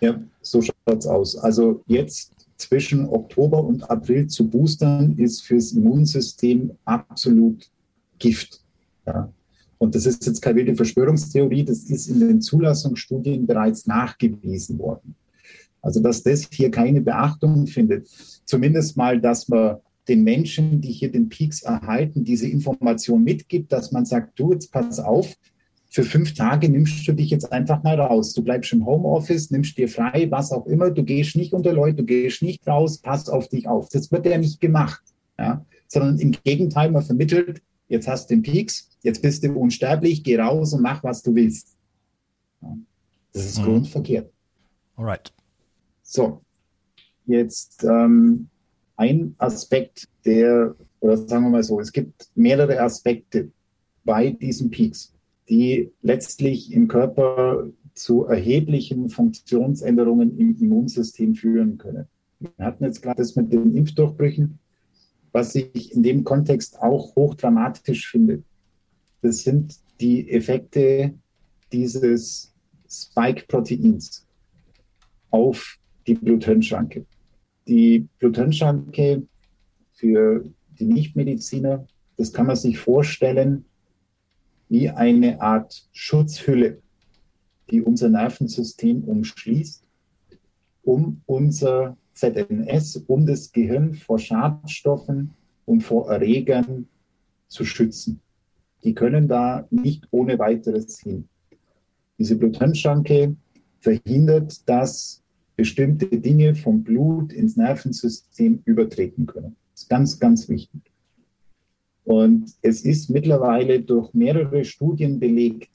Ja, 0.00 0.14
so 0.42 0.62
schaut 0.62 0.74
es 0.86 1.06
aus. 1.06 1.36
Also 1.36 1.82
jetzt 1.86 2.32
zwischen 2.58 3.08
Oktober 3.08 3.64
und 3.64 3.88
April 3.90 4.26
zu 4.26 4.48
boostern, 4.48 5.16
ist 5.16 5.42
fürs 5.42 5.72
Immunsystem 5.72 6.72
absolut 6.84 7.68
Gift. 8.18 8.60
Ja. 9.06 9.28
Und 9.78 9.94
das 9.94 10.06
ist 10.06 10.26
jetzt 10.26 10.42
keine 10.42 10.56
wilde 10.56 10.74
Verschwörungstheorie, 10.74 11.64
das 11.64 11.84
ist 11.84 12.08
in 12.08 12.20
den 12.20 12.40
Zulassungsstudien 12.40 13.46
bereits 13.46 13.86
nachgewiesen 13.86 14.78
worden. 14.78 15.14
Also, 15.80 16.00
dass 16.00 16.22
das 16.22 16.48
hier 16.52 16.70
keine 16.70 17.00
Beachtung 17.00 17.66
findet, 17.66 18.08
zumindest 18.44 18.96
mal, 18.96 19.20
dass 19.20 19.48
man 19.48 19.76
den 20.08 20.24
Menschen, 20.24 20.80
die 20.80 20.90
hier 20.90 21.12
den 21.12 21.28
Peaks 21.28 21.62
erhalten, 21.62 22.24
diese 22.24 22.48
Information 22.48 23.22
mitgibt, 23.22 23.72
dass 23.72 23.92
man 23.92 24.04
sagt, 24.04 24.38
du, 24.38 24.52
jetzt 24.52 24.72
pass 24.72 24.98
auf, 24.98 25.36
für 25.90 26.04
fünf 26.04 26.34
Tage 26.34 26.68
nimmst 26.68 27.06
du 27.06 27.12
dich 27.12 27.30
jetzt 27.30 27.50
einfach 27.50 27.82
mal 27.82 27.98
raus. 27.98 28.34
Du 28.34 28.42
bleibst 28.42 28.72
im 28.72 28.84
Homeoffice, 28.84 29.50
nimmst 29.50 29.78
dir 29.78 29.88
frei, 29.88 30.26
was 30.30 30.52
auch 30.52 30.66
immer. 30.66 30.90
Du 30.90 31.02
gehst 31.02 31.34
nicht 31.36 31.54
unter 31.54 31.72
Leute, 31.72 31.96
du 31.96 32.04
gehst 32.04 32.42
nicht 32.42 32.66
raus, 32.66 32.98
pass 32.98 33.28
auf 33.28 33.48
dich 33.48 33.68
auf. 33.68 33.88
Das 33.88 34.12
wird 34.12 34.26
ja 34.26 34.36
nicht 34.36 34.60
gemacht, 34.60 35.02
ja? 35.38 35.64
sondern 35.86 36.18
im 36.18 36.32
Gegenteil, 36.44 36.90
man 36.90 37.02
vermittelt, 37.02 37.62
jetzt 37.88 38.08
hast 38.08 38.30
du 38.30 38.34
den 38.34 38.42
Peaks, 38.42 38.90
jetzt 39.02 39.22
bist 39.22 39.44
du 39.44 39.52
unsterblich, 39.52 40.22
geh 40.22 40.38
raus 40.38 40.72
und 40.72 40.82
mach, 40.82 41.02
was 41.04 41.22
du 41.22 41.34
willst. 41.34 41.76
Das 43.32 43.44
ist 43.44 43.58
mhm. 43.60 43.64
grundverkehrt. 43.64 44.32
Alright. 44.96 45.32
So, 46.02 46.42
jetzt 47.26 47.84
ähm, 47.84 48.48
ein 48.96 49.34
Aspekt, 49.38 50.08
der, 50.24 50.74
oder 51.00 51.16
sagen 51.16 51.44
wir 51.44 51.50
mal 51.50 51.62
so, 51.62 51.80
es 51.80 51.92
gibt 51.92 52.28
mehrere 52.34 52.80
Aspekte 52.80 53.50
bei 54.04 54.30
diesen 54.30 54.70
Peaks 54.70 55.12
die 55.48 55.92
letztlich 56.02 56.72
im 56.72 56.88
Körper 56.88 57.68
zu 57.94 58.24
erheblichen 58.26 59.08
Funktionsänderungen 59.08 60.38
im 60.38 60.56
Immunsystem 60.60 61.34
führen 61.34 61.78
können. 61.78 62.06
Wir 62.38 62.64
hatten 62.64 62.84
jetzt 62.84 63.02
gerade 63.02 63.16
das 63.16 63.34
mit 63.34 63.52
den 63.52 63.74
Impfdurchbrüchen, 63.74 64.58
was 65.32 65.54
ich 65.54 65.92
in 65.92 66.02
dem 66.02 66.24
Kontext 66.24 66.80
auch 66.80 67.14
hochdramatisch 67.16 68.10
finde. 68.10 68.42
Das 69.22 69.42
sind 69.42 69.76
die 70.00 70.30
Effekte 70.30 71.14
dieses 71.72 72.54
Spike-Proteins 72.88 74.26
auf 75.30 75.78
die 76.06 76.14
Bluthirnschranke. 76.14 77.04
Die 77.66 78.08
Bluthirnschranke 78.18 79.26
für 79.92 80.44
die 80.78 80.86
Nichtmediziner, 80.86 81.86
das 82.16 82.32
kann 82.32 82.46
man 82.46 82.56
sich 82.56 82.78
vorstellen 82.78 83.64
wie 84.68 84.88
eine 84.88 85.40
Art 85.40 85.88
Schutzhülle, 85.92 86.80
die 87.70 87.82
unser 87.82 88.08
Nervensystem 88.08 89.04
umschließt, 89.04 89.82
um 90.82 91.20
unser 91.26 91.96
ZNS, 92.18 93.04
um 93.06 93.26
das 93.26 93.52
Gehirn 93.52 93.94
vor 93.94 94.18
Schadstoffen 94.18 95.30
und 95.66 95.82
vor 95.82 96.10
Erregern 96.10 96.88
zu 97.46 97.64
schützen. 97.64 98.20
Die 98.82 98.94
können 98.94 99.28
da 99.28 99.66
nicht 99.70 100.08
ohne 100.10 100.38
weiteres 100.38 100.98
hin. 101.00 101.28
Diese 102.18 102.36
Bluthirnschranke 102.36 103.36
verhindert, 103.80 104.68
dass 104.68 105.22
bestimmte 105.56 106.06
Dinge 106.06 106.54
vom 106.54 106.82
Blut 106.82 107.32
ins 107.32 107.56
Nervensystem 107.56 108.62
übertreten 108.64 109.26
können. 109.26 109.56
Das 109.72 109.82
ist 109.82 109.88
ganz, 109.88 110.18
ganz 110.18 110.48
wichtig. 110.48 110.82
Und 112.04 112.52
es 112.62 112.84
ist 112.84 113.10
mittlerweile 113.10 113.80
durch 113.80 114.12
mehrere 114.14 114.64
Studien 114.64 115.20
belegt, 115.20 115.70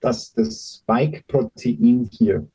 dass 0.00 0.32
das 0.32 0.82
Spike-Protein 0.82 2.08
hier 2.12 2.46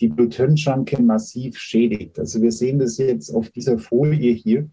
die 0.00 0.08
Bluthirnschranke 0.08 1.02
massiv 1.02 1.58
schädigt. 1.58 2.18
Also 2.18 2.40
wir 2.40 2.52
sehen 2.52 2.78
das 2.78 2.98
jetzt 2.98 3.30
auf 3.30 3.50
dieser 3.50 3.78
Folie 3.78 4.32
hier. 4.32 4.68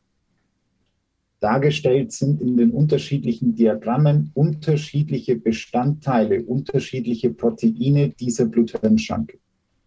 dargestellt 1.40 2.12
sind 2.12 2.42
in 2.42 2.58
den 2.58 2.72
unterschiedlichen 2.72 3.56
Diagrammen 3.56 4.32
unterschiedliche 4.34 5.36
Bestandteile, 5.36 6.44
unterschiedliche 6.44 7.30
Proteine 7.32 8.10
dieser 8.10 8.46
Bluthirnschranke. 8.46 9.38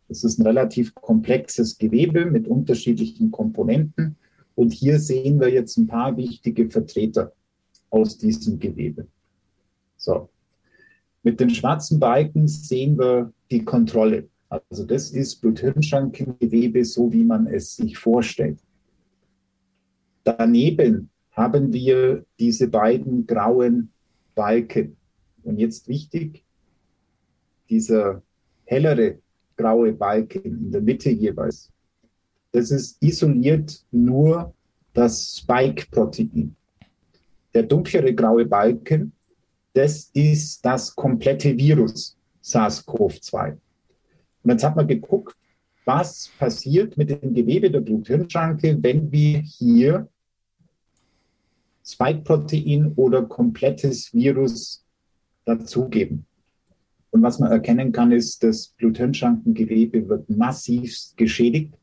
Das 0.09 0.25
ist 0.25 0.39
ein 0.39 0.47
relativ 0.47 0.95
komplexes 0.95 1.77
Gewebe 1.77 2.27
mit 2.27 2.49
unterschiedlichen 2.49 3.31
Komponenten. 3.31 4.17
Und 4.55 4.73
hier 4.73 4.99
sehen 4.99 5.41
wir 5.41 5.51
jetzt 5.51 5.77
ein 5.77 5.87
paar 5.87 6.17
wichtige 6.17 6.69
Vertreter 6.69 7.33
aus 7.91 8.19
diesem 8.19 8.59
Gewebe. 8.59 9.07
So. 9.97 10.29
Mit 11.23 11.41
den 11.41 11.51
schwarzen 11.51 12.01
Balken 12.01 12.49
sehen 12.49 12.99
wir 12.99 13.33
die 13.51 13.65
Kontrolle. 13.65 14.29
Also 14.49 14.85
das 14.85 15.11
ist 15.11 15.37
Bluthirnschrankengewebe, 15.41 16.85
so 16.85 17.13
wie 17.13 17.25
man 17.25 17.47
es 17.47 17.77
sich 17.77 17.99
vorstellt. 17.99 18.59
Daneben 20.25 21.11
haben 21.33 21.73
wir 21.73 22.25
diese 22.39 22.69
beiden 22.69 23.27
grauen 23.27 23.91
Balken. 24.35 24.97
Und 25.43 25.59
jetzt 25.59 25.89
wichtig, 25.89 26.45
dieser 27.69 28.23
hellere 28.65 29.19
graue 29.57 29.93
Balken 29.93 30.45
in 30.45 30.73
der 30.73 30.81
Mitte 30.81 31.11
jeweils. 31.11 31.71
Das 32.53 32.71
ist 32.71 33.03
isoliert 33.03 33.85
nur 33.91 34.55
das 34.95 35.39
Spike-Protein. 35.39 36.57
Der 37.55 37.63
dunklere 37.63 38.15
graue 38.15 38.47
Balken, 38.47 39.13
das 39.75 40.11
ist 40.13 40.65
das 40.65 40.95
komplette 40.95 41.57
Virus 41.57 42.17
SARS-CoV-2. 42.43 43.57
Und 44.43 44.51
jetzt 44.51 44.65
hat 44.65 44.77
man 44.77 44.87
geguckt, 44.87 45.37
was 45.85 46.31
passiert 46.39 46.97
mit 46.97 47.11
dem 47.11 47.35
Gewebe 47.35 47.71
der 47.71 47.81
Bluthirnschranke, 47.81 48.77
wenn 48.83 49.11
wir 49.11 49.39
hier 49.39 50.09
Spike-Protein 51.85 52.93
oder 52.97 53.23
komplettes 53.23 54.13
Virus 54.13 54.85
dazugeben. 55.47 56.27
Und 57.11 57.23
was 57.23 57.39
man 57.39 57.51
erkennen 57.51 57.91
kann, 57.93 58.13
ist, 58.13 58.43
das 58.43 58.69
Bluthirnschrankengewebe 58.77 60.09
wird 60.09 60.29
massiv 60.29 60.95
geschädigt. 61.17 61.75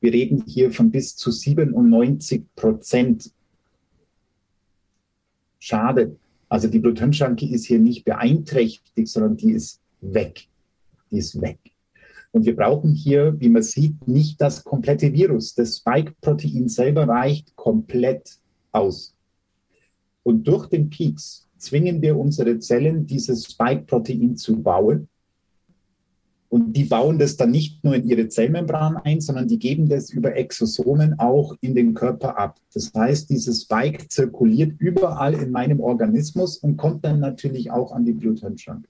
Wir 0.00 0.12
reden 0.12 0.44
hier 0.46 0.70
von 0.70 0.90
bis 0.90 1.16
zu 1.16 1.30
97 1.30 2.44
Prozent 2.54 3.32
Schade. 5.58 6.16
Also 6.48 6.68
die 6.68 6.78
Bluthirnschranke 6.78 7.46
ist 7.46 7.66
hier 7.66 7.78
nicht 7.78 8.04
beeinträchtigt, 8.04 9.08
sondern 9.08 9.36
die 9.36 9.52
ist 9.52 9.80
weg. 10.00 10.48
Die 11.10 11.18
ist 11.18 11.40
weg. 11.40 11.58
Und 12.32 12.46
wir 12.46 12.54
brauchen 12.54 12.94
hier, 12.94 13.34
wie 13.40 13.48
man 13.48 13.62
sieht, 13.62 14.06
nicht 14.06 14.40
das 14.40 14.62
komplette 14.62 15.12
Virus. 15.12 15.54
Das 15.54 15.78
Spike-Protein 15.78 16.68
selber 16.68 17.08
reicht 17.08 17.56
komplett 17.56 18.38
aus. 18.72 19.14
Und 20.22 20.46
durch 20.46 20.66
den 20.68 20.90
Peaks 20.90 21.48
zwingen 21.58 22.00
wir 22.02 22.16
unsere 22.16 22.58
Zellen, 22.58 23.06
dieses 23.06 23.46
Spike-Protein 23.46 24.36
zu 24.36 24.62
bauen. 24.62 25.08
Und 26.48 26.72
die 26.72 26.84
bauen 26.84 27.18
das 27.18 27.36
dann 27.36 27.52
nicht 27.52 27.84
nur 27.84 27.94
in 27.94 28.08
ihre 28.08 28.26
Zellmembran 28.28 28.96
ein, 28.96 29.20
sondern 29.20 29.46
die 29.46 29.58
geben 29.58 29.88
das 29.88 30.10
über 30.10 30.36
Exosomen 30.36 31.18
auch 31.18 31.56
in 31.60 31.76
den 31.76 31.94
Körper 31.94 32.36
ab. 32.36 32.58
Das 32.74 32.92
heißt, 32.92 33.30
dieses 33.30 33.62
Spike 33.62 34.08
zirkuliert 34.08 34.72
überall 34.78 35.34
in 35.34 35.52
meinem 35.52 35.80
Organismus 35.80 36.58
und 36.58 36.76
kommt 36.76 37.04
dann 37.04 37.20
natürlich 37.20 37.70
auch 37.70 37.92
an 37.92 38.04
die 38.04 38.14
Bluthirnschranke. 38.14 38.88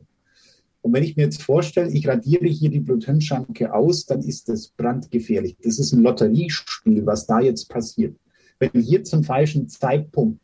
Und 0.82 0.94
wenn 0.94 1.02
ich 1.02 1.16
mir 1.16 1.24
jetzt 1.24 1.42
vorstelle, 1.42 1.90
ich 1.90 2.08
radiere 2.08 2.46
hier 2.46 2.70
die 2.70 2.80
Bluthirnschranke 2.80 3.72
aus, 3.72 4.06
dann 4.06 4.22
ist 4.22 4.48
das 4.48 4.68
brandgefährlich. 4.68 5.56
Das 5.62 5.78
ist 5.78 5.92
ein 5.92 6.02
Lotteriespiel, 6.02 7.04
was 7.04 7.26
da 7.26 7.40
jetzt 7.40 7.68
passiert. 7.68 8.16
Wenn 8.58 8.80
hier 8.80 9.04
zum 9.04 9.22
falschen 9.22 9.68
Zeitpunkt 9.68 10.40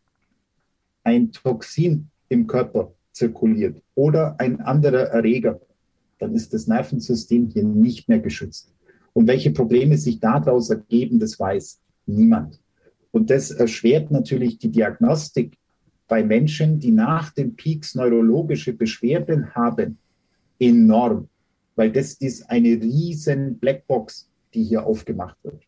ein 1.05 1.33
Toxin 1.33 2.09
im 2.29 2.47
Körper 2.47 2.93
zirkuliert 3.13 3.83
oder 3.95 4.39
ein 4.39 4.61
anderer 4.61 5.09
Erreger, 5.09 5.61
dann 6.19 6.35
ist 6.35 6.53
das 6.53 6.67
Nervensystem 6.67 7.49
hier 7.49 7.65
nicht 7.65 8.09
mehr 8.09 8.21
geschützt. 8.21 8.73
Und 9.13 9.27
welche 9.27 9.51
Probleme 9.51 9.97
sich 9.97 10.21
daraus 10.21 10.69
ergeben, 10.71 11.19
das 11.19 11.39
weiß 11.39 11.81
niemand. 12.07 12.61
Und 13.11 13.31
das 13.31 13.51
erschwert 13.51 14.11
natürlich 14.11 14.59
die 14.59 14.71
Diagnostik 14.71 15.57
bei 16.09 16.23
Menschen, 16.23 16.79
die 16.79 16.93
nach 16.93 17.33
den 17.33 17.57
Peaks 17.57 17.95
neurologische 17.95 18.75
Beschwerden 18.75 19.55
haben, 19.55 19.99
enorm, 20.59 21.29
weil 21.75 21.93
das 21.93 22.15
ist 22.15 22.49
eine 22.51 22.69
riesen 22.69 23.59
Blackbox, 23.59 24.31
die 24.55 24.65
hier 24.65 24.87
aufgemacht 24.87 25.37
wird. 25.43 25.67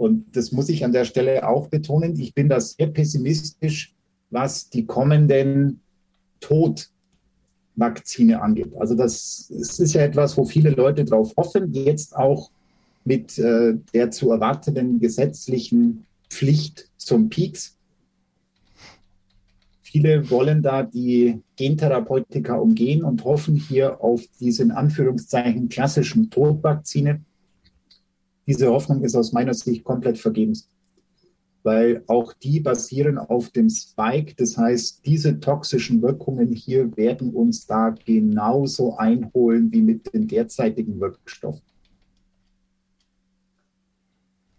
Und 0.00 0.34
das 0.34 0.50
muss 0.50 0.70
ich 0.70 0.82
an 0.82 0.92
der 0.92 1.04
Stelle 1.04 1.46
auch 1.46 1.68
betonen. 1.68 2.18
Ich 2.18 2.34
bin 2.34 2.48
da 2.48 2.58
sehr 2.58 2.86
pessimistisch, 2.86 3.94
was 4.30 4.70
die 4.70 4.86
kommenden 4.86 5.82
Todvakzine 6.40 8.40
angeht. 8.40 8.72
Also 8.78 8.94
das, 8.94 9.52
das 9.54 9.78
ist 9.78 9.92
ja 9.92 10.00
etwas, 10.00 10.38
wo 10.38 10.46
viele 10.46 10.70
Leute 10.70 11.04
drauf 11.04 11.34
hoffen, 11.36 11.74
jetzt 11.74 12.16
auch 12.16 12.50
mit 13.04 13.38
äh, 13.38 13.74
der 13.92 14.10
zu 14.10 14.30
erwartenden 14.30 15.00
gesetzlichen 15.00 16.06
Pflicht 16.30 16.88
zum 16.96 17.28
Peaks. 17.28 17.76
Viele 19.90 20.30
wollen 20.30 20.62
da 20.62 20.82
die 20.84 21.40
Gentherapeutika 21.56 22.54
umgehen 22.56 23.02
und 23.02 23.24
hoffen 23.24 23.56
hier 23.56 24.00
auf 24.00 24.22
diese 24.38 24.62
in 24.62 24.70
Anführungszeichen 24.70 25.68
klassischen 25.68 26.30
Todvakzine. 26.30 27.22
Diese 28.46 28.70
Hoffnung 28.70 29.02
ist 29.02 29.16
aus 29.16 29.32
meiner 29.32 29.54
Sicht 29.54 29.84
komplett 29.84 30.18
vergebens 30.18 30.68
weil 31.62 32.02
auch 32.06 32.32
die 32.32 32.60
basieren 32.60 33.18
auf 33.18 33.50
dem 33.50 33.68
Spike. 33.68 34.34
Das 34.36 34.56
heißt, 34.56 35.04
diese 35.04 35.40
toxischen 35.40 36.02
Wirkungen 36.02 36.52
hier 36.52 36.96
werden 36.96 37.30
uns 37.30 37.66
da 37.66 37.90
genauso 37.90 38.96
einholen 38.96 39.70
wie 39.72 39.82
mit 39.82 40.12
den 40.12 40.26
derzeitigen 40.26 41.00
Wirkstoffen. 41.00 41.62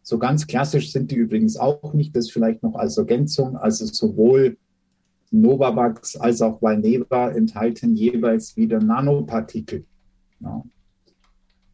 So 0.04 0.20
ganz 0.20 0.46
klassisch 0.46 0.92
sind 0.92 1.10
die 1.12 1.16
übrigens 1.16 1.58
auch 1.58 1.94
nicht, 1.94 2.16
das 2.16 2.30
vielleicht 2.30 2.64
noch 2.64 2.76
als 2.76 2.98
Ergänzung. 2.98 3.56
Also 3.56 3.86
sowohl 3.86 4.58
Novavax 5.32 6.18
als 6.18 6.42
auch 6.42 6.62
Valneva 6.62 7.30
enthalten 7.30 7.96
jeweils 7.96 8.56
wieder 8.58 8.80
Nanopartikel. 8.80 9.86
Ja. 10.40 10.64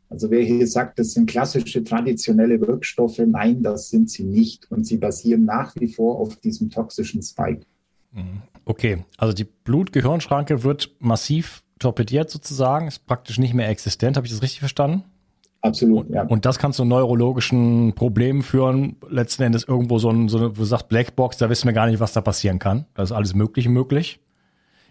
Also 0.09 0.31
wer 0.31 0.41
hier 0.41 0.65
sagt, 0.67 0.99
das 0.99 1.13
sind 1.13 1.29
klassische 1.29 1.83
traditionelle 1.83 2.61
Wirkstoffe, 2.61 3.19
nein, 3.19 3.61
das 3.61 3.89
sind 3.89 4.09
sie 4.09 4.23
nicht. 4.23 4.71
Und 4.71 4.85
sie 4.85 4.97
basieren 4.97 5.43
nach 5.45 5.75
wie 5.75 5.91
vor 5.91 6.19
auf 6.19 6.37
diesem 6.37 6.69
toxischen 6.69 7.21
Spike. 7.21 7.65
Mhm. 8.13 8.41
Okay, 8.63 9.03
also 9.17 9.33
die 9.33 9.43
Blut-Gehirnschranke 9.43 10.63
wird 10.63 10.95
massiv 10.99 11.63
torpediert 11.79 12.29
sozusagen, 12.29 12.87
ist 12.87 13.05
praktisch 13.05 13.37
nicht 13.37 13.53
mehr 13.53 13.69
existent. 13.69 14.17
Habe 14.17 14.27
ich 14.27 14.33
das 14.33 14.41
richtig 14.41 14.59
verstanden? 14.59 15.03
Absolut, 15.67 16.09
ja. 16.09 16.23
Und 16.23 16.45
das 16.45 16.59
kann 16.59 16.73
zu 16.73 16.85
neurologischen 16.85 17.93
Problemen 17.93 18.41
führen. 18.41 18.97
Letzten 19.09 19.43
Endes 19.43 19.63
irgendwo 19.63 19.99
so 19.99 20.09
ein, 20.09 20.29
so 20.29 20.37
eine, 20.37 20.49
wo 20.51 20.61
du 20.61 20.65
sagst 20.65 20.89
Blackbox, 20.89 21.37
da 21.37 21.49
wissen 21.49 21.67
wir 21.67 21.73
gar 21.73 21.87
nicht, 21.87 21.99
was 21.99 22.13
da 22.13 22.21
passieren 22.21 22.59
kann. 22.59 22.85
Da 22.93 23.03
ist 23.03 23.11
alles 23.11 23.33
Mögliche 23.35 23.69
möglich. 23.69 24.19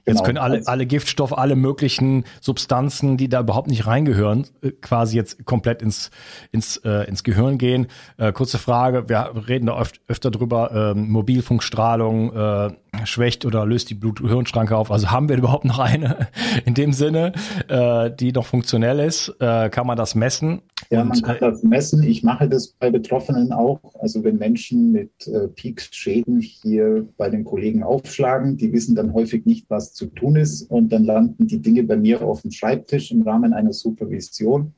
Jetzt 0.07 0.18
genau. 0.18 0.24
können 0.24 0.39
alle, 0.39 0.57
also 0.59 0.70
alle 0.70 0.87
Giftstoffe, 0.87 1.37
alle 1.37 1.57
möglichen 1.57 2.24
Substanzen, 2.41 3.16
die 3.16 3.29
da 3.29 3.41
überhaupt 3.41 3.66
nicht 3.66 3.89
reingehören, 3.89 4.47
äh, 4.62 4.70
quasi 4.70 5.16
jetzt 5.16 5.45
komplett 5.47 5.83
ins, 5.83 6.12
ins, 6.53 6.77
äh, 6.79 7.09
ins 7.09 7.24
Gehirn 7.24 7.59
gehen. 7.59 7.89
Äh, 8.16 8.33
kurze 8.33 8.59
Frage, 8.59 9.09
wir 9.09 9.33
reden 9.49 9.66
da 9.66 9.81
öf 9.81 9.93
öfter 10.07 10.31
drüber, 10.31 10.93
äh, 10.93 10.95
Mobilfunkstrahlung 10.95 12.33
äh, 12.33 12.70
schwächt 13.05 13.44
oder 13.44 13.66
löst 13.66 13.90
die 13.90 13.94
Blut-Hirn-Schranke 13.94 14.76
auf. 14.76 14.90
Also 14.90 15.11
haben 15.11 15.28
wir 15.28 15.36
überhaupt 15.36 15.64
noch 15.64 15.78
eine 15.78 16.28
in 16.64 16.74
dem 16.74 16.92
Sinne, 16.92 17.32
äh, 17.68 18.11
die 18.11 18.32
noch 18.32 18.47
funktionell 18.47 19.01
ist? 19.01 19.34
Äh, 19.40 19.68
kann 19.70 19.86
man 19.86 19.97
das 19.97 20.14
messen? 20.14 20.62
Ja, 20.90 21.03
Und, 21.03 21.09
man 21.09 21.22
kann 21.22 21.36
das 21.40 21.62
messen. 21.62 22.03
Ich 22.03 22.22
mache 22.22 22.49
das 22.49 22.68
bei 22.68 22.90
Betroffenen 22.90 23.53
auch. 23.53 23.80
Also 23.99 24.22
wenn 24.24 24.36
Menschen 24.38 24.92
mit 24.92 25.11
äh, 25.26 25.49
Peaks-Schäden 25.49 26.40
hier 26.40 27.07
bei 27.16 27.28
den 27.28 27.44
Kollegen 27.44 27.82
aufschlagen, 27.82 28.57
die 28.57 28.72
wissen 28.72 28.94
dann 28.94 29.12
häufig 29.12 29.47
nicht, 29.47 29.66
was 29.68 29.94
zu 29.94 30.07
tun 30.07 30.36
ist. 30.36 30.62
Und 30.62 30.90
dann 30.90 31.05
landen 31.05 31.47
die 31.47 31.61
Dinge 31.61 31.82
bei 31.82 31.97
mir 31.97 32.22
auf 32.22 32.42
dem 32.42 32.51
Schreibtisch 32.51 33.11
im 33.11 33.22
Rahmen 33.22 33.53
einer 33.53 33.72
Supervision. 33.72 34.72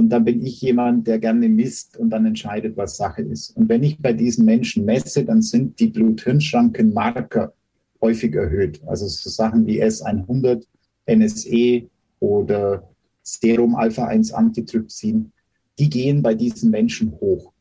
Und 0.00 0.08
dann 0.08 0.24
bin 0.24 0.46
ich 0.46 0.62
jemand, 0.62 1.06
der 1.06 1.18
gerne 1.18 1.46
misst 1.46 1.98
und 1.98 2.08
dann 2.08 2.24
entscheidet, 2.24 2.74
was 2.78 2.96
Sache 2.96 3.20
ist. 3.20 3.54
Und 3.54 3.68
wenn 3.68 3.82
ich 3.82 4.00
bei 4.00 4.14
diesen 4.14 4.46
Menschen 4.46 4.86
messe, 4.86 5.26
dann 5.26 5.42
sind 5.42 5.78
die 5.78 5.88
Blut-Hirn-Schranken-Marker 5.88 7.52
häufig 8.00 8.34
erhöht. 8.34 8.80
Also 8.86 9.06
so 9.08 9.28
Sachen 9.28 9.66
wie 9.66 9.84
S100, 9.84 10.64
NSE 11.04 11.82
oder 12.18 12.88
Serum 13.22 13.74
Alpha-1-Antitrypsin, 13.74 15.32
die 15.78 15.90
gehen 15.90 16.22
bei 16.22 16.32
diesen 16.32 16.70
Menschen 16.70 17.12
hoch. 17.20 17.52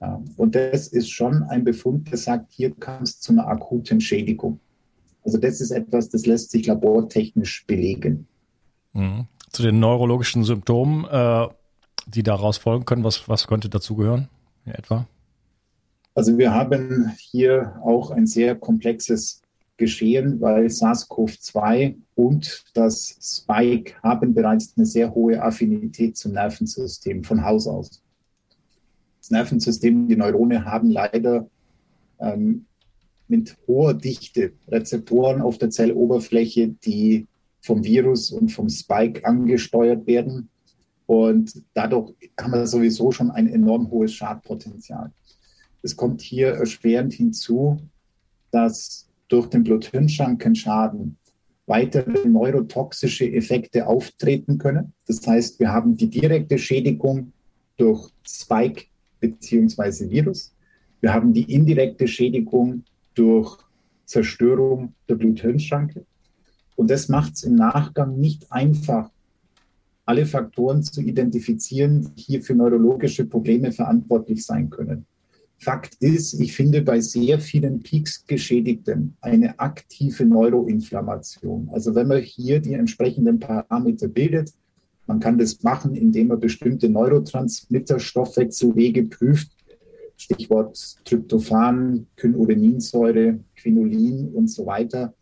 Ja, 0.00 0.22
und 0.36 0.54
das 0.54 0.86
ist 0.86 1.10
schon 1.10 1.42
ein 1.42 1.64
Befund, 1.64 2.12
der 2.12 2.18
sagt, 2.18 2.52
hier 2.52 2.70
kam 2.76 3.02
es 3.02 3.18
zu 3.18 3.32
einer 3.32 3.48
akuten 3.48 4.00
Schädigung. 4.00 4.60
Also 5.24 5.36
das 5.36 5.60
ist 5.60 5.72
etwas, 5.72 6.10
das 6.10 6.26
lässt 6.26 6.52
sich 6.52 6.64
labortechnisch 6.66 7.66
belegen. 7.66 8.28
Mhm. 8.92 9.26
Zu 9.50 9.64
den 9.64 9.80
neurologischen 9.80 10.44
Symptomen, 10.44 11.04
äh, 11.10 11.48
die 12.08 12.22
daraus 12.22 12.58
folgen 12.58 12.84
können, 12.84 13.04
was, 13.04 13.28
was 13.28 13.46
könnte 13.46 13.68
dazugehören 13.68 14.28
in 14.64 14.72
etwa? 14.72 15.06
Also 16.14 16.36
wir 16.36 16.52
haben 16.52 17.12
hier 17.18 17.76
auch 17.84 18.10
ein 18.10 18.26
sehr 18.26 18.56
komplexes 18.56 19.42
Geschehen, 19.76 20.40
weil 20.40 20.66
SARS-CoV-2 20.66 21.94
und 22.16 22.64
das 22.74 23.16
Spike 23.22 23.94
haben 24.02 24.34
bereits 24.34 24.72
eine 24.76 24.86
sehr 24.86 25.14
hohe 25.14 25.40
Affinität 25.40 26.16
zum 26.16 26.32
Nervensystem 26.32 27.22
von 27.22 27.44
Haus 27.44 27.68
aus. 27.68 28.02
Das 29.20 29.30
Nervensystem, 29.30 30.08
die 30.08 30.16
Neurone 30.16 30.64
haben 30.64 30.90
leider 30.90 31.48
ähm, 32.18 32.66
mit 33.28 33.56
hoher 33.68 33.94
Dichte 33.94 34.52
Rezeptoren 34.66 35.40
auf 35.40 35.58
der 35.58 35.70
Zelloberfläche, 35.70 36.68
die 36.68 37.28
vom 37.60 37.84
Virus 37.84 38.32
und 38.32 38.50
vom 38.50 38.68
Spike 38.68 39.24
angesteuert 39.24 40.06
werden. 40.08 40.48
Und 41.08 41.62
dadurch 41.72 42.12
haben 42.38 42.52
wir 42.52 42.66
sowieso 42.66 43.10
schon 43.12 43.30
ein 43.30 43.48
enorm 43.48 43.90
hohes 43.90 44.12
Schadpotenzial. 44.12 45.10
Es 45.82 45.96
kommt 45.96 46.20
hier 46.20 46.48
erschwerend 46.48 47.14
hinzu, 47.14 47.78
dass 48.50 49.08
durch 49.28 49.46
den 49.46 49.64
Blut-Hirn-Schranken-Schaden 49.64 51.16
weitere 51.64 52.28
neurotoxische 52.28 53.24
Effekte 53.32 53.86
auftreten 53.86 54.58
können. 54.58 54.92
Das 55.06 55.26
heißt, 55.26 55.58
wir 55.60 55.72
haben 55.72 55.96
die 55.96 56.10
direkte 56.10 56.58
Schädigung 56.58 57.32
durch 57.78 58.10
Spike 58.26 58.84
bzw. 59.20 60.10
Virus. 60.10 60.54
Wir 61.00 61.14
haben 61.14 61.32
die 61.32 61.50
indirekte 61.50 62.06
Schädigung 62.06 62.84
durch 63.14 63.56
Zerstörung 64.04 64.92
der 65.08 65.14
Blut-Hirn-Schranke. 65.14 66.04
Und 66.76 66.90
das 66.90 67.08
macht 67.08 67.32
es 67.36 67.44
im 67.44 67.54
Nachgang 67.54 68.18
nicht 68.20 68.52
einfach, 68.52 69.10
alle 70.08 70.24
Faktoren 70.24 70.82
zu 70.82 71.02
identifizieren, 71.02 72.10
die 72.16 72.22
hier 72.22 72.42
für 72.42 72.54
neurologische 72.54 73.26
Probleme 73.26 73.72
verantwortlich 73.72 74.46
sein 74.46 74.70
können. 74.70 75.04
Fakt 75.58 75.96
ist, 76.00 76.40
ich 76.40 76.56
finde 76.56 76.80
bei 76.80 76.98
sehr 77.00 77.38
vielen 77.38 77.80
Peaks-Geschädigten 77.80 79.18
eine 79.20 79.60
aktive 79.60 80.24
Neuroinflammation. 80.24 81.68
Also 81.72 81.94
wenn 81.94 82.08
man 82.08 82.22
hier 82.22 82.60
die 82.60 82.72
entsprechenden 82.72 83.38
Parameter 83.38 84.08
bildet, 84.08 84.54
man 85.06 85.20
kann 85.20 85.36
das 85.36 85.62
machen, 85.62 85.94
indem 85.94 86.28
man 86.28 86.40
bestimmte 86.40 86.88
Neurotransmitter-Stoffwechselwege 86.88 89.10
prüft, 89.10 89.50
Stichwort 90.16 91.04
Tryptophan, 91.04 92.06
Kynureninsäure, 92.16 93.40
Quinolin 93.56 94.30
und 94.32 94.48
so 94.48 94.64
weiter, 94.64 95.12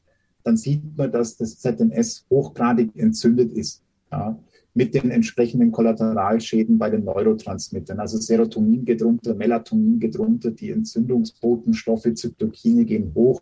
dann 0.45 0.57
sieht 0.57 0.97
man, 0.97 1.11
dass 1.11 1.37
das 1.37 1.59
ZNS 1.59 2.25
hochgradig 2.31 2.95
entzündet 2.95 3.53
ist. 3.53 3.83
Ja 4.13 4.39
mit 4.77 4.95
den 4.95 5.11
entsprechenden 5.11 5.73
Kollateralschäden 5.73 6.77
bei 6.77 6.91
den 6.91 7.05
Neurotransmittern. 7.05 7.99
Also 7.99 8.19
Serotonin 8.19 8.85
geht 8.85 9.03
runter, 9.03 9.35
Melatonin 9.35 9.99
geht 9.99 10.19
runter, 10.19 10.51
die 10.51 10.71
Entzündungsbotenstoffe, 10.71 12.13
Zytokine 12.15 12.85
gehen 12.85 13.11
hoch. 13.15 13.41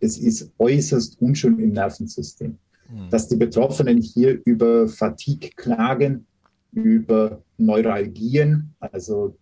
Es 0.00 0.18
ist 0.18 0.50
äußerst 0.58 1.22
unschön 1.22 1.60
im 1.60 1.70
Nervensystem. 1.70 2.58
Mhm. 2.90 3.10
Dass 3.10 3.28
die 3.28 3.36
Betroffenen 3.36 4.02
hier 4.02 4.40
über 4.44 4.88
Fatigue 4.88 5.50
klagen, 5.54 6.26
über 6.72 7.40
Neuralgien, 7.58 8.74
also 8.80 9.36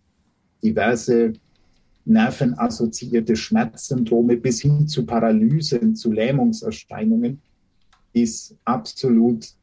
diverse 0.63 1.33
nervenassoziierte 2.05 3.35
Schmerzsyndrome 3.35 4.37
bis 4.37 4.61
hin 4.61 4.87
zu 4.87 5.07
Paralysen, 5.07 5.95
zu 5.95 6.11
Lähmungserscheinungen, 6.11 7.41
ist 8.13 8.55
absolut 8.63 9.55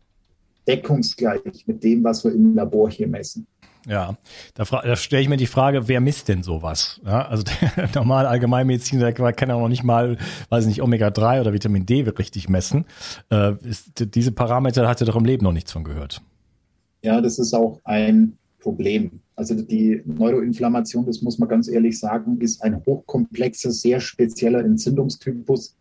deckungsgleich 0.69 1.67
mit 1.67 1.83
dem, 1.83 2.05
was 2.05 2.25
wir 2.25 2.33
im 2.33 2.55
Labor 2.55 2.91
hier 2.91 3.09
messen. 3.09 3.47
Ja, 3.87 4.19
da, 4.55 4.65
da 4.65 4.97
stelle 4.97 5.23
ich 5.23 5.29
mir 5.31 5.39
die 5.39 5.47
Frage, 5.47 5.89
wer 5.89 6.01
misst 6.01 6.29
denn 6.29 6.43
sowas? 6.43 7.01
Ja, 7.07 7.27
also 7.27 7.43
der 7.43 7.89
normale 7.95 8.29
Allgemeinmediziner 8.29 9.13
kann 9.13 9.51
auch 9.51 9.61
noch 9.61 9.69
nicht 9.69 9.83
mal, 9.83 10.19
weiß 10.51 10.67
nicht, 10.67 10.83
Omega-3 10.83 11.41
oder 11.41 11.55
Vitamin 11.55 11.87
D 11.87 12.03
richtig 12.03 12.51
messen. 12.51 12.85
Äh, 13.31 13.55
ist, 13.67 14.15
diese 14.15 14.33
Parameter 14.33 14.87
hat 14.87 15.01
er 15.01 15.07
doch 15.07 15.17
im 15.17 15.25
Leben 15.25 15.45
noch 15.45 15.53
nichts 15.53 15.73
von 15.73 15.85
gehört. 15.85 16.21
Ja, 17.03 17.21
das 17.23 17.39
ist 17.39 17.55
auch 17.55 17.81
ein 17.85 18.37
Problem. 18.61 19.21
Also 19.37 19.55
die 19.55 20.03
Neuroinflammation, 20.05 21.07
das 21.07 21.23
muss 21.23 21.39
man 21.39 21.49
ganz 21.49 21.69
ehrlich 21.69 21.99
sagen, 21.99 22.39
ist 22.41 22.63
ein 22.63 22.85
hochkomplexer, 22.85 23.71
sehr 23.71 24.01
spezieller 24.01 24.61
Entzündungstypus, 24.61 25.77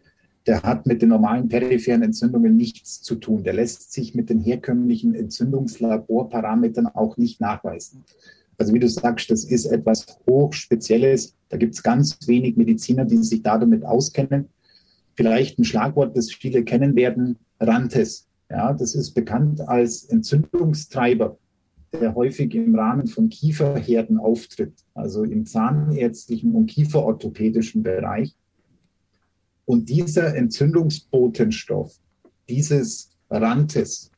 der 0.48 0.64
hat 0.64 0.86
mit 0.86 1.02
den 1.02 1.10
normalen 1.10 1.50
peripheren 1.50 2.04
Entzündungen 2.04 2.56
nichts 2.56 3.02
zu 3.02 3.16
tun. 3.16 3.44
Der 3.44 3.54
lässt 3.54 3.92
sich 3.92 4.16
mit 4.16 4.30
den 4.30 4.40
herkömmlichen 4.40 5.14
Entzündungslaborparametern 5.14 6.88
auch 6.88 7.18
nicht 7.18 7.42
nachweisen. 7.42 8.06
Also 8.58 8.74
wie 8.74 8.80
du 8.80 8.88
sagst, 8.88 9.30
das 9.30 9.44
ist 9.44 9.66
etwas 9.66 10.06
Hochspezielles. 10.28 11.36
Da 11.50 11.58
gibt 11.58 11.76
es 11.76 11.84
ganz 11.84 12.18
wenig 12.28 12.56
Mediziner, 12.56 13.04
die 13.04 13.18
sich 13.18 13.44
da 13.44 13.58
damit 13.58 13.84
auskennen. 13.84 14.48
Vielleicht 15.16 15.60
ein 15.60 15.66
Schlagwort, 15.66 16.16
das 16.16 16.32
viele 16.32 16.64
kennen 16.64 16.96
werden, 16.96 17.38
Rantes. 17.60 18.28
Ja, 18.50 18.72
das 18.72 18.96
ist 18.96 19.12
bekannt 19.12 19.60
als 19.68 20.06
Entzündungstreiber, 20.06 21.38
der 21.92 22.16
häufig 22.16 22.56
im 22.56 22.74
Rahmen 22.74 23.08
von 23.08 23.28
Kieferherden 23.28 24.18
auftritt, 24.18 24.74
also 24.94 25.24
im 25.24 25.46
zahnärztlichen 25.46 26.54
und 26.54 26.68
kieferorthopädischen 26.68 27.84
Bereich. 27.84 28.34
Und 29.68 29.90
dieser 29.90 30.34
Entzündungsbotenstoff, 30.34 32.00
dieses 32.48 33.10
Rantes, 33.30 34.10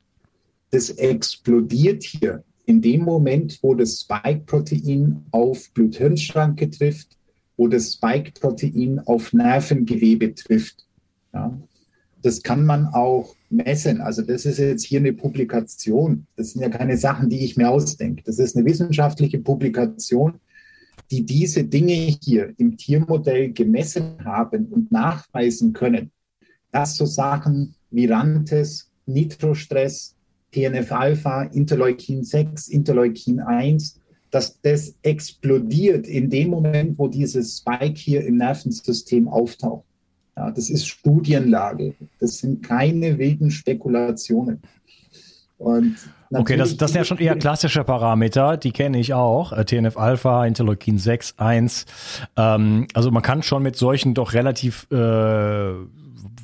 das 0.69 0.91
explodiert 0.91 2.03
hier 2.03 2.43
in 2.67 2.83
dem 2.83 3.01
Moment, 3.01 3.57
wo 3.63 3.73
das 3.73 4.01
Spike-Protein 4.01 5.25
auf 5.31 5.71
Blut-Hirn-Schranke 5.73 6.69
trifft, 6.69 7.17
wo 7.57 7.67
das 7.67 7.93
Spike-Protein 7.93 8.99
auf 8.99 9.33
Nervengewebe 9.33 10.35
trifft. 10.35 10.85
Ja. 11.33 11.59
Das 12.21 12.43
kann 12.43 12.63
man 12.63 12.85
auch 12.85 13.35
messen. 13.49 14.01
Also 14.01 14.21
das 14.21 14.45
ist 14.45 14.59
jetzt 14.59 14.85
hier 14.85 14.99
eine 14.99 15.13
Publikation. 15.13 16.27
Das 16.35 16.51
sind 16.51 16.61
ja 16.61 16.69
keine 16.69 16.97
Sachen, 16.97 17.29
die 17.29 17.43
ich 17.43 17.57
mir 17.57 17.71
ausdenke. 17.71 18.21
Das 18.23 18.37
ist 18.37 18.55
eine 18.55 18.65
wissenschaftliche 18.65 19.39
Publikation, 19.39 20.39
die 21.11 21.25
diese 21.25 21.63
Dinge 21.63 21.93
hier 21.93 22.53
im 22.57 22.77
Tiermodell 22.77 23.51
gemessen 23.51 24.23
haben 24.23 24.67
und 24.67 24.91
nachweisen 24.91 25.73
können, 25.73 26.11
dass 26.71 26.95
so 26.95 27.05
Sachen 27.05 27.75
wie 27.91 28.05
Rantes, 28.05 28.91
Nitrostress, 29.05 30.15
TNF-Alpha, 30.51 31.43
Interleukin 31.43 32.23
6, 32.23 32.67
Interleukin 32.69 33.39
1, 33.39 33.99
dass 34.31 34.59
das 34.61 34.95
explodiert 35.01 36.07
in 36.07 36.29
dem 36.29 36.49
Moment, 36.49 36.97
wo 36.99 37.07
dieses 37.07 37.57
Spike 37.57 37.95
hier 37.99 38.25
im 38.25 38.37
Nervensystem 38.37 39.27
auftaucht. 39.27 39.85
Ja, 40.35 40.51
das 40.51 40.69
ist 40.69 40.87
Studienlage. 40.87 41.95
Das 42.19 42.37
sind 42.37 42.63
keine 42.63 43.17
wilden 43.17 43.51
Spekulationen. 43.51 44.61
Und 45.59 45.97
okay, 46.31 46.55
das, 46.55 46.77
das 46.77 46.91
sind 46.91 46.99
ja 46.99 47.03
schon 47.03 47.17
eher 47.17 47.35
klassische 47.35 47.83
Parameter, 47.83 48.55
die 48.55 48.71
kenne 48.71 48.97
ich 48.97 49.13
auch. 49.13 49.51
Äh, 49.51 49.65
TNF-Alpha, 49.65 50.45
Interleukin 50.45 50.97
6, 50.97 51.35
1. 51.37 51.85
Ähm, 52.37 52.87
also 52.93 53.11
man 53.11 53.21
kann 53.21 53.43
schon 53.43 53.61
mit 53.61 53.75
solchen 53.75 54.13
doch 54.13 54.33
relativ 54.33 54.87
äh, 54.89 54.95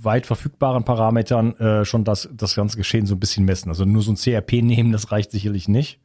weit 0.01 0.26
verfügbaren 0.26 0.84
Parametern 0.84 1.55
äh, 1.57 1.86
schon 1.86 2.03
das, 2.03 2.30
das 2.36 2.55
ganze 2.55 2.76
Geschehen 2.76 3.05
so 3.05 3.16
ein 3.16 3.20
bisschen 3.20 3.45
messen. 3.45 3.70
Also 3.70 3.86
nur 3.86 4.01
so 4.01 4.11
ein 4.11 4.18
CRP 4.18 4.61
nehmen, 4.61 4.91
das 4.91 5.13
reicht 5.13 5.32
sicherlich 5.32 5.70
nicht. 5.70 5.99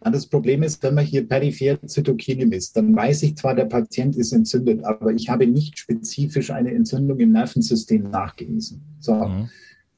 Das 0.00 0.26
Problem 0.26 0.62
ist, 0.62 0.80
wenn 0.84 0.94
man 0.94 1.04
hier 1.04 1.26
peripher 1.26 1.84
Zytokine 1.84 2.46
misst, 2.46 2.76
dann 2.76 2.94
weiß 2.94 3.24
ich 3.24 3.36
zwar, 3.36 3.56
der 3.56 3.64
Patient 3.64 4.14
ist 4.14 4.32
entzündet, 4.32 4.84
aber 4.84 5.12
ich 5.12 5.28
habe 5.28 5.44
nicht 5.44 5.76
spezifisch 5.76 6.52
eine 6.52 6.72
Entzündung 6.72 7.18
im 7.18 7.32
Nervensystem 7.32 8.08
nachgewiesen. 8.08 8.80
So. 9.00 9.14
Mhm. 9.14 9.48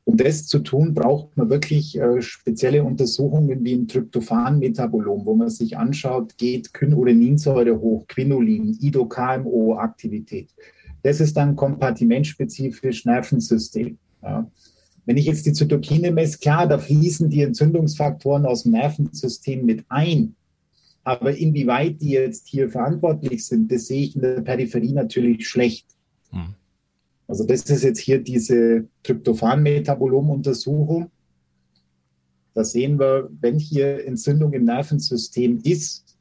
Um 0.05 0.17
das 0.17 0.47
zu 0.47 0.61
tun, 0.61 0.95
braucht 0.95 1.37
man 1.37 1.51
wirklich 1.51 1.99
äh, 1.99 2.21
spezielle 2.21 2.83
Untersuchungen 2.83 3.65
wie 3.65 3.75
ein 3.75 3.87
Tryptophan-Metabolom, 3.87 5.25
wo 5.27 5.35
man 5.35 5.51
sich 5.51 5.77
anschaut, 5.77 6.37
geht 6.39 6.73
Kynureninsäure 6.73 7.79
hoch, 7.79 8.07
Quinolin, 8.09 8.77
IDO-KMO-Aktivität. 8.81 10.49
Das 11.03 11.21
ist 11.21 11.37
dann 11.37 11.57
kompartimentspezifisch 11.57 13.05
Nervensystem. 13.05 13.99
Ja. 14.23 14.51
Wenn 15.07 15.17
ich 15.17 15.27
jetzt 15.27 15.47
die 15.47 15.53
Zytokine 15.53 16.11
messe, 16.11 16.39
klar, 16.39 16.67
da 16.67 16.79
fließen 16.79 17.31
die 17.31 17.43
Entzündungsfaktoren 17.43 18.47
aus 18.47 18.65
dem 18.65 18.73
Nervensystem 18.73 19.65
mit 19.65 19.85
ein. 19.89 20.35
Aber 21.05 21.37
inwieweit 21.37 22.01
die 22.03 22.11
jetzt 22.11 22.49
hier 22.49 22.69
verantwortlich 22.69 23.47
sind, 23.47 23.73
das 23.73 23.87
sehe 23.87 24.03
ich 24.03 24.15
in 24.15 24.23
der 24.23 24.43
Peripherie 24.43 24.93
natürlich 24.93 25.49
schlecht. 25.49 25.87
Hm. 26.31 26.55
Also 27.31 27.45
das 27.45 27.63
ist 27.63 27.85
jetzt 27.85 28.01
hier 28.01 28.19
diese 28.19 28.89
Tryptophan-Metabolom-Untersuchung. 29.05 31.13
Da 32.55 32.65
sehen 32.65 32.99
wir, 32.99 33.31
wenn 33.41 33.57
hier 33.57 34.05
Entzündung 34.05 34.53
im 34.53 34.65
Nervensystem 34.65 35.61
ist, 35.63 36.19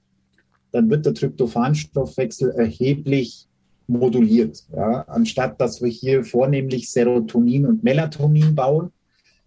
dann 0.72 0.88
wird 0.92 1.08
der 1.08 1.16
Tryptophanstoffwechsel 1.16 2.52
erheblich 2.52 3.48
moduliert. 3.88 4.64
Ja. 4.72 5.02
Anstatt 5.08 5.60
dass 5.60 5.82
wir 5.82 5.90
hier 5.90 6.24
vornehmlich 6.24 6.92
Serotonin 6.92 7.66
und 7.66 7.84
Melatonin 7.84 8.54
bauen, 8.54 8.92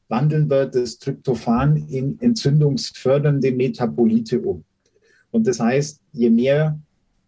wandeln 0.09 0.51
wir 0.51 0.67
das 0.67 0.99
Tryptophan 0.99 1.77
in 1.77 2.21
entzündungsfördernde 2.21 3.53
Metabolite 3.53 4.41
um. 4.41 4.65
Und 5.31 5.47
das 5.47 5.61
heißt, 5.61 6.01
je 6.13 6.29
mehr 6.29 6.77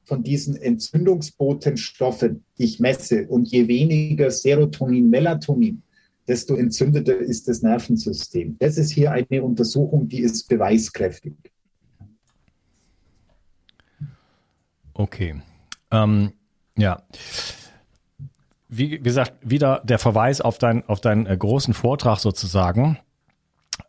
von 0.05 0.22
diesen 0.22 0.57
Entzündungsbotenstoffen 0.57 2.44
ich 2.57 2.80
messe 2.80 3.26
und 3.28 3.48
je 3.48 3.68
weniger 3.68 4.30
Serotonin, 4.30 5.09
Melatonin, 5.11 5.82
desto 6.26 6.55
entzündeter 6.55 7.16
ist 7.18 7.48
das 7.48 7.62
Nervensystem. 7.62 8.57
Das 8.59 8.78
ist 8.78 8.90
hier 8.90 9.12
eine 9.12 9.42
Untersuchung, 9.42 10.09
die 10.09 10.20
ist 10.20 10.48
beweiskräftig. 10.48 11.34
Okay. 14.94 15.42
Ähm, 15.90 16.32
ja. 16.76 17.02
Wie 18.68 18.98
gesagt, 18.98 19.34
wieder 19.42 19.82
der 19.84 19.98
Verweis 19.98 20.40
auf, 20.40 20.59
dein, 20.59 20.84
auf 20.88 21.00
deinen 21.00 21.26
äh, 21.26 21.36
großen 21.36 21.74
Vortrag 21.74 22.18
sozusagen. 22.18 22.98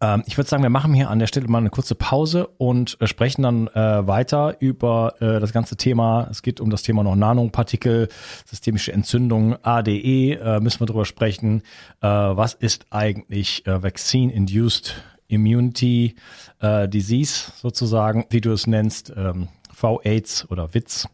Ähm, 0.02 0.24
ich 0.26 0.38
würde 0.38 0.50
sagen, 0.50 0.64
wir 0.64 0.70
machen 0.70 0.93
hier 0.93 1.10
an 1.10 1.20
der 1.20 1.28
Stelle 1.28 1.48
mal 1.48 1.60
eine 1.60 1.70
kurze 1.70 1.96
Pause 1.96 2.48
und 2.58 2.98
äh, 3.00 3.08
sprechen 3.08 3.43
dann 3.43 3.68
äh, 3.68 4.08
weiter 4.08 4.58
über 4.60 5.16
äh, 5.20 5.39
das 5.39 5.54
ganze 5.54 5.78
Thema. 5.78 6.28
Es 6.30 6.41
geht 6.41 6.60
um 6.60 6.70
das 6.70 6.84
Thema 6.84 7.04
noch 7.04 7.16
Nanopartikel, 7.16 8.10
systemische 8.46 8.91
Entzündung, 8.91 9.58
ADE, 9.64 10.34
äh, 10.34 10.60
müssen 10.60 10.82
wir 10.82 10.88
drüber 10.88 11.06
sprechen. 11.06 11.62
Äh, 12.02 12.08
was 12.08 12.54
ist 12.54 12.88
eigentlich 12.91 13.66
äh, 13.68 13.82
Vaccine-Induced 13.82 14.96
Immunity 15.28 16.16
Disease 16.62 17.52
sozusagen, 17.56 18.26
wie 18.30 18.41
du 18.41 18.52
es 18.52 18.68
nennst, 18.68 19.12
ähm, 19.16 19.48
V-AIDS 19.74 20.50
oder 20.52 20.74
WITS. 20.76 21.10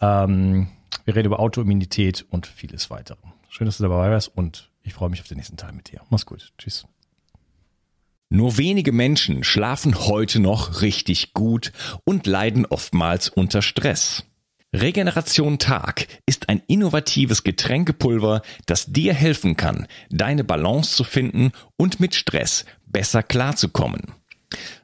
Ähm, 0.00 0.68
wir 1.04 1.14
reden 1.14 1.26
über 1.26 1.40
Autoimmunität 1.40 2.26
und 2.30 2.46
vieles 2.46 2.90
weitere. 2.90 3.18
Schön, 3.50 3.66
dass 3.66 3.76
du 3.76 3.82
dabei 3.82 4.10
warst 4.10 4.28
und 4.36 4.70
ich 4.82 4.94
freue 4.94 5.10
mich 5.10 5.20
auf 5.20 5.28
den 5.28 5.36
nächsten 5.36 5.56
Teil 5.56 5.72
mit 5.72 5.92
dir. 5.92 6.00
Mach's 6.10 6.26
gut. 6.26 6.52
Tschüss. 6.58 6.86
Nur 8.34 8.58
wenige 8.58 8.90
Menschen 8.90 9.44
schlafen 9.44 9.94
heute 10.08 10.40
noch 10.40 10.82
richtig 10.82 11.34
gut 11.34 11.70
und 12.02 12.26
leiden 12.26 12.66
oftmals 12.66 13.28
unter 13.28 13.62
Stress. 13.62 14.24
Regeneration 14.72 15.60
Tag 15.60 16.08
ist 16.26 16.48
ein 16.48 16.60
innovatives 16.66 17.44
Getränkepulver, 17.44 18.42
das 18.66 18.86
dir 18.86 19.14
helfen 19.14 19.56
kann, 19.56 19.86
deine 20.10 20.42
Balance 20.42 20.96
zu 20.96 21.04
finden 21.04 21.52
und 21.76 22.00
mit 22.00 22.16
Stress 22.16 22.64
besser 22.86 23.22
klarzukommen. 23.22 24.14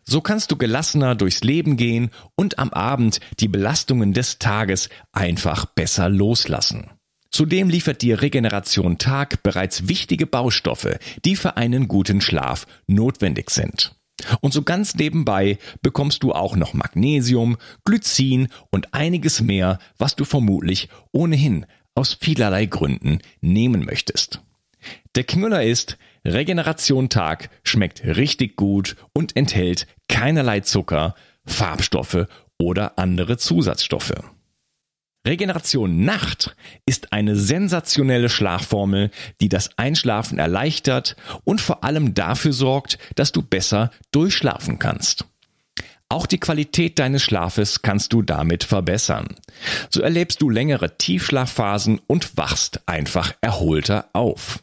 So 0.05 0.21
kannst 0.21 0.53
du 0.53 0.57
gelassener 0.57 1.17
durchs 1.17 1.43
Leben 1.43 1.77
gehen 1.77 2.11
und 2.37 2.61
am 2.61 2.71
Abend 2.71 3.19
die 3.41 3.49
Belastungen 3.49 4.13
des 4.13 4.39
Tages 4.39 4.91
einfach 5.11 5.65
besser 5.67 6.09
loslassen. 6.09 6.89
Zudem 7.31 7.71
liefert 7.71 8.03
dir 8.03 8.23
Regeneration 8.23 8.99
Tag 8.99 9.43
bereits 9.43 9.89
wichtige 9.89 10.27
Baustoffe, 10.27 10.99
die 11.25 11.37
für 11.37 11.57
einen 11.57 11.87
guten 11.87 12.21
Schlaf 12.21 12.67
notwendig 12.87 13.51
sind. 13.51 13.95
Und 14.41 14.53
so 14.53 14.63
ganz 14.63 14.97
nebenbei 14.97 15.59
bekommst 15.83 16.23
du 16.23 16.33
auch 16.33 16.57
noch 16.57 16.75
Magnesium, 16.75 17.57
Glycin 17.85 18.49
und 18.71 18.93
einiges 18.93 19.41
mehr, 19.41 19.79
was 19.97 20.17
du 20.17 20.25
vermutlich 20.25 20.89
ohnehin 21.13 21.67
aus 21.95 22.17
vielerlei 22.21 22.67
Gründen 22.67 23.21
nehmen 23.41 23.85
möchtest. 23.85 24.43
Der 25.15 25.25
Knüller 25.25 25.63
ist, 25.63 25.99
Regeneration 26.25 27.09
Tag 27.09 27.51
schmeckt 27.65 28.05
richtig 28.05 28.57
gut 28.57 28.97
und 29.13 29.37
enthält 29.37 29.87
keinerlei 30.09 30.61
Zucker, 30.61 31.15
Farbstoffe 31.47 32.27
oder 32.59 32.99
andere 32.99 33.37
Zusatzstoffe. 33.39 34.15
Regeneration 35.27 36.05
Nacht 36.05 36.57
ist 36.87 37.13
eine 37.13 37.37
sensationelle 37.37 38.31
Schlafformel, 38.31 39.11
die 39.41 39.51
das 39.51 39.77
Einschlafen 39.77 40.39
erleichtert 40.39 41.15
und 41.45 41.61
vor 41.61 41.85
allem 41.85 42.15
dafür 42.15 42.55
sorgt, 42.55 42.99
dass 43.17 43.31
du 43.31 43.43
besser 43.43 43.91
durchschlafen 44.13 44.79
kannst. 44.79 45.27
Auch 46.09 46.27
die 46.27 46.41
Qualität 46.41 46.99
deines 46.99 47.23
Schlafes 47.23 47.83
kannst 47.83 48.13
du 48.13 48.23
damit 48.23 48.65
verbessern. 48.65 49.37
So 49.91 50.01
erlebst 50.01 50.41
du 50.43 50.49
längere 50.49 50.97
Tiefschlafphasen 50.97 52.01
und 52.07 52.37
wachst 52.37 52.81
einfach 52.87 53.35
erholter 53.43 54.09
auf. 54.15 54.63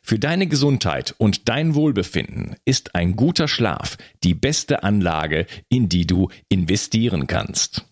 Für 0.00 0.20
deine 0.20 0.46
Gesundheit 0.46 1.14
und 1.18 1.48
dein 1.48 1.74
Wohlbefinden 1.74 2.54
ist 2.64 2.94
ein 2.94 3.16
guter 3.16 3.48
Schlaf 3.48 3.98
die 4.22 4.34
beste 4.34 4.84
Anlage, 4.84 5.46
in 5.68 5.88
die 5.88 6.06
du 6.06 6.30
investieren 6.48 7.26
kannst. 7.26 7.84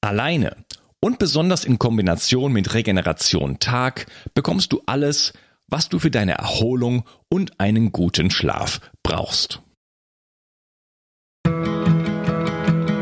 Alleine 0.00 0.56
und 1.00 1.18
besonders 1.18 1.64
in 1.64 1.78
Kombination 1.78 2.52
mit 2.52 2.74
Regeneration 2.74 3.58
Tag 3.58 4.06
bekommst 4.34 4.72
du 4.72 4.82
alles, 4.86 5.32
was 5.66 5.88
du 5.88 5.98
für 5.98 6.10
deine 6.10 6.34
Erholung 6.34 7.04
und 7.28 7.58
einen 7.58 7.92
guten 7.92 8.30
Schlaf 8.30 8.80
brauchst. 9.02 9.62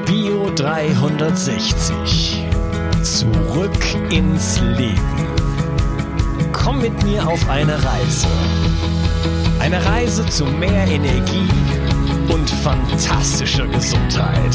Bio 0.06 0.50
360. 0.54 2.44
Zurück 3.02 4.12
ins 4.12 4.60
Leben. 4.60 5.26
Komm 6.52 6.80
mit 6.82 7.02
mir 7.04 7.26
auf 7.26 7.48
eine 7.48 7.82
Reise. 7.84 8.28
Eine 9.60 9.84
Reise 9.84 10.24
zu 10.26 10.44
mehr 10.44 10.86
Energie 10.86 11.48
und 12.28 12.48
fantastischer 12.48 13.66
Gesundheit. 13.66 14.54